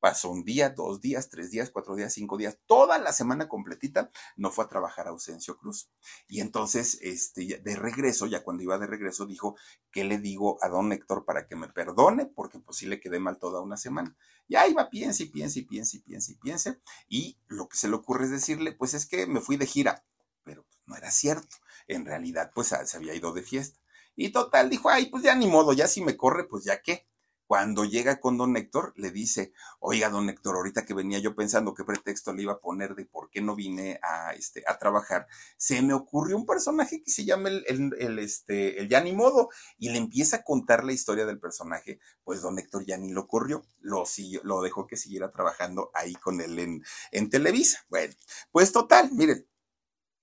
Pasó 0.00 0.30
un 0.30 0.44
día, 0.44 0.70
dos 0.70 1.00
días, 1.00 1.28
tres 1.28 1.50
días, 1.50 1.70
cuatro 1.70 1.94
días, 1.94 2.12
cinco 2.14 2.38
días, 2.38 2.58
toda 2.66 2.98
la 2.98 3.12
semana 3.12 3.48
completita 3.48 4.10
no 4.36 4.50
fue 4.50 4.64
a 4.64 4.68
trabajar 4.68 5.06
a 5.06 5.10
Ausencio 5.10 5.58
Cruz. 5.58 5.90
Y 6.26 6.40
entonces, 6.40 6.98
este, 7.02 7.60
de 7.62 7.76
regreso, 7.76 8.26
ya 8.26 8.42
cuando 8.42 8.62
iba 8.62 8.78
de 8.78 8.86
regreso, 8.86 9.26
dijo, 9.26 9.56
¿qué 9.92 10.04
le 10.04 10.18
digo 10.18 10.58
a 10.62 10.68
don 10.68 10.90
Héctor 10.92 11.26
para 11.26 11.46
que 11.46 11.54
me 11.54 11.68
perdone? 11.68 12.24
Porque 12.24 12.58
pues 12.58 12.78
sí 12.78 12.86
le 12.86 12.98
quedé 12.98 13.20
mal 13.20 13.38
toda 13.38 13.60
una 13.60 13.76
semana. 13.76 14.16
Y 14.48 14.56
ahí 14.56 14.72
va, 14.72 14.88
piense 14.88 15.24
y 15.24 15.26
piense 15.26 15.60
y 15.60 15.62
piense 15.62 15.98
y 15.98 16.00
piense 16.00 16.32
y 16.32 16.36
piense. 16.36 16.80
Y 17.08 17.38
lo 17.46 17.68
que 17.68 17.76
se 17.76 17.88
le 17.88 17.94
ocurre 17.94 18.24
es 18.24 18.30
decirle, 18.30 18.72
pues 18.72 18.94
es 18.94 19.06
que 19.06 19.26
me 19.26 19.40
fui 19.40 19.56
de 19.56 19.66
gira. 19.66 20.04
Pero 20.44 20.64
pues, 20.64 20.78
no 20.86 20.96
era 20.96 21.10
cierto. 21.10 21.56
En 21.86 22.06
realidad, 22.06 22.52
pues 22.54 22.68
se 22.68 22.96
había 22.96 23.14
ido 23.14 23.32
de 23.32 23.42
fiesta. 23.42 23.80
Y 24.16 24.30
total, 24.30 24.70
dijo, 24.70 24.88
ay, 24.90 25.06
pues 25.06 25.22
ya 25.22 25.34
ni 25.34 25.46
modo, 25.46 25.72
ya 25.72 25.86
si 25.88 26.00
me 26.02 26.16
corre, 26.16 26.44
pues 26.44 26.64
ya 26.64 26.82
qué. 26.82 27.09
Cuando 27.50 27.84
llega 27.84 28.20
con 28.20 28.38
don 28.38 28.56
Héctor, 28.56 28.92
le 28.94 29.10
dice, 29.10 29.52
oiga, 29.80 30.08
don 30.08 30.28
Héctor, 30.30 30.54
ahorita 30.54 30.84
que 30.84 30.94
venía 30.94 31.18
yo 31.18 31.34
pensando 31.34 31.74
qué 31.74 31.82
pretexto 31.82 32.32
le 32.32 32.42
iba 32.42 32.52
a 32.52 32.60
poner 32.60 32.94
de 32.94 33.06
por 33.06 33.28
qué 33.28 33.40
no 33.40 33.56
vine 33.56 33.98
a, 34.04 34.34
este, 34.34 34.62
a 34.68 34.78
trabajar, 34.78 35.26
se 35.56 35.82
me 35.82 35.92
ocurrió 35.92 36.36
un 36.36 36.46
personaje 36.46 37.02
que 37.02 37.10
se 37.10 37.24
llama 37.24 37.48
el, 37.48 37.64
el, 37.98 38.20
este, 38.20 38.80
el 38.80 39.16
modo, 39.16 39.48
y 39.78 39.88
le 39.88 39.98
empieza 39.98 40.36
a 40.36 40.42
contar 40.44 40.84
la 40.84 40.92
historia 40.92 41.26
del 41.26 41.40
personaje, 41.40 41.98
pues 42.22 42.40
don 42.40 42.56
Héctor 42.56 42.86
ya 42.86 42.96
ni 42.98 43.10
lo 43.10 43.26
corrió, 43.26 43.66
lo, 43.80 44.04
lo 44.44 44.62
dejó 44.62 44.86
que 44.86 44.96
siguiera 44.96 45.32
trabajando 45.32 45.90
ahí 45.92 46.14
con 46.14 46.40
él 46.40 46.56
en, 46.56 46.84
en 47.10 47.30
Televisa. 47.30 47.80
Bueno, 47.88 48.14
pues 48.52 48.70
total, 48.70 49.10
miren, 49.10 49.44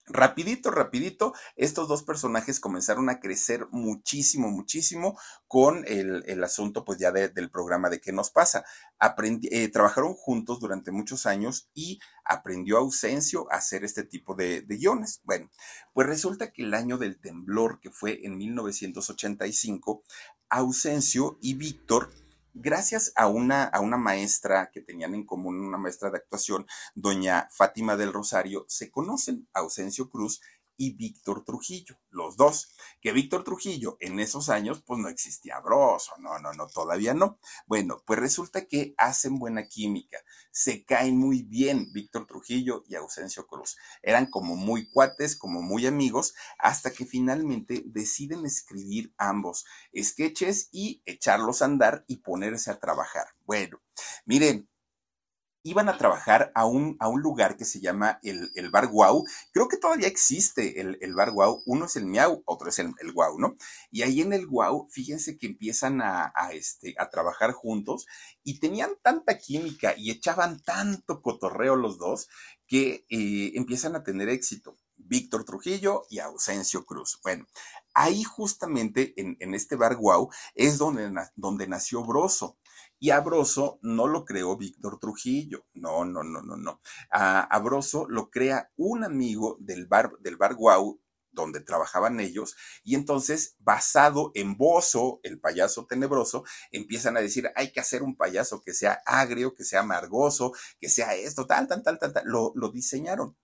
Rapidito, 0.09 0.71
rapidito, 0.71 1.33
estos 1.57 1.89
dos 1.89 2.01
personajes 2.01 2.61
comenzaron 2.61 3.09
a 3.09 3.19
crecer 3.19 3.67
muchísimo, 3.71 4.49
muchísimo 4.49 5.19
con 5.47 5.83
el, 5.85 6.41
asunto 6.45 6.85
pues 6.85 6.97
ya 6.97 7.11
del 7.11 7.51
programa 7.51 7.89
de 7.89 7.99
qué 7.99 8.13
nos 8.13 8.31
pasa. 8.31 8.63
Eh, 9.51 9.67
trabajaron 9.67 10.13
juntos 10.13 10.61
durante 10.61 10.91
muchos 10.91 11.25
años 11.25 11.69
y 11.73 11.99
aprendió 12.23 12.77
Ausencio 12.77 13.51
a 13.51 13.57
hacer 13.57 13.83
este 13.83 14.03
tipo 14.03 14.33
de, 14.33 14.61
de 14.61 14.77
guiones. 14.77 15.19
Bueno, 15.25 15.49
pues 15.91 16.07
resulta 16.07 16.53
que 16.53 16.63
el 16.63 16.73
año 16.73 16.97
del 16.97 17.19
temblor, 17.19 17.81
que 17.81 17.91
fue 17.91 18.25
en 18.25 18.37
1985, 18.37 20.03
Ausencio 20.49 21.37
y 21.41 21.55
Víctor 21.55 22.11
gracias 22.59 23.13
a 23.15 23.27
una, 23.27 23.63
a 23.63 23.79
una 23.79 23.97
maestra 23.97 24.69
que 24.71 24.81
tenían 24.81 25.13
en 25.13 25.25
común, 25.25 25.59
una 25.59 25.77
maestra 25.77 26.09
de 26.09 26.17
actuación, 26.17 26.65
doña 26.95 27.47
Fátima 27.51 27.95
del 27.95 28.13
Rosario, 28.13 28.65
se 28.67 28.91
conocen 28.91 29.47
Ausencio 29.53 30.09
Cruz 30.09 30.41
y 30.77 30.95
Víctor 30.95 31.43
Trujillo, 31.43 31.99
los 32.09 32.37
dos. 32.37 32.75
Que 33.01 33.11
Víctor 33.11 33.43
Trujillo 33.43 33.97
en 33.99 34.19
esos 34.19 34.49
años, 34.49 34.83
pues 34.85 34.99
no 34.99 35.09
existía 35.09 35.59
Broso, 35.59 36.13
no, 36.19 36.39
no, 36.39 36.53
no, 36.53 36.67
todavía 36.67 37.13
no. 37.13 37.39
Bueno, 37.65 38.01
pues 38.05 38.19
resulta 38.19 38.65
que 38.65 38.93
hacen 38.97 39.39
buena 39.39 39.67
química, 39.67 40.19
se 40.51 40.85
caen 40.85 41.17
muy 41.17 41.43
bien 41.43 41.91
Víctor 41.91 42.27
Trujillo 42.27 42.83
y 42.87 42.95
Ausencio 42.95 43.47
Cruz. 43.47 43.77
Eran 44.01 44.27
como 44.27 44.55
muy 44.55 44.89
cuates, 44.89 45.35
como 45.35 45.61
muy 45.61 45.87
amigos, 45.87 46.33
hasta 46.59 46.91
que 46.91 47.05
finalmente 47.05 47.83
deciden 47.85 48.45
escribir 48.45 49.13
ambos 49.17 49.65
sketches 49.95 50.69
y 50.71 51.01
echarlos 51.05 51.61
a 51.61 51.65
andar 51.65 52.05
y 52.07 52.17
ponerse 52.17 52.71
a 52.71 52.79
trabajar. 52.79 53.27
Bueno, 53.45 53.81
miren, 54.25 54.69
iban 55.69 55.89
a 55.89 55.97
trabajar 55.97 56.51
a 56.55 56.65
un, 56.65 56.95
a 56.99 57.09
un 57.09 57.21
lugar 57.21 57.57
que 57.57 57.65
se 57.65 57.79
llama 57.79 58.19
el, 58.23 58.51
el 58.55 58.69
Bar 58.69 58.87
Guau. 58.87 59.25
Creo 59.51 59.67
que 59.67 59.77
todavía 59.77 60.07
existe 60.07 60.79
el, 60.79 60.97
el, 61.01 61.13
Bar 61.13 61.31
Guau. 61.31 61.61
Uno 61.65 61.85
es 61.85 61.95
el 61.95 62.05
Miau, 62.05 62.41
otro 62.45 62.69
es 62.69 62.79
el, 62.79 62.93
el 62.99 63.11
Guau, 63.11 63.37
¿no? 63.39 63.55
Y 63.91 64.03
ahí 64.03 64.21
en 64.21 64.33
el 64.33 64.47
Guau, 64.47 64.87
fíjense 64.89 65.37
que 65.37 65.47
empiezan 65.47 66.01
a, 66.01 66.31
este, 66.53 66.95
a 66.97 67.09
trabajar 67.09 67.51
juntos 67.51 68.05
y 68.43 68.59
tenían 68.59 68.91
tanta 69.01 69.37
química 69.37 69.93
y 69.97 70.11
echaban 70.11 70.61
tanto 70.61 71.21
cotorreo 71.21 71.75
los 71.75 71.97
dos 71.97 72.29
que 72.65 73.05
eh, 73.09 73.51
empiezan 73.55 73.95
a 73.95 74.03
tener 74.03 74.29
éxito. 74.29 74.77
Víctor 74.97 75.45
Trujillo 75.45 76.03
y 76.09 76.19
Ausencio 76.19 76.85
Cruz. 76.85 77.19
Bueno, 77.23 77.45
ahí 77.93 78.23
justamente 78.23 79.13
en, 79.17 79.37
en 79.39 79.53
este 79.53 79.75
bar 79.75 79.95
Guau 79.95 80.29
es 80.55 80.77
donde, 80.77 81.11
donde 81.35 81.67
nació 81.67 82.03
Broso. 82.03 82.57
Y 82.99 83.11
a 83.11 83.19
Broso 83.19 83.79
no 83.81 84.07
lo 84.07 84.25
creó 84.25 84.57
Víctor 84.57 84.99
Trujillo, 84.99 85.65
no, 85.73 86.05
no, 86.05 86.23
no, 86.23 86.41
no, 86.41 86.57
no. 86.57 86.81
A, 87.11 87.59
Broso 87.59 88.07
lo 88.09 88.29
crea 88.29 88.71
un 88.75 89.03
amigo 89.03 89.57
del 89.59 89.87
bar, 89.87 90.11
del 90.19 90.37
bar 90.37 90.55
Guau, 90.55 90.99
donde 91.31 91.61
trabajaban 91.61 92.19
ellos, 92.19 92.55
y 92.83 92.95
entonces, 92.95 93.55
basado 93.59 94.31
en 94.33 94.57
Bozo, 94.57 95.19
el 95.21 95.39
payaso 95.39 95.85
tenebroso, 95.85 96.43
empiezan 96.71 97.15
a 97.15 97.21
decir, 97.21 97.51
hay 97.55 97.71
que 97.71 97.79
hacer 97.79 98.01
un 98.01 98.15
payaso 98.15 98.61
que 98.61 98.73
sea 98.73 99.01
agrio, 99.05 99.53
que 99.53 99.63
sea 99.63 99.81
amargoso, 99.81 100.53
que 100.79 100.89
sea 100.89 101.13
esto, 101.13 101.45
tal, 101.45 101.67
tal, 101.67 101.83
tal, 101.83 101.99
tal, 101.99 102.13
tal. 102.13 102.23
Lo, 102.25 102.53
lo 102.55 102.69
diseñaron 102.69 103.37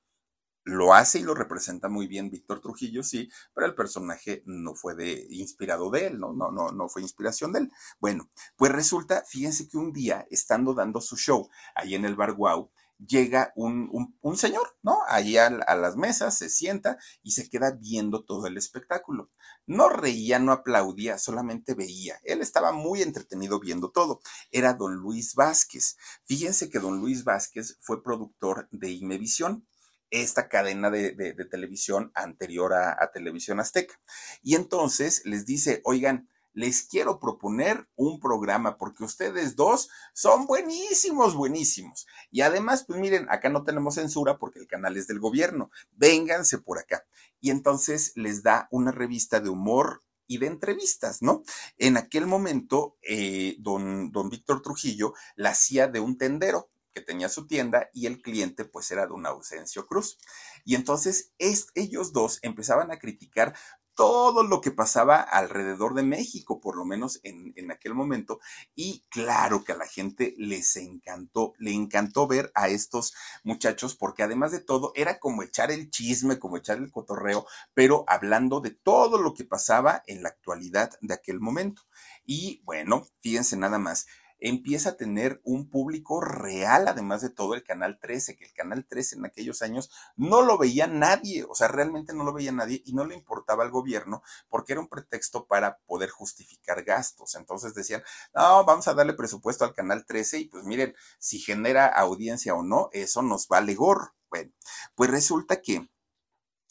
lo 0.63 0.93
hace 0.93 1.19
y 1.19 1.23
lo 1.23 1.35
representa 1.35 1.89
muy 1.89 2.07
bien 2.07 2.29
Víctor 2.29 2.61
Trujillo, 2.61 3.03
sí, 3.03 3.29
pero 3.53 3.67
el 3.67 3.75
personaje 3.75 4.43
no 4.45 4.75
fue 4.75 4.95
de, 4.95 5.27
inspirado 5.29 5.89
de 5.89 6.07
él, 6.07 6.19
no, 6.19 6.33
no, 6.33 6.51
no, 6.51 6.71
no 6.71 6.89
fue 6.89 7.01
inspiración 7.01 7.51
de 7.53 7.59
él. 7.59 7.71
Bueno, 7.99 8.29
pues 8.55 8.71
resulta, 8.71 9.23
fíjense 9.27 9.67
que 9.67 9.77
un 9.77 9.91
día, 9.91 10.25
estando 10.29 10.73
dando 10.73 11.01
su 11.01 11.17
show 11.17 11.49
ahí 11.75 11.95
en 11.95 12.05
el 12.05 12.15
bar 12.15 12.33
Guau, 12.33 12.71
llega 13.07 13.51
un, 13.55 14.15
un, 14.21 14.37
señor, 14.37 14.77
¿no? 14.81 14.99
Ahí 15.07 15.37
a, 15.37 15.47
a, 15.47 15.75
las 15.75 15.95
mesas, 15.97 16.37
se 16.37 16.49
sienta 16.49 16.97
y 17.21 17.31
se 17.31 17.49
queda 17.49 17.71
viendo 17.71 18.23
todo 18.23 18.47
el 18.47 18.57
espectáculo. 18.57 19.29
No 19.65 19.89
reía, 19.89 20.39
no 20.39 20.51
aplaudía, 20.51 21.17
solamente 21.17 21.73
veía. 21.73 22.19
Él 22.23 22.41
estaba 22.41 22.71
muy 22.71 23.01
entretenido 23.01 23.59
viendo 23.59 23.91
todo. 23.91 24.21
Era 24.51 24.73
don 24.73 24.95
Luis 24.95 25.35
Vázquez. 25.35 25.97
Fíjense 26.25 26.69
que 26.69 26.79
don 26.79 26.99
Luis 26.99 27.23
Vázquez 27.23 27.77
fue 27.81 28.03
productor 28.03 28.67
de 28.71 28.91
Imevisión 28.91 29.65
esta 30.13 30.47
cadena 30.47 30.91
de, 30.91 31.33
televisión 31.49 32.11
anterior 32.13 32.73
a, 32.73 32.97
a, 33.03 33.11
Televisión 33.11 33.59
Azteca. 33.59 33.99
Y 34.43 34.55
entonces 34.55 35.23
les 35.25 35.45
dice, 35.45 35.81
oigan, 35.83 36.29
les 36.53 36.83
quiero 36.83 37.19
proponer 37.19 37.87
un 37.95 38.19
programa 38.19 38.77
porque 38.77 39.03
ustedes 39.03 39.55
dos 39.55 39.89
son 40.13 40.45
buenísimos, 40.45 41.35
buenísimos. 41.35 42.05
Y 42.31 42.41
además, 42.41 42.85
pues 42.87 42.99
miren, 42.99 43.25
acá 43.29 43.49
no 43.49 43.63
tenemos 43.63 43.95
censura 43.95 44.37
porque 44.37 44.59
el 44.59 44.67
canal 44.67 44.95
es 44.95 45.07
del 45.07 45.19
gobierno. 45.19 45.71
Vénganse 45.93 46.59
por 46.59 46.77
acá. 46.77 47.03
Y 47.41 47.49
entonces 47.49 48.13
les 48.15 48.43
da 48.43 48.67
una 48.69 48.91
revista 48.91 49.39
de 49.39 49.49
humor 49.49 50.03
y 50.27 50.37
de 50.37 50.47
entrevistas, 50.47 51.21
¿no? 51.21 51.43
En 51.77 51.97
aquel 51.97 52.27
momento, 52.27 52.97
eh, 53.01 53.55
don, 53.59 54.11
don 54.11 54.29
Víctor 54.29 54.61
Trujillo 54.61 55.13
la 55.35 55.49
hacía 55.49 55.87
de 55.87 55.99
un 55.99 56.17
tendero 56.17 56.69
que 56.93 57.01
tenía 57.01 57.29
su 57.29 57.47
tienda 57.47 57.89
y 57.93 58.05
el 58.05 58.21
cliente 58.21 58.65
pues 58.65 58.91
era 58.91 59.05
de 59.07 59.13
un 59.13 59.25
Ausencio 59.25 59.85
Cruz. 59.87 60.17
Y 60.63 60.75
entonces 60.75 61.33
es, 61.37 61.67
ellos 61.75 62.13
dos 62.13 62.39
empezaban 62.41 62.91
a 62.91 62.99
criticar 62.99 63.53
todo 63.95 64.43
lo 64.43 64.61
que 64.61 64.71
pasaba 64.71 65.21
alrededor 65.21 65.93
de 65.93 66.03
México, 66.03 66.59
por 66.59 66.75
lo 66.75 66.85
menos 66.85 67.19
en, 67.23 67.53
en, 67.55 67.71
aquel 67.71 67.93
momento. 67.93 68.39
Y 68.75 69.05
claro 69.09 69.63
que 69.63 69.73
a 69.73 69.77
la 69.77 69.85
gente 69.85 70.33
les 70.37 70.75
encantó, 70.77 71.53
le 71.59 71.71
encantó 71.71 72.27
ver 72.27 72.51
a 72.55 72.69
estos 72.69 73.13
muchachos, 73.43 73.95
porque 73.95 74.23
además 74.23 74.51
de 74.51 74.61
todo 74.61 74.91
era 74.95 75.19
como 75.19 75.43
echar 75.43 75.71
el 75.71 75.89
chisme, 75.89 76.39
como 76.39 76.57
echar 76.57 76.77
el 76.77 76.91
cotorreo, 76.91 77.45
pero 77.73 78.03
hablando 78.07 78.61
de 78.61 78.71
todo 78.71 79.21
lo 79.21 79.33
que 79.33 79.45
pasaba 79.45 80.03
en 80.07 80.23
la 80.23 80.29
actualidad 80.29 80.91
de 81.01 81.13
aquel 81.13 81.39
momento. 81.39 81.83
Y 82.25 82.61
bueno, 82.63 83.05
fíjense 83.21 83.57
nada 83.57 83.77
más, 83.77 84.07
empieza 84.43 84.89
a 84.89 84.97
tener 84.97 85.39
un 85.45 85.69
público 85.69 86.19
real, 86.19 86.89
además 86.89 87.21
de 87.21 87.29
todo 87.29 87.53
el 87.53 87.63
Canal 87.63 87.97
13, 87.97 88.35
que 88.35 88.43
el 88.43 88.53
Canal 88.53 88.85
13 88.85 89.15
en 89.15 89.25
aquellos 89.25 89.61
años 89.61 89.89
no 90.17 90.41
lo 90.41 90.57
veía 90.57 90.85
nadie, 90.85 91.45
o 91.45 91.55
sea, 91.55 91.69
realmente 91.69 92.13
no 92.13 92.25
lo 92.25 92.33
veía 92.33 92.51
nadie 92.51 92.83
y 92.85 92.91
no 92.93 93.05
le 93.05 93.15
importaba 93.15 93.63
al 93.63 93.71
gobierno 93.71 94.21
porque 94.49 94.73
era 94.73 94.81
un 94.81 94.89
pretexto 94.89 95.47
para 95.47 95.77
poder 95.85 96.09
justificar 96.09 96.83
gastos. 96.83 97.35
Entonces 97.35 97.73
decían, 97.73 98.03
no, 98.35 98.65
vamos 98.65 98.85
a 98.89 98.93
darle 98.93 99.13
presupuesto 99.13 99.63
al 99.63 99.73
Canal 99.73 100.05
13 100.05 100.39
y 100.39 100.45
pues 100.49 100.65
miren, 100.65 100.93
si 101.19 101.39
genera 101.39 101.87
audiencia 101.87 102.53
o 102.53 102.63
no, 102.63 102.89
eso 102.91 103.21
nos 103.21 103.47
vale 103.47 103.75
gorro. 103.75 104.13
Bueno, 104.29 104.51
pues 104.95 105.09
resulta 105.09 105.61
que 105.61 105.87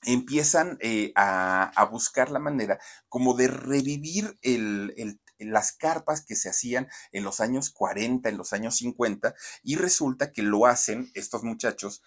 empiezan 0.05 0.79
eh, 0.81 1.12
a, 1.14 1.89
buscar 1.91 2.31
la 2.31 2.39
manera 2.39 2.79
como 3.09 3.35
de 3.35 3.49
revivir 3.49 4.39
el, 4.43 4.93
el, 4.97 5.20
las 5.51 5.72
carpas 5.72 6.24
que 6.24 6.36
se 6.36 6.49
hacían 6.49 6.88
en 7.11 7.24
los 7.24 7.40
años 7.40 7.70
40, 7.70 8.28
en 8.28 8.36
los 8.36 8.53
años 8.53 8.76
50, 8.76 9.34
y 9.62 9.76
resulta 9.76 10.32
que 10.32 10.43
lo 10.43 10.66
hacen 10.66 11.11
estos 11.14 11.43
muchachos 11.43 12.03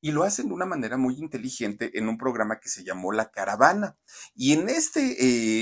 y 0.00 0.12
lo 0.12 0.24
hacen 0.24 0.48
de 0.48 0.54
una 0.54 0.66
manera 0.66 0.96
muy 0.96 1.18
inteligente 1.18 1.98
en 1.98 2.08
un 2.08 2.16
programa 2.16 2.58
que 2.58 2.68
se 2.68 2.84
llamó 2.84 3.12
La 3.12 3.30
Caravana. 3.30 3.98
Y 4.34 4.54
en 4.54 4.68
este 4.68 5.16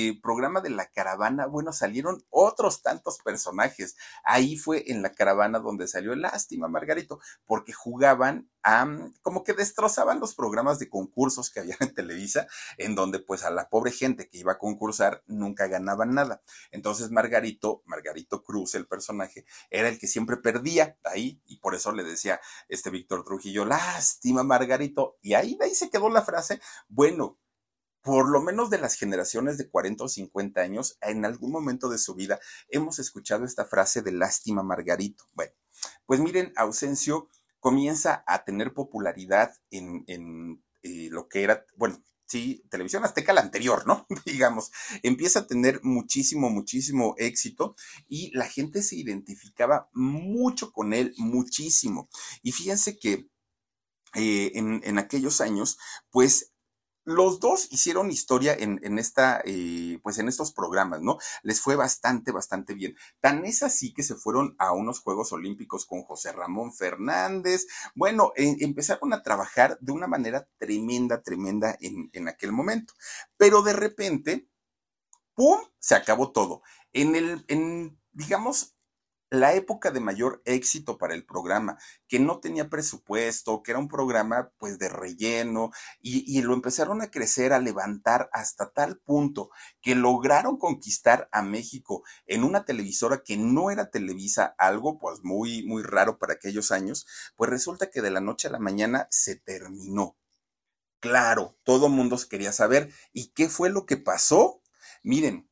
eh, 0.09 0.19
programa 0.23 0.61
de 0.61 0.71
La 0.71 0.87
Caravana, 0.87 1.47
bueno, 1.47 1.73
salieron 1.73 2.25
otros 2.31 2.83
tantos 2.83 3.19
personajes. 3.19 3.97
Ahí 4.23 4.57
fue 4.57 4.91
en 4.93 5.03
La 5.03 5.13
Caravana 5.13 5.59
donde 5.59 5.89
salió 5.89 6.15
Lástima, 6.15 6.69
Margarito, 6.69 7.21
porque 7.47 7.73
jugaban 7.73 8.49
como 9.23 9.45
que 9.45 9.55
destrozaban 9.55 10.21
los 10.21 10.35
programas 10.35 10.79
de 10.79 10.89
concursos 10.89 11.51
que 11.51 11.61
había 11.61 11.77
en 11.81 11.95
Televisa, 11.95 12.47
en 12.77 12.95
donde 12.95 13.19
pues 13.19 13.45
a 13.45 13.51
la 13.51 13.69
pobre 13.69 13.93
gente 13.93 14.29
que 14.29 14.39
iba 14.39 14.53
a 14.53 14.59
concursar 14.59 15.23
nunca 15.27 15.67
ganaban 15.69 16.15
nada. 16.15 16.43
Entonces 16.71 17.11
Margarito, 17.11 17.83
Margarito 17.87 18.43
Cruz, 18.43 18.75
el 18.75 18.87
personaje, 18.87 19.45
era 19.71 19.89
el 19.89 19.99
que 19.99 20.07
siempre 20.07 20.37
perdía 20.37 20.99
ahí, 21.05 21.41
y 21.47 21.59
por 21.59 21.75
eso 21.75 21.93
le 21.93 22.05
decía 22.05 22.41
este 22.69 22.91
Víctor 22.91 23.25
Trujillo, 23.25 23.65
lástima 23.65 24.43
Margarito. 24.43 25.17
Y 25.23 25.35
ahí 25.35 25.59
ahí 25.61 25.75
se 25.75 25.91
quedó 25.91 26.09
la 26.11 26.23
frase, 26.23 26.61
bueno, 26.89 27.39
por 28.03 28.29
lo 28.31 28.41
menos 28.41 28.71
de 28.71 28.79
las 28.79 28.95
generaciones 28.95 29.59
de 29.59 29.69
40 29.69 30.05
o 30.05 30.09
50 30.09 30.61
años, 30.61 30.99
en 31.03 31.25
algún 31.25 31.51
momento 31.51 31.89
de 31.89 31.99
su 31.99 32.15
vida 32.15 32.41
hemos 32.69 32.99
escuchado 32.99 33.45
esta 33.45 33.65
frase 33.65 34.03
de 34.03 34.13
lástima 34.13 34.63
Margarito. 34.63 35.25
Bueno, 35.35 35.53
pues 36.07 36.21
miren, 36.21 36.53
Ausencio 36.57 37.29
comienza 37.61 38.25
a 38.27 38.45
tener 38.45 38.73
popularidad 38.73 39.53
en, 39.71 40.05
en 40.07 40.63
eh, 40.83 41.09
lo 41.11 41.29
que 41.29 41.43
era, 41.43 41.65
bueno, 41.77 42.03
sí, 42.27 42.65
Televisión 42.71 43.05
Azteca, 43.05 43.33
la 43.33 43.41
anterior, 43.41 43.87
¿no? 43.87 44.07
Digamos, 44.25 44.71
empieza 45.03 45.41
a 45.41 45.47
tener 45.47 45.81
muchísimo, 45.83 46.51
muchísimo 46.51 47.15
éxito 47.19 47.75
y 48.07 48.31
la 48.37 48.47
gente 48.47 48.83
se 48.83 48.97
identificaba 48.97 49.89
mucho 49.93 50.73
con 50.73 50.93
él, 50.93 51.15
muchísimo. 51.17 52.09
Y 52.43 52.53
fíjense 52.53 52.99
que 52.99 53.29
eh, 54.15 54.53
en, 54.55 54.81
en, 54.85 54.99
aquellos 54.99 55.41
años, 55.41 55.79
pues 56.11 56.53
los 57.09 57.41
dos 57.41 57.69
hicieron 57.71 58.11
historia 58.11 58.55
en, 58.55 58.81
en 58.83 58.99
esta, 58.99 59.41
eh, 59.47 59.99
pues 60.03 60.19
en 60.19 60.29
estos 60.29 60.53
programas, 60.53 61.01
¿no? 61.01 61.17
Les 61.43 61.59
fue 61.61 61.75
bastante, 61.75 62.33
bastante 62.33 62.75
bien. 62.75 62.97
Tan 63.21 63.47
es 63.47 63.63
así 63.63 63.95
que 63.95 64.03
se 64.03 64.15
fueron 64.15 64.55
a 64.59 64.73
unos 64.73 65.01
Juegos 65.01 65.33
Olímpicos 65.33 65.87
con 65.87 66.03
José 66.03 66.33
Ramón 66.33 66.75
Fernández. 66.75 67.67
Bueno, 67.95 68.33
eh, 68.37 68.57
empezaron 68.61 69.15
a 69.15 69.23
trabajar 69.23 69.79
de 69.81 69.93
una 69.93 70.07
manera 70.07 70.49
tremenda, 70.59 71.23
tremenda 71.23 71.79
en, 71.81 72.11
en 72.13 72.29
aquel 72.29 72.53
momento. 72.53 72.93
Pero 73.39 73.63
de 73.63 73.73
repente, 73.73 74.51
¡pum! 75.35 75.61
Se 75.79 75.95
acabó 75.95 76.31
todo. 76.33 76.61
En 76.93 77.17
el, 77.17 77.45
en, 77.49 77.99
digamos, 78.13 78.77
la 79.31 79.55
época 79.55 79.91
de 79.91 80.01
mayor 80.01 80.43
éxito 80.45 80.99
para 80.99 81.15
el 81.15 81.25
programa, 81.25 81.79
que 82.07 82.19
no 82.19 82.41
tenía 82.41 82.69
presupuesto, 82.69 83.63
que 83.63 83.73
era 83.73 83.79
un 83.79 83.89
programa 83.89 84.51
pues 84.59 84.79
de 84.79 84.89
relleno 84.89 85.71
y, 86.01 86.41
lo 86.43 86.55
empezaron 86.55 87.03
a 87.03 87.11
crecer, 87.11 87.53
a 87.53 87.59
levantar 87.59 88.31
hasta 88.33 88.71
tal 88.71 88.99
punto 88.99 89.51
que 89.83 89.95
lograron 89.95 90.57
conquistar 90.57 91.29
a 91.33 91.43
México 91.43 92.03
en 92.27 92.45
una 92.45 92.65
televisora 92.65 93.23
que 93.25 93.37
no 93.37 93.71
era 93.71 93.91
Televisa, 93.91 94.55
algo 94.59 94.99
pues 94.99 95.21
muy, 95.23 95.63
muy 95.65 95.83
raro 95.83 96.19
para 96.19 96.35
aquellos 96.35 96.71
años, 96.71 97.07
pues 97.37 97.51
resulta 97.51 97.91
que 97.91 98.01
de 98.01 98.11
la 98.11 98.21
noche 98.21 98.49
a 98.49 98.53
la 98.53 98.59
mañana 98.59 99.09
se 99.11 99.37
terminó. 99.37 100.17
Claro, 101.01 101.57
todo 101.63 101.89
mundo 101.89 102.19
quería 102.29 102.53
saber. 102.53 102.93
¿Y 103.13 103.29
qué 103.29 103.49
fue 103.49 103.71
lo 103.71 103.87
que 103.87 103.97
pasó? 103.97 104.63
Miren, 105.03 105.48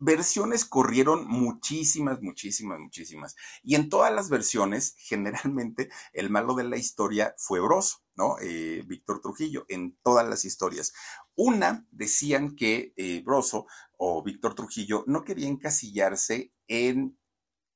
versiones 0.00 0.64
corrieron 0.64 1.28
muchísimas, 1.28 2.20
muchísimas, 2.22 2.80
muchísimas. 2.80 3.36
Y 3.62 3.76
en 3.76 3.88
todas 3.88 4.12
las 4.12 4.30
versiones, 4.30 4.96
generalmente, 4.98 5.90
el 6.12 6.30
malo 6.30 6.54
de 6.54 6.64
la 6.64 6.78
historia 6.78 7.34
fue 7.38 7.60
Broso, 7.60 7.98
¿no? 8.16 8.36
Eh, 8.40 8.82
Víctor 8.86 9.20
Trujillo, 9.20 9.66
en 9.68 9.96
todas 10.02 10.26
las 10.28 10.44
historias. 10.44 10.92
Una 11.36 11.86
decían 11.90 12.56
que 12.56 12.92
eh, 12.96 13.22
Broso 13.24 13.66
o 13.96 14.22
Víctor 14.22 14.54
Trujillo 14.54 15.04
no 15.06 15.22
quería 15.22 15.48
encasillarse 15.48 16.52
en 16.66 17.18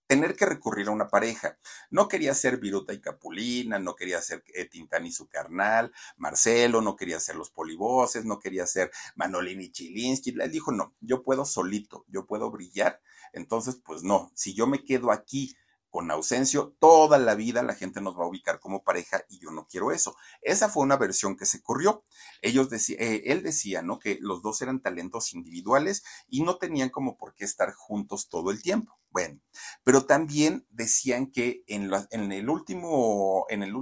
tener 0.06 0.36
que 0.36 0.46
recurrir 0.46 0.88
a 0.88 0.92
una 0.92 1.08
pareja. 1.08 1.58
No 1.90 2.08
quería 2.08 2.34
ser 2.34 2.58
Viruta 2.58 2.92
y 2.92 3.00
Capulina, 3.00 3.78
no 3.78 3.94
quería 3.94 4.20
ser 4.20 4.44
eh, 4.54 4.66
Tintán 4.66 5.06
y 5.06 5.12
su 5.12 5.28
carnal, 5.28 5.92
Marcelo, 6.16 6.80
no 6.80 6.96
quería 6.96 7.20
ser 7.20 7.36
los 7.36 7.50
polivoces, 7.50 8.24
no 8.24 8.38
quería 8.38 8.66
ser 8.66 8.90
Manolini 9.14 9.70
Chilinsky. 9.70 10.34
Él 10.40 10.50
dijo, 10.50 10.72
no, 10.72 10.94
yo 11.00 11.22
puedo 11.22 11.44
solito, 11.44 12.04
yo 12.08 12.26
puedo 12.26 12.50
brillar. 12.50 13.00
Entonces, 13.32 13.80
pues 13.84 14.02
no, 14.02 14.30
si 14.34 14.54
yo 14.54 14.66
me 14.66 14.84
quedo 14.84 15.10
aquí 15.10 15.56
con 15.94 16.10
Ausencio, 16.10 16.74
toda 16.80 17.18
la 17.18 17.36
vida 17.36 17.62
la 17.62 17.76
gente 17.76 18.00
nos 18.00 18.18
va 18.18 18.24
a 18.24 18.26
ubicar 18.26 18.58
como 18.58 18.82
pareja 18.82 19.24
y 19.28 19.38
yo 19.38 19.52
no 19.52 19.68
quiero 19.68 19.92
eso. 19.92 20.16
Esa 20.42 20.68
fue 20.68 20.82
una 20.82 20.96
versión 20.96 21.36
que 21.36 21.46
se 21.46 21.62
corrió. 21.62 22.04
Ellos 22.42 22.68
eh, 22.72 23.22
él 23.26 23.44
decía, 23.44 23.80
¿no? 23.80 24.00
Que 24.00 24.18
los 24.20 24.42
dos 24.42 24.60
eran 24.60 24.80
talentos 24.80 25.32
individuales 25.34 26.02
y 26.26 26.42
no 26.42 26.56
tenían 26.56 26.90
como 26.90 27.16
por 27.16 27.36
qué 27.36 27.44
estar 27.44 27.72
juntos 27.74 28.28
todo 28.28 28.50
el 28.50 28.60
tiempo. 28.60 28.98
Bueno, 29.10 29.38
pero 29.84 30.04
también 30.04 30.66
decían 30.68 31.30
que 31.30 31.62
en, 31.68 31.88
en 32.10 32.32
el 32.32 32.50
último, 32.50 33.46
en 33.48 33.62
el 33.62 33.72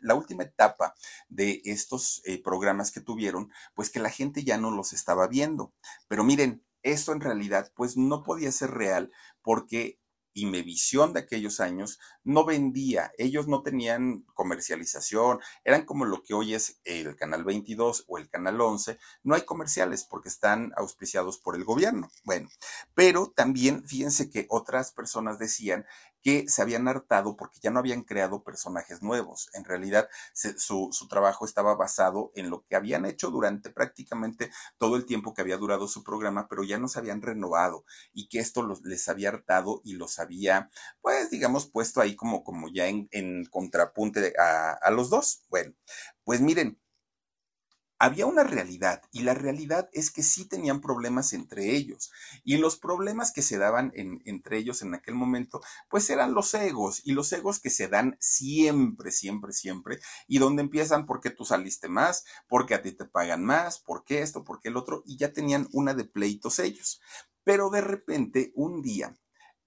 la, 0.00 0.14
última 0.14 0.44
etapa 0.44 0.94
de 1.28 1.60
estos 1.66 2.22
eh, 2.24 2.42
programas 2.42 2.90
que 2.90 3.02
tuvieron, 3.02 3.50
pues 3.74 3.90
que 3.90 4.00
la 4.00 4.08
gente 4.08 4.44
ya 4.44 4.56
no 4.56 4.70
los 4.70 4.94
estaba 4.94 5.26
viendo. 5.26 5.74
Pero 6.08 6.24
miren, 6.24 6.64
esto 6.82 7.12
en 7.12 7.20
realidad 7.20 7.70
pues 7.76 7.98
no 7.98 8.22
podía 8.22 8.50
ser 8.50 8.70
real 8.70 9.12
porque 9.42 10.00
y 10.34 10.46
Mevisión 10.46 11.12
de 11.12 11.20
aquellos 11.20 11.60
años 11.60 12.00
no 12.24 12.44
vendía, 12.44 13.12
ellos 13.16 13.48
no 13.48 13.62
tenían 13.62 14.26
comercialización, 14.34 15.40
eran 15.64 15.86
como 15.86 16.04
lo 16.04 16.22
que 16.22 16.34
hoy 16.34 16.54
es 16.54 16.80
el 16.84 17.16
Canal 17.16 17.44
22 17.44 18.04
o 18.08 18.18
el 18.18 18.28
Canal 18.28 18.60
11, 18.60 18.98
no 19.22 19.34
hay 19.34 19.42
comerciales 19.42 20.04
porque 20.04 20.28
están 20.28 20.72
auspiciados 20.76 21.38
por 21.38 21.54
el 21.54 21.64
gobierno. 21.64 22.10
Bueno, 22.24 22.48
pero 22.94 23.32
también 23.34 23.86
fíjense 23.86 24.28
que 24.28 24.46
otras 24.50 24.92
personas 24.92 25.38
decían 25.38 25.86
que 26.24 26.48
se 26.48 26.62
habían 26.62 26.88
hartado 26.88 27.36
porque 27.36 27.60
ya 27.62 27.70
no 27.70 27.78
habían 27.78 28.02
creado 28.02 28.42
personajes 28.42 29.02
nuevos. 29.02 29.50
En 29.52 29.64
realidad, 29.64 30.08
su, 30.32 30.90
trabajo 31.10 31.44
estaba 31.44 31.76
basado 31.76 32.32
en 32.34 32.48
lo 32.48 32.64
que 32.64 32.76
habían 32.76 33.04
hecho 33.04 33.30
durante 33.30 33.68
prácticamente 33.68 34.50
todo 34.78 34.96
el 34.96 35.04
tiempo 35.04 35.34
que 35.34 35.42
había 35.42 35.58
durado 35.58 35.86
su 35.86 36.02
programa, 36.02 36.48
pero 36.48 36.64
ya 36.64 36.78
no 36.78 36.88
se 36.88 36.98
habían 36.98 37.20
renovado 37.20 37.84
y 38.14 38.28
que 38.28 38.38
esto 38.38 38.66
les 38.82 39.08
había 39.08 39.28
hartado 39.28 39.82
y 39.84 39.92
los 39.92 40.18
había, 40.18 40.70
pues, 41.02 41.30
digamos, 41.30 41.66
puesto 41.70 42.00
ahí 42.00 42.16
como, 42.16 42.42
como 42.42 42.68
ya 42.68 42.88
en, 42.88 43.44
contrapunte 43.50 44.32
a, 44.38 44.72
a 44.72 44.90
los 44.90 45.10
dos. 45.10 45.44
Bueno, 45.50 45.74
pues 46.24 46.40
miren, 46.40 46.78
había 47.98 48.26
una 48.26 48.42
realidad 48.42 49.02
y 49.12 49.22
la 49.22 49.34
realidad 49.34 49.88
es 49.92 50.10
que 50.10 50.22
sí 50.22 50.46
tenían 50.46 50.80
problemas 50.80 51.32
entre 51.32 51.74
ellos 51.74 52.10
y 52.42 52.56
los 52.56 52.76
problemas 52.76 53.32
que 53.32 53.42
se 53.42 53.56
daban 53.56 53.92
entre 53.94 54.58
ellos 54.58 54.82
en 54.82 54.94
aquel 54.94 55.14
momento 55.14 55.60
pues 55.88 56.10
eran 56.10 56.34
los 56.34 56.52
egos 56.54 57.02
y 57.04 57.12
los 57.12 57.32
egos 57.32 57.60
que 57.60 57.70
se 57.70 57.88
dan 57.88 58.16
siempre, 58.20 59.10
siempre, 59.10 59.52
siempre 59.52 60.00
y 60.26 60.38
donde 60.38 60.62
empiezan 60.62 61.06
porque 61.06 61.30
tú 61.30 61.44
saliste 61.44 61.88
más, 61.88 62.24
porque 62.48 62.74
a 62.74 62.82
ti 62.82 62.92
te 62.92 63.04
pagan 63.04 63.44
más, 63.44 63.78
porque 63.78 64.22
esto, 64.22 64.44
porque 64.44 64.68
el 64.68 64.76
otro 64.76 65.02
y 65.06 65.16
ya 65.16 65.32
tenían 65.32 65.68
una 65.72 65.94
de 65.94 66.04
pleitos 66.04 66.58
ellos. 66.58 67.00
Pero 67.44 67.70
de 67.70 67.80
repente 67.80 68.52
un 68.54 68.82
día 68.82 69.14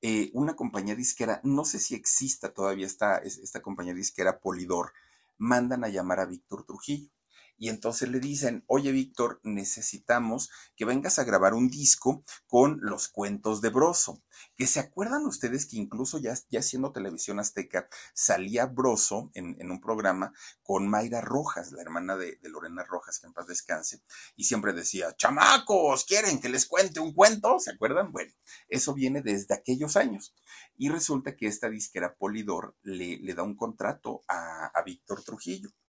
eh, 0.01 0.30
una 0.34 0.55
compañía 0.55 0.95
disquera, 0.95 1.41
no 1.43 1.65
sé 1.65 1.80
si 1.80 1.95
exista 1.95 2.53
todavía 2.53 2.86
esta, 2.86 3.17
esta 3.17 3.61
compañía 3.61 3.93
disquera 3.93 4.39
Polidor, 4.39 4.93
mandan 5.38 5.84
a 5.84 5.89
llamar 5.89 6.19
a 6.19 6.25
Víctor 6.25 6.65
Trujillo 6.65 7.16
y 7.58 7.70
entonces 7.70 8.10
le 8.10 8.20
dicen, 8.20 8.64
oye 8.68 8.91
Víctor, 8.91 9.39
necesitamos 9.43 10.51
que 10.76 10.86
vengas 10.86 11.18
a 11.18 11.24
grabar 11.24 11.55
un 11.55 11.70
disco 11.70 12.24
con 12.45 12.80
los 12.82 13.08
cuentos 13.08 13.62
de 13.62 13.70
Broso. 13.70 14.22
Que 14.55 14.68
se 14.68 14.80
acuerdan 14.80 15.26
ustedes 15.26 15.66
que 15.66 15.78
incluso 15.78 16.20
ya, 16.20 16.36
ya 16.49 16.62
siendo 16.62 16.91
televisión 16.91 17.39
azteca, 17.39 17.89
salía 18.14 18.68
Broso 18.68 19.32
en, 19.34 19.72
un 19.72 19.82
programa 19.82 20.34
con 20.62 20.88
Mayra 20.88 21.22
Rojas, 21.22 21.72
la 21.72 21.82
hermana 21.82 22.16
de, 22.16 22.38
Lorena 22.43 22.84
Rojas, 22.84 23.20
que 23.20 23.28
en 23.28 23.34
paz 23.34 23.47
descanse, 23.47 24.03
y 24.36 24.43
siempre 24.43 24.74
decía, 24.74 25.16
chamacos, 25.16 26.05
¿quieren 26.05 26.39
que 26.39 26.49
les 26.49 26.68
cuente 26.68 26.99
un 26.99 27.14
cuento? 27.14 27.60
¿Se 27.60 27.72
acuerdan? 27.72 28.12
Bueno, 28.12 28.32
eso 28.70 28.93
viene 28.93 29.22
desde 29.22 29.55
aquellos 29.55 29.97
años. 29.97 30.36
Y 30.78 30.89
resulta 30.89 31.36
que 31.36 31.47
esta 31.47 31.70
disquera 31.70 32.16
Polidor 32.16 32.76
le, 32.84 33.20
da 33.34 33.43
un 33.43 33.55
contrato 33.55 34.22
a 34.28 34.82
Víctor 34.86 35.24
Trujillo. 35.24 35.70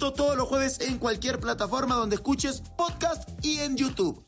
Todos 0.00 0.34
los 0.34 0.48
jueves 0.48 0.80
en 0.80 0.98
cualquier 0.98 1.38
plataforma 1.38 1.94
donde 1.94 2.16
escuches 2.16 2.62
podcast 2.78 3.28
y 3.44 3.60
en 3.60 3.76
YouTube. 3.76 4.24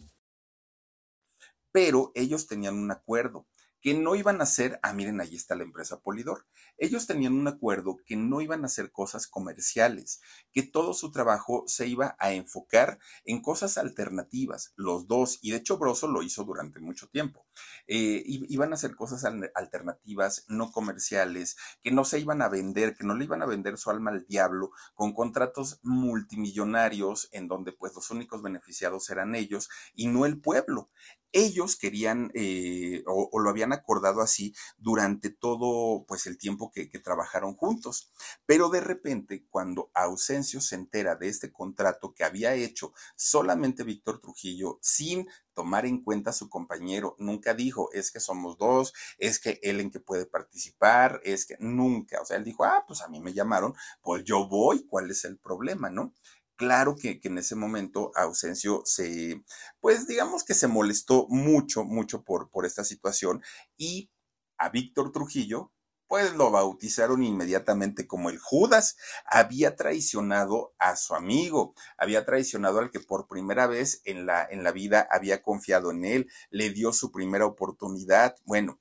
Pero 1.72 2.12
ellos 2.14 2.46
tenían 2.46 2.76
un 2.76 2.90
acuerdo 2.90 3.48
que 3.80 3.94
no 3.94 4.14
iban 4.14 4.40
a 4.40 4.44
hacer, 4.44 4.78
ah, 4.82 4.92
miren, 4.92 5.20
ahí 5.22 5.34
está 5.34 5.56
la 5.56 5.64
empresa 5.64 6.00
Polidor. 6.00 6.46
Ellos 6.76 7.06
tenían 7.06 7.32
un 7.32 7.48
acuerdo 7.48 7.96
que 8.04 8.16
no 8.16 8.42
iban 8.42 8.62
a 8.62 8.66
hacer 8.66 8.92
cosas 8.92 9.26
comerciales, 9.26 10.20
que 10.52 10.62
todo 10.62 10.92
su 10.92 11.10
trabajo 11.10 11.64
se 11.66 11.88
iba 11.88 12.16
a 12.20 12.32
enfocar 12.32 12.98
en 13.24 13.40
cosas 13.40 13.78
alternativas, 13.78 14.74
los 14.76 15.08
dos, 15.08 15.38
y 15.40 15.52
de 15.52 15.56
hecho 15.56 15.78
Broso 15.78 16.06
lo 16.06 16.22
hizo 16.22 16.44
durante 16.44 16.80
mucho 16.80 17.08
tiempo. 17.08 17.46
Eh, 17.86 18.22
iban 18.26 18.72
a 18.72 18.74
hacer 18.74 18.94
cosas 18.94 19.24
alternativas, 19.55 20.44
no 20.48 20.70
comerciales, 20.70 21.57
que 21.82 21.90
no 21.90 22.05
se 22.05 22.20
iban 22.20 22.42
a 22.42 22.48
vender, 22.48 22.96
que 22.96 23.05
no 23.05 23.14
le 23.14 23.24
iban 23.24 23.42
a 23.42 23.46
vender 23.46 23.78
su 23.78 23.90
alma 23.90 24.11
al 24.11 24.26
diablo 24.26 24.70
con 24.94 25.12
contratos 25.12 25.80
multimillonarios 25.82 27.28
en 27.32 27.48
donde 27.48 27.72
pues 27.72 27.94
los 27.94 28.11
únicos 28.11 28.42
beneficiados 28.42 29.11
eran 29.11 29.34
ellos 29.34 29.68
y 29.94 30.09
no 30.09 30.26
el 30.26 30.40
pueblo 30.40 30.90
ellos 31.32 31.76
querían 31.76 32.30
eh, 32.34 33.03
o, 33.07 33.40
lo 33.40 33.50
habían 33.50 33.72
acordado 33.72 34.20
así 34.20 34.55
durante 34.76 35.30
todo 35.30 36.05
pues 36.07 36.26
el 36.26 36.38
tiempo 36.38 36.70
que, 36.70 36.88
que, 36.88 36.98
trabajaron 36.98 37.55
juntos. 37.55 38.12
Pero 38.46 38.68
de 38.68 38.80
repente, 38.80 39.46
cuando 39.48 39.90
Ausencio 39.94 40.61
se 40.61 40.76
entera 40.76 41.16
de 41.16 41.28
este 41.28 41.50
contrato 41.50 42.14
que 42.14 42.24
había 42.24 42.55
hecho 42.55 42.92
solamente 43.16 43.82
Víctor 43.82 44.20
Trujillo 44.20 44.78
sin 44.82 45.26
tomar 45.55 45.86
en 45.86 46.03
cuenta 46.03 46.30
a 46.30 46.34
su 46.34 46.48
compañero, 46.48 47.16
nunca 47.18 47.55
dijo, 47.55 47.90
es 47.92 48.11
que 48.11 48.20
somos 48.20 48.59
dos, 48.59 48.92
es 49.18 49.38
que 49.38 49.59
él 49.62 49.80
en 49.80 49.90
que 49.90 50.00
puede 50.00 50.26
participar, 50.26 51.20
es 51.24 51.46
que 51.46 51.57
nunca, 51.61 52.20
o 52.20 52.24
sea, 52.24 52.36
él 52.36 52.44
dijo, 52.44 52.64
ah, 52.64 52.84
pues 52.86 53.03
a 53.03 53.09
mí 53.09 53.20
me 53.20 53.32
llamaron, 53.32 53.74
pues 54.03 54.24
yo 54.24 54.48
voy, 54.48 54.86
¿cuál 54.86 55.11
es 55.11 55.24
el 55.24 55.38
problema, 55.38 55.90
no? 55.90 56.12
Claro 56.57 56.96
que, 56.96 57.20
en 57.22 57.38
ese 57.38 57.57
momento 57.57 58.12
Ausencio 58.14 58.82
se, 58.84 59.42
pues 59.80 60.07
digamos 60.07 60.44
que 60.44 60.55
se 60.55 60.68
molestó 60.68 61.26
mucho, 61.28 61.84
mucho 61.84 62.22
por, 62.22 62.50
por 62.50 62.66
esta 62.66 62.84
situación 62.84 63.42
y 63.76 64.11
a 64.59 64.68
Víctor 64.68 65.12
Trujillo, 65.12 65.72
pues 66.12 66.34
lo 66.34 66.50
bautizaron 66.50 67.22
inmediatamente 67.22 68.06
como 68.06 68.28
el 68.28 68.38
Judas. 68.38 68.98
Había 69.24 69.76
traicionado 69.76 70.74
a 70.78 70.94
su 70.96 71.14
amigo, 71.14 71.74
había 71.96 72.26
traicionado 72.26 72.80
al 72.80 72.90
que 72.90 73.00
por 73.00 73.28
primera 73.28 73.66
vez 73.66 74.02
en 74.04 74.26
la, 74.26 74.46
en 74.50 74.62
la 74.62 74.72
vida 74.72 75.08
había 75.10 75.40
confiado 75.40 75.90
en 75.90 76.04
él, 76.04 76.30
le 76.50 76.68
dio 76.68 76.92
su 76.92 77.12
primera 77.12 77.46
oportunidad. 77.46 78.36
Bueno, 78.44 78.78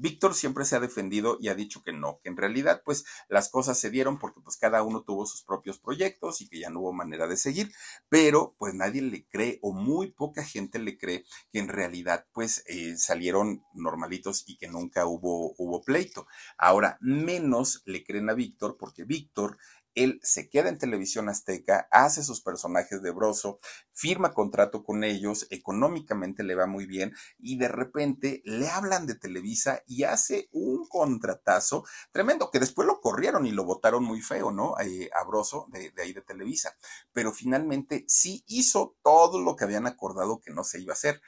Víctor 0.00 0.34
siempre 0.34 0.64
se 0.64 0.76
ha 0.76 0.80
defendido 0.80 1.36
y 1.40 1.48
ha 1.48 1.54
dicho 1.54 1.82
que 1.82 1.92
no, 1.92 2.20
que 2.22 2.30
en 2.30 2.36
realidad 2.36 2.82
pues 2.84 3.04
las 3.28 3.50
cosas 3.50 3.78
se 3.78 3.90
dieron 3.90 4.18
porque 4.18 4.40
pues 4.40 4.56
cada 4.56 4.82
uno 4.82 5.02
tuvo 5.02 5.26
sus 5.26 5.42
propios 5.42 5.78
proyectos 5.78 6.40
y 6.40 6.48
que 6.48 6.60
ya 6.60 6.70
no 6.70 6.80
hubo 6.80 6.92
manera 6.92 7.26
de 7.26 7.36
seguir, 7.36 7.72
pero 8.08 8.54
pues 8.58 8.74
nadie 8.74 9.02
le 9.02 9.26
cree 9.26 9.58
o 9.62 9.72
muy 9.72 10.12
poca 10.12 10.44
gente 10.44 10.78
le 10.78 10.96
cree 10.96 11.24
que 11.52 11.58
en 11.58 11.68
realidad 11.68 12.26
pues 12.32 12.64
eh, 12.66 12.96
salieron 12.96 13.62
normalitos 13.74 14.44
y 14.46 14.56
que 14.56 14.68
nunca 14.68 15.06
hubo, 15.06 15.54
hubo 15.58 15.82
pleito. 15.82 16.26
Ahora, 16.56 16.98
menos 17.00 17.82
le 17.84 18.04
creen 18.04 18.30
a 18.30 18.34
Víctor 18.34 18.76
porque 18.78 19.04
Víctor 19.04 19.58
él 19.94 20.20
se 20.22 20.48
queda 20.48 20.68
en 20.68 20.78
televisión 20.78 21.28
azteca, 21.28 21.88
hace 21.90 22.22
sus 22.22 22.40
personajes 22.40 23.02
de 23.02 23.10
broso, 23.10 23.60
firma 23.92 24.32
contrato 24.32 24.82
con 24.82 25.04
ellos, 25.04 25.46
económicamente 25.50 26.42
le 26.42 26.54
va 26.54 26.66
muy 26.66 26.86
bien 26.86 27.12
y 27.38 27.58
de 27.58 27.68
repente 27.68 28.42
le 28.44 28.68
hablan 28.68 29.06
de 29.06 29.14
Televisa 29.14 29.82
y 29.86 30.04
hace 30.04 30.48
un 30.52 30.86
contratazo 30.88 31.84
tremendo, 32.12 32.50
que 32.50 32.60
después 32.60 32.86
lo 32.86 33.00
corrieron 33.00 33.46
y 33.46 33.50
lo 33.50 33.64
votaron 33.64 34.04
muy 34.04 34.20
feo, 34.20 34.50
¿no? 34.50 34.74
Eh, 34.80 35.10
a 35.14 35.24
Broso 35.24 35.66
de, 35.70 35.90
de 35.90 36.02
ahí 36.02 36.12
de 36.12 36.22
Televisa. 36.22 36.76
Pero 37.12 37.32
finalmente 37.32 38.04
sí 38.08 38.44
hizo 38.46 38.96
todo 39.02 39.40
lo 39.40 39.56
que 39.56 39.64
habían 39.64 39.86
acordado 39.86 40.40
que 40.40 40.52
no 40.52 40.64
se 40.64 40.80
iba 40.80 40.92
a 40.92 40.94
hacer 40.94 41.20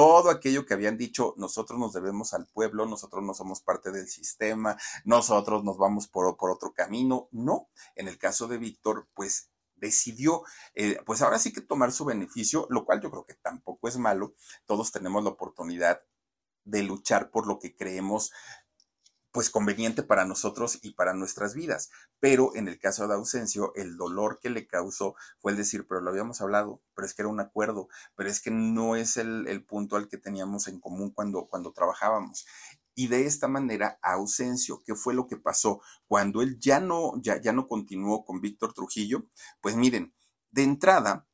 todo 0.00 0.30
aquello 0.30 0.64
que 0.64 0.72
habían 0.72 0.96
dicho, 0.96 1.34
nosotros 1.36 1.78
nos 1.78 1.92
debemos 1.92 2.32
al 2.32 2.46
pueblo, 2.46 2.86
nosotros 2.86 3.22
no 3.22 3.34
somos 3.34 3.60
parte 3.60 3.90
del 3.90 4.08
sistema, 4.08 4.78
nosotros 5.04 5.62
nos 5.62 5.76
vamos 5.76 6.08
por, 6.08 6.38
por 6.38 6.50
otro 6.50 6.72
camino. 6.72 7.28
No, 7.32 7.68
en 7.96 8.08
el 8.08 8.16
caso 8.16 8.48
de 8.48 8.56
Víctor, 8.56 9.08
pues 9.12 9.50
decidió, 9.76 10.42
eh, 10.74 10.98
pues 11.04 11.20
ahora 11.20 11.38
sí 11.38 11.52
que 11.52 11.60
tomar 11.60 11.92
su 11.92 12.06
beneficio, 12.06 12.66
lo 12.70 12.86
cual 12.86 13.02
yo 13.02 13.10
creo 13.10 13.26
que 13.26 13.34
tampoco 13.34 13.88
es 13.88 13.98
malo. 13.98 14.32
Todos 14.64 14.90
tenemos 14.90 15.22
la 15.22 15.28
oportunidad 15.28 16.00
de 16.64 16.82
luchar 16.82 17.30
por 17.30 17.46
lo 17.46 17.58
que 17.58 17.76
creemos 17.76 18.32
pues 19.32 19.50
conveniente 19.50 20.02
para 20.02 20.24
nosotros 20.24 20.78
y 20.82 20.92
para 20.94 21.14
nuestras 21.14 21.54
vidas. 21.54 21.90
Pero 22.18 22.54
en 22.54 22.68
el 22.68 22.78
caso 22.78 23.06
de 23.06 23.14
Ausencio, 23.14 23.72
el 23.74 23.96
dolor 23.96 24.38
que 24.40 24.50
le 24.50 24.66
causó 24.66 25.14
fue 25.38 25.52
el 25.52 25.58
decir, 25.58 25.86
pero 25.88 26.00
lo 26.00 26.10
habíamos 26.10 26.40
hablado, 26.40 26.82
pero 26.94 27.06
es 27.06 27.14
que 27.14 27.22
era 27.22 27.28
un 27.28 27.40
acuerdo, 27.40 27.88
pero 28.16 28.28
es 28.28 28.40
que 28.40 28.50
no 28.50 28.96
es 28.96 29.16
el, 29.16 29.64
punto 29.64 29.96
al 29.96 30.08
que 30.08 30.16
teníamos 30.16 30.68
en 30.68 30.80
común 30.80 31.10
cuando, 31.10 31.46
cuando 31.46 31.72
trabajábamos. 31.72 32.46
Y 32.94 33.06
de 33.06 33.26
esta 33.26 33.46
manera, 33.46 33.98
Ausencio, 34.02 34.82
¿qué 34.84 34.94
fue 34.94 35.14
lo 35.14 35.26
que 35.26 35.36
pasó? 35.36 35.80
Cuando 36.06 36.42
él 36.42 36.58
ya 36.58 36.80
no, 36.80 37.12
ya, 37.22 37.40
ya 37.40 37.52
no 37.52 37.68
continuó 37.68 38.24
con 38.24 38.40
Víctor 38.40 38.74
Trujillo, 38.74 39.26
pues 39.60 39.76
miren, 39.76 40.12
de 40.50 40.64
entrada, 40.64 41.26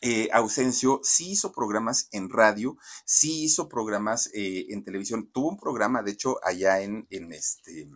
eh, 0.00 0.28
Ausencio 0.32 1.00
sí 1.02 1.32
hizo 1.32 1.52
programas 1.52 2.08
en 2.12 2.30
radio, 2.30 2.76
sí 3.04 3.44
hizo 3.44 3.68
programas 3.68 4.30
eh, 4.34 4.66
en 4.70 4.84
televisión. 4.84 5.30
Tuvo 5.32 5.48
un 5.50 5.58
programa, 5.58 6.02
de 6.02 6.12
hecho, 6.12 6.38
allá 6.44 6.80
en, 6.80 7.06
en, 7.10 7.32
este, 7.32 7.90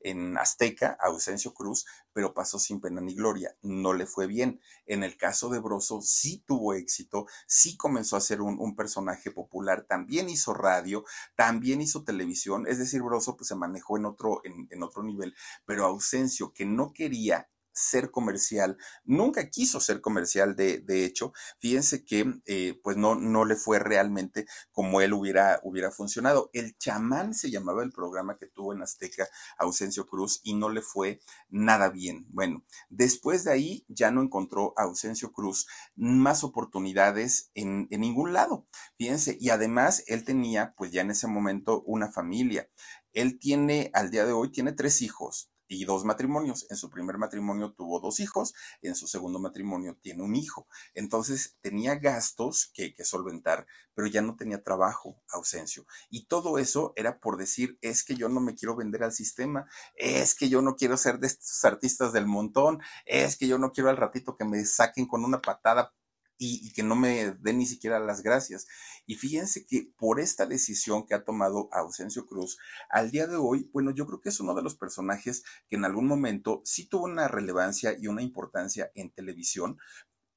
en 0.00 0.38
Azteca, 0.38 0.96
Ausencio 1.00 1.52
Cruz, 1.52 1.84
pero 2.12 2.34
pasó 2.34 2.58
sin 2.58 2.80
pena 2.80 3.00
ni 3.00 3.14
gloria. 3.14 3.56
No 3.62 3.92
le 3.92 4.06
fue 4.06 4.26
bien. 4.26 4.60
En 4.86 5.02
el 5.02 5.16
caso 5.16 5.50
de 5.50 5.60
Broso, 5.60 6.00
sí 6.00 6.42
tuvo 6.46 6.74
éxito, 6.74 7.26
sí 7.46 7.76
comenzó 7.76 8.16
a 8.16 8.20
ser 8.20 8.40
un, 8.40 8.58
un 8.58 8.74
personaje 8.74 9.30
popular, 9.30 9.86
también 9.88 10.28
hizo 10.30 10.54
radio, 10.54 11.04
también 11.36 11.80
hizo 11.80 12.04
televisión. 12.04 12.66
Es 12.66 12.78
decir, 12.78 13.02
Broso 13.02 13.36
pues, 13.36 13.48
se 13.48 13.54
manejó 13.54 13.96
en 13.98 14.06
otro, 14.06 14.40
en, 14.44 14.68
en 14.70 14.82
otro 14.82 15.02
nivel, 15.02 15.34
pero 15.66 15.84
Ausencio, 15.84 16.52
que 16.52 16.64
no 16.64 16.92
quería 16.92 17.48
ser 17.72 18.10
comercial, 18.10 18.76
nunca 19.04 19.48
quiso 19.50 19.80
ser 19.80 20.00
comercial 20.00 20.56
de, 20.56 20.78
de 20.78 21.04
hecho, 21.04 21.32
fíjense 21.58 22.04
que 22.04 22.40
eh, 22.46 22.78
pues 22.82 22.96
no, 22.96 23.14
no 23.14 23.44
le 23.44 23.56
fue 23.56 23.78
realmente 23.78 24.46
como 24.70 25.00
él 25.00 25.12
hubiera, 25.12 25.60
hubiera 25.62 25.90
funcionado. 25.90 26.50
El 26.52 26.76
chamán 26.76 27.34
se 27.34 27.50
llamaba 27.50 27.82
el 27.82 27.92
programa 27.92 28.36
que 28.36 28.46
tuvo 28.46 28.72
en 28.72 28.82
Azteca 28.82 29.28
Ausencio 29.58 30.06
Cruz 30.06 30.40
y 30.42 30.54
no 30.54 30.68
le 30.68 30.82
fue 30.82 31.20
nada 31.48 31.88
bien. 31.88 32.26
Bueno, 32.30 32.64
después 32.88 33.44
de 33.44 33.52
ahí 33.52 33.84
ya 33.88 34.10
no 34.10 34.22
encontró 34.22 34.74
a 34.76 34.82
Ausencio 34.82 35.32
Cruz 35.32 35.66
más 35.96 36.44
oportunidades 36.44 37.50
en, 37.54 37.88
en 37.90 38.00
ningún 38.00 38.32
lado, 38.32 38.66
fíjense, 38.96 39.36
y 39.40 39.50
además 39.50 40.04
él 40.06 40.24
tenía 40.24 40.74
pues 40.76 40.92
ya 40.92 41.02
en 41.02 41.10
ese 41.10 41.26
momento 41.26 41.82
una 41.82 42.10
familia. 42.10 42.68
Él 43.12 43.38
tiene, 43.38 43.90
al 43.92 44.10
día 44.10 44.24
de 44.24 44.32
hoy, 44.32 44.50
tiene 44.50 44.72
tres 44.72 45.02
hijos, 45.02 45.51
y 45.72 45.84
dos 45.84 46.04
matrimonios. 46.04 46.66
En 46.70 46.76
su 46.76 46.90
primer 46.90 47.18
matrimonio 47.18 47.72
tuvo 47.72 48.00
dos 48.00 48.20
hijos, 48.20 48.54
en 48.82 48.94
su 48.94 49.06
segundo 49.06 49.38
matrimonio 49.38 49.96
tiene 50.00 50.22
un 50.22 50.36
hijo. 50.36 50.66
Entonces 50.94 51.56
tenía 51.60 51.96
gastos 51.96 52.70
que, 52.74 52.94
que 52.94 53.04
solventar, 53.04 53.66
pero 53.94 54.06
ya 54.06 54.22
no 54.22 54.36
tenía 54.36 54.62
trabajo, 54.62 55.22
ausencio. 55.30 55.86
Y 56.10 56.26
todo 56.26 56.58
eso 56.58 56.92
era 56.96 57.18
por 57.18 57.36
decir, 57.36 57.78
es 57.80 58.04
que 58.04 58.14
yo 58.14 58.28
no 58.28 58.40
me 58.40 58.54
quiero 58.54 58.76
vender 58.76 59.02
al 59.02 59.12
sistema, 59.12 59.66
es 59.94 60.34
que 60.34 60.48
yo 60.48 60.62
no 60.62 60.76
quiero 60.76 60.96
ser 60.96 61.18
de 61.18 61.28
estos 61.28 61.64
artistas 61.64 62.12
del 62.12 62.26
montón, 62.26 62.80
es 63.06 63.36
que 63.36 63.46
yo 63.46 63.58
no 63.58 63.72
quiero 63.72 63.90
al 63.90 63.96
ratito 63.96 64.36
que 64.36 64.44
me 64.44 64.64
saquen 64.64 65.06
con 65.06 65.24
una 65.24 65.40
patada 65.40 65.94
y, 66.38 66.72
que 66.72 66.82
no 66.82 66.96
me 66.96 67.32
den 67.40 67.58
ni 67.58 67.66
siquiera 67.66 68.00
las 68.00 68.22
gracias. 68.22 68.66
Y 69.06 69.16
fíjense 69.16 69.66
que 69.66 69.92
por 69.96 70.20
esta 70.20 70.46
decisión 70.46 71.06
que 71.06 71.14
ha 71.14 71.24
tomado 71.24 71.68
Ausencio 71.72 72.26
Cruz, 72.26 72.58
al 72.90 73.10
día 73.10 73.26
de 73.26 73.36
hoy, 73.36 73.70
bueno, 73.72 73.92
yo 73.92 74.06
creo 74.06 74.20
que 74.20 74.30
es 74.30 74.40
uno 74.40 74.54
de 74.54 74.62
los 74.62 74.74
personajes 74.74 75.44
que 75.68 75.76
en 75.76 75.84
algún 75.84 76.06
momento 76.06 76.62
sí 76.64 76.88
tuvo 76.88 77.04
una 77.04 77.28
relevancia 77.28 77.96
y 77.98 78.08
una 78.08 78.22
importancia 78.22 78.90
en 78.94 79.10
televisión 79.10 79.78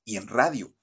y 0.03 0.17
en 0.17 0.27
radio 0.27 0.75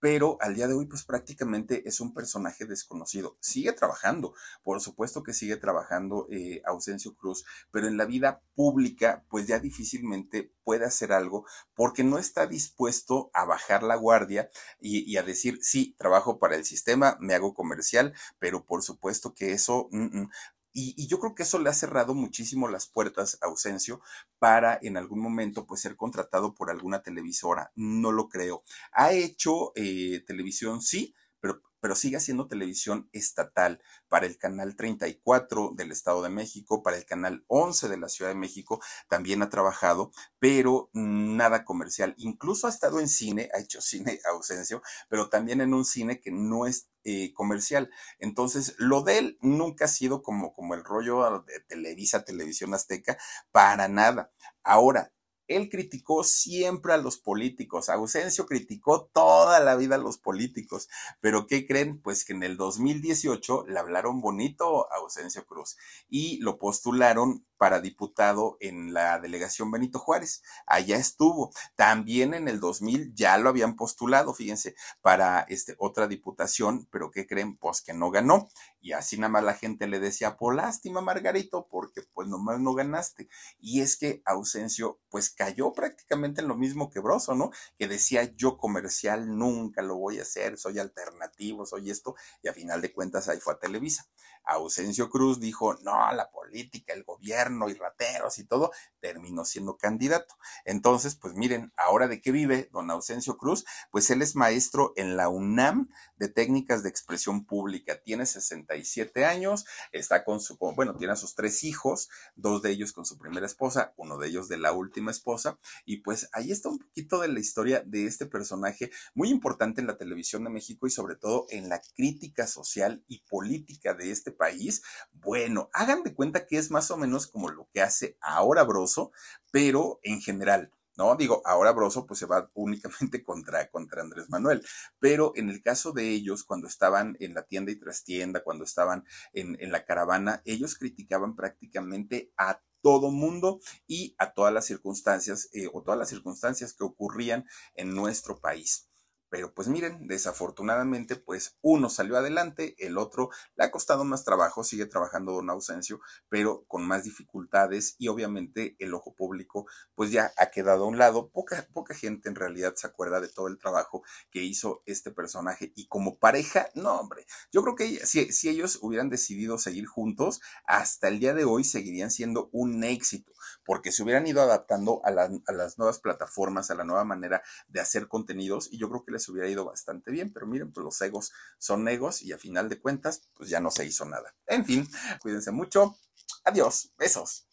pero 0.00 0.38
al 0.40 0.54
día 0.54 0.68
de 0.68 0.74
hoy 0.74 0.86
pues 0.86 1.04
prácticamente 1.04 1.88
es 1.88 2.00
un 2.00 2.14
personaje 2.14 2.64
desconocido. 2.64 3.36
Sigue 3.40 3.72
trabajando, 3.72 4.34
por 4.62 4.80
supuesto 4.80 5.22
que 5.22 5.34
sigue 5.34 5.56
trabajando 5.56 6.26
eh, 6.30 6.62
Ausencio 6.66 7.14
Cruz, 7.14 7.44
pero 7.70 7.88
en 7.88 7.96
la 7.96 8.04
vida 8.04 8.42
pública 8.54 9.24
pues 9.28 9.46
ya 9.46 9.58
difícilmente 9.58 10.52
puede 10.64 10.84
hacer 10.84 11.12
algo 11.12 11.46
porque 11.74 12.04
no 12.04 12.18
está 12.18 12.46
dispuesto 12.46 13.30
a 13.32 13.44
bajar 13.44 13.82
la 13.82 13.96
guardia 13.96 14.50
y, 14.80 15.16
a 15.16 15.22
decir, 15.22 15.58
sí, 15.62 15.94
trabajo 15.98 16.38
para 16.38 16.56
el 16.56 16.64
sistema, 16.64 17.16
me 17.20 17.34
hago 17.34 17.54
comercial, 17.54 18.12
pero 18.38 18.64
por 18.64 18.82
supuesto 18.82 19.34
que 19.34 19.52
eso 19.52 19.88
mm, 19.90 20.20
mm, 20.20 20.30
y, 20.72 21.06
yo 21.08 21.18
creo 21.18 21.34
que 21.34 21.42
eso 21.42 21.58
le 21.58 21.70
ha 21.70 21.74
cerrado 21.74 22.14
muchísimo 22.14 22.68
las 22.68 22.86
puertas 22.86 23.38
a 23.40 23.46
Ausencio 23.46 24.00
para 24.38 24.78
en 24.82 24.96
algún 24.96 25.20
momento 25.20 25.66
pues 25.66 25.80
ser 25.80 25.96
contratado 25.96 26.54
por 26.54 26.70
alguna 26.70 27.02
televisora. 27.02 27.72
No 27.74 28.12
lo 28.12 28.28
creo. 28.28 28.62
Ha 28.92 29.12
hecho 29.12 29.72
eh, 29.74 30.22
televisión, 30.26 30.82
sí, 30.82 31.14
pero 31.40 31.62
pero 31.80 31.94
sigue 31.94 32.16
haciendo 32.16 32.48
televisión 32.48 33.08
estatal 33.12 33.80
para 34.08 34.26
el 34.26 34.38
canal 34.38 34.76
34 34.76 35.72
del 35.74 35.92
Estado 35.92 36.22
de 36.22 36.28
México, 36.28 36.82
para 36.82 36.96
el 36.96 37.04
canal 37.04 37.44
11 37.46 37.88
de 37.88 37.96
la 37.98 38.08
Ciudad 38.08 38.30
de 38.30 38.36
México, 38.36 38.80
también 39.08 39.42
ha 39.42 39.50
trabajado, 39.50 40.10
pero 40.38 40.90
nada 40.92 41.64
comercial. 41.64 42.14
Incluso 42.18 42.66
ha 42.66 42.70
estado 42.70 43.00
en 43.00 43.08
cine, 43.08 43.48
ha 43.54 43.60
hecho 43.60 43.80
cine 43.80 44.20
ausencio, 44.32 44.82
pero 45.08 45.28
también 45.28 45.60
en 45.60 45.74
un 45.74 45.84
cine 45.84 46.20
que 46.20 46.30
no 46.30 46.66
es 46.66 46.88
eh, 47.04 47.32
comercial. 47.32 47.90
Entonces, 48.18 48.74
lo 48.78 49.02
de 49.02 49.18
él 49.18 49.38
nunca 49.40 49.84
ha 49.84 49.88
sido 49.88 50.22
como, 50.22 50.52
como 50.52 50.74
el 50.74 50.84
rollo 50.84 51.44
de 51.46 51.60
Televisa, 51.60 52.24
Televisión 52.24 52.74
Azteca, 52.74 53.18
para 53.52 53.88
nada. 53.88 54.32
Ahora, 54.62 55.12
él 55.48 55.68
criticó 55.70 56.22
siempre 56.24 56.92
a 56.92 56.98
los 56.98 57.18
políticos. 57.18 57.88
Ausencio 57.88 58.46
criticó 58.46 59.10
toda 59.12 59.60
la 59.60 59.76
vida 59.76 59.96
a 59.96 59.98
los 59.98 60.18
políticos. 60.18 60.88
Pero 61.20 61.46
¿qué 61.46 61.66
creen? 61.66 62.00
Pues 62.00 62.24
que 62.24 62.34
en 62.34 62.42
el 62.42 62.56
2018 62.56 63.64
le 63.66 63.78
hablaron 63.78 64.20
bonito 64.20 64.90
a 64.92 64.96
Ausencio 64.98 65.44
Cruz 65.46 65.76
y 66.08 66.38
lo 66.38 66.58
postularon 66.58 67.44
para 67.58 67.80
diputado 67.80 68.56
en 68.60 68.94
la 68.94 69.18
delegación 69.18 69.70
Benito 69.70 69.98
Juárez. 69.98 70.42
Allá 70.66 70.96
estuvo. 70.96 71.50
También 71.74 72.32
en 72.32 72.48
el 72.48 72.60
2000 72.60 73.14
ya 73.14 73.36
lo 73.36 73.48
habían 73.48 73.74
postulado, 73.76 74.32
fíjense, 74.32 74.76
para 75.02 75.40
este, 75.40 75.74
otra 75.78 76.06
diputación, 76.06 76.86
pero 76.90 77.10
¿qué 77.10 77.26
creen? 77.26 77.56
Pues 77.56 77.82
que 77.82 77.92
no 77.92 78.10
ganó. 78.10 78.48
Y 78.80 78.92
así 78.92 79.18
nada 79.18 79.28
más 79.30 79.44
la 79.44 79.54
gente 79.54 79.88
le 79.88 79.98
decía, 79.98 80.36
por 80.36 80.54
lástima, 80.54 81.00
Margarito, 81.00 81.66
porque 81.68 82.02
pues 82.14 82.28
nomás 82.28 82.60
no 82.60 82.74
ganaste. 82.74 83.28
Y 83.58 83.80
es 83.80 83.96
que 83.96 84.22
Ausencio, 84.24 85.00
pues 85.10 85.30
cayó 85.38 85.72
prácticamente 85.72 86.40
en 86.40 86.48
lo 86.48 86.56
mismo 86.56 86.90
que 86.90 86.98
Broso, 86.98 87.34
¿no? 87.36 87.52
Que 87.78 87.86
decía, 87.86 88.24
yo 88.34 88.58
comercial 88.58 89.38
nunca 89.38 89.82
lo 89.82 89.96
voy 89.96 90.18
a 90.18 90.22
hacer, 90.22 90.58
soy 90.58 90.80
alternativo, 90.80 91.64
soy 91.64 91.90
esto. 91.90 92.16
Y 92.42 92.48
a 92.48 92.52
final 92.52 92.82
de 92.82 92.92
cuentas 92.92 93.28
ahí 93.28 93.38
fue 93.38 93.54
a 93.54 93.58
Televisa. 93.58 94.08
Ausencio 94.48 95.10
Cruz 95.10 95.40
dijo, 95.40 95.74
no, 95.82 96.12
la 96.12 96.30
política 96.30 96.94
el 96.94 97.04
gobierno 97.04 97.68
y 97.68 97.74
rateros 97.74 98.38
y 98.38 98.44
todo, 98.44 98.72
terminó 99.00 99.44
siendo 99.44 99.76
candidato. 99.76 100.36
Entonces, 100.64 101.14
pues 101.14 101.34
miren, 101.34 101.72
ahora 101.76 102.08
de 102.08 102.20
qué 102.20 102.32
vive 102.32 102.68
don 102.72 102.90
Ausencio 102.90 103.36
Cruz, 103.36 103.64
pues 103.90 104.10
él 104.10 104.22
es 104.22 104.34
maestro 104.34 104.92
en 104.96 105.16
la 105.16 105.28
UNAM 105.28 105.88
de 106.16 106.28
técnicas 106.28 106.82
de 106.82 106.88
expresión 106.88 107.44
pública, 107.44 108.00
tiene 108.02 108.26
67 108.26 109.24
años, 109.24 109.66
está 109.92 110.24
con 110.24 110.40
su, 110.40 110.56
bueno, 110.58 110.96
tiene 110.96 111.12
a 111.12 111.16
sus 111.16 111.34
tres 111.34 111.64
hijos, 111.64 112.08
dos 112.34 112.62
de 112.62 112.70
ellos 112.70 112.92
con 112.92 113.04
su 113.04 113.18
primera 113.18 113.46
esposa, 113.46 113.92
uno 113.96 114.18
de 114.18 114.28
ellos 114.28 114.48
de 114.48 114.58
la 114.58 114.72
última 114.72 115.10
esposa, 115.10 115.58
y 115.84 115.98
pues 115.98 116.28
ahí 116.32 116.50
está 116.50 116.68
un 116.68 116.78
poquito 116.78 117.20
de 117.20 117.28
la 117.28 117.40
historia 117.40 117.82
de 117.84 118.06
este 118.06 118.26
personaje 118.26 118.90
muy 119.14 119.28
importante 119.30 119.80
en 119.80 119.86
la 119.86 119.98
televisión 119.98 120.44
de 120.44 120.50
México 120.50 120.86
y 120.86 120.90
sobre 120.90 121.16
todo 121.16 121.46
en 121.50 121.68
la 121.68 121.80
crítica 121.94 122.46
social 122.46 123.04
y 123.06 123.20
política 123.28 123.94
de 123.94 124.10
este 124.10 124.32
país. 124.38 124.82
Bueno, 125.12 125.68
hagan 125.74 126.02
de 126.02 126.14
cuenta 126.14 126.46
que 126.46 126.56
es 126.56 126.70
más 126.70 126.90
o 126.90 126.96
menos 126.96 127.26
como 127.26 127.50
lo 127.50 127.68
que 127.74 127.82
hace 127.82 128.16
ahora 128.22 128.64
Broso, 128.64 129.12
pero 129.50 130.00
en 130.02 130.22
general. 130.22 130.72
¿no? 130.96 131.14
Digo, 131.14 131.42
ahora 131.44 131.72
Broso 131.72 132.06
pues 132.06 132.18
se 132.18 132.26
va 132.26 132.48
únicamente 132.54 133.22
contra, 133.22 133.70
contra 133.70 134.02
Andrés 134.02 134.28
Manuel, 134.30 134.66
pero 134.98 135.32
en 135.36 135.48
el 135.48 135.62
caso 135.62 135.92
de 135.92 136.08
ellos, 136.08 136.44
cuando 136.44 136.66
estaban 136.66 137.16
en 137.20 137.34
la 137.34 137.44
tienda 137.44 137.70
y 137.70 137.76
trastienda, 137.76 138.42
cuando 138.42 138.64
estaban 138.64 139.04
en, 139.32 139.56
en 139.60 139.70
la 139.70 139.84
caravana, 139.84 140.42
ellos 140.44 140.76
criticaban 140.76 141.36
prácticamente 141.36 142.32
a 142.36 142.60
todo 142.82 143.10
mundo 143.10 143.60
y 143.86 144.14
a 144.18 144.32
todas 144.32 144.52
las 144.52 144.66
circunstancias 144.66 145.48
eh, 145.52 145.68
o 145.72 145.82
todas 145.82 145.98
las 145.98 146.08
circunstancias 146.08 146.72
que 146.72 146.84
ocurrían 146.84 147.44
en 147.74 147.94
nuestro 147.94 148.40
país. 148.40 148.87
Pero 149.30 149.52
pues 149.52 149.68
miren, 149.68 150.06
desafortunadamente, 150.06 151.16
pues 151.16 151.56
uno 151.60 151.90
salió 151.90 152.16
adelante, 152.16 152.74
el 152.78 152.96
otro 152.96 153.30
le 153.56 153.64
ha 153.64 153.70
costado 153.70 154.04
más 154.04 154.24
trabajo, 154.24 154.64
sigue 154.64 154.86
trabajando 154.86 155.32
don 155.32 155.50
Ausencio, 155.50 156.00
pero 156.28 156.64
con 156.66 156.86
más 156.86 157.04
dificultades 157.04 157.94
y 157.98 158.08
obviamente 158.08 158.76
el 158.78 158.94
ojo 158.94 159.14
público 159.14 159.66
pues 159.94 160.10
ya 160.10 160.32
ha 160.36 160.50
quedado 160.50 160.84
a 160.84 160.88
un 160.88 160.98
lado. 160.98 161.28
Poca, 161.30 161.68
poca 161.72 161.94
gente 161.94 162.28
en 162.28 162.34
realidad 162.34 162.74
se 162.76 162.86
acuerda 162.86 163.20
de 163.20 163.28
todo 163.28 163.48
el 163.48 163.58
trabajo 163.58 164.02
que 164.30 164.42
hizo 164.42 164.82
este 164.86 165.10
personaje 165.10 165.72
y 165.74 165.86
como 165.88 166.18
pareja, 166.18 166.68
no 166.74 166.94
hombre, 166.94 167.26
yo 167.52 167.62
creo 167.62 167.74
que 167.74 168.06
si, 168.06 168.32
si 168.32 168.48
ellos 168.48 168.78
hubieran 168.82 169.10
decidido 169.10 169.58
seguir 169.58 169.86
juntos, 169.86 170.40
hasta 170.64 171.08
el 171.08 171.18
día 171.20 171.34
de 171.34 171.44
hoy 171.44 171.64
seguirían 171.64 172.10
siendo 172.10 172.48
un 172.52 172.82
éxito, 172.84 173.32
porque 173.64 173.92
se 173.92 174.02
hubieran 174.02 174.26
ido 174.26 174.40
adaptando 174.40 175.02
a, 175.04 175.08
a 175.08 175.52
las 175.52 175.78
nuevas 175.78 175.98
plataformas, 175.98 176.70
a 176.70 176.74
la 176.74 176.84
nueva 176.84 177.04
manera 177.04 177.42
de 177.68 177.80
hacer 177.80 178.08
contenidos 178.08 178.68
y 178.72 178.78
yo 178.78 178.88
creo 178.88 179.04
que 179.04 179.17
les 179.18 179.28
hubiera 179.28 179.48
ido 179.48 179.64
bastante 179.64 180.10
bien, 180.10 180.32
pero 180.32 180.46
miren, 180.46 180.72
pues 180.72 180.84
los 180.84 181.00
egos 181.02 181.32
son 181.58 181.86
egos 181.88 182.22
y 182.22 182.32
a 182.32 182.38
final 182.38 182.68
de 182.68 182.80
cuentas, 182.80 183.28
pues 183.34 183.50
ya 183.50 183.60
no 183.60 183.70
se 183.70 183.84
hizo 183.84 184.04
nada. 184.04 184.34
En 184.46 184.64
fin, 184.64 184.88
cuídense 185.20 185.50
mucho. 185.50 185.96
Adiós, 186.44 186.92
besos. 186.96 187.44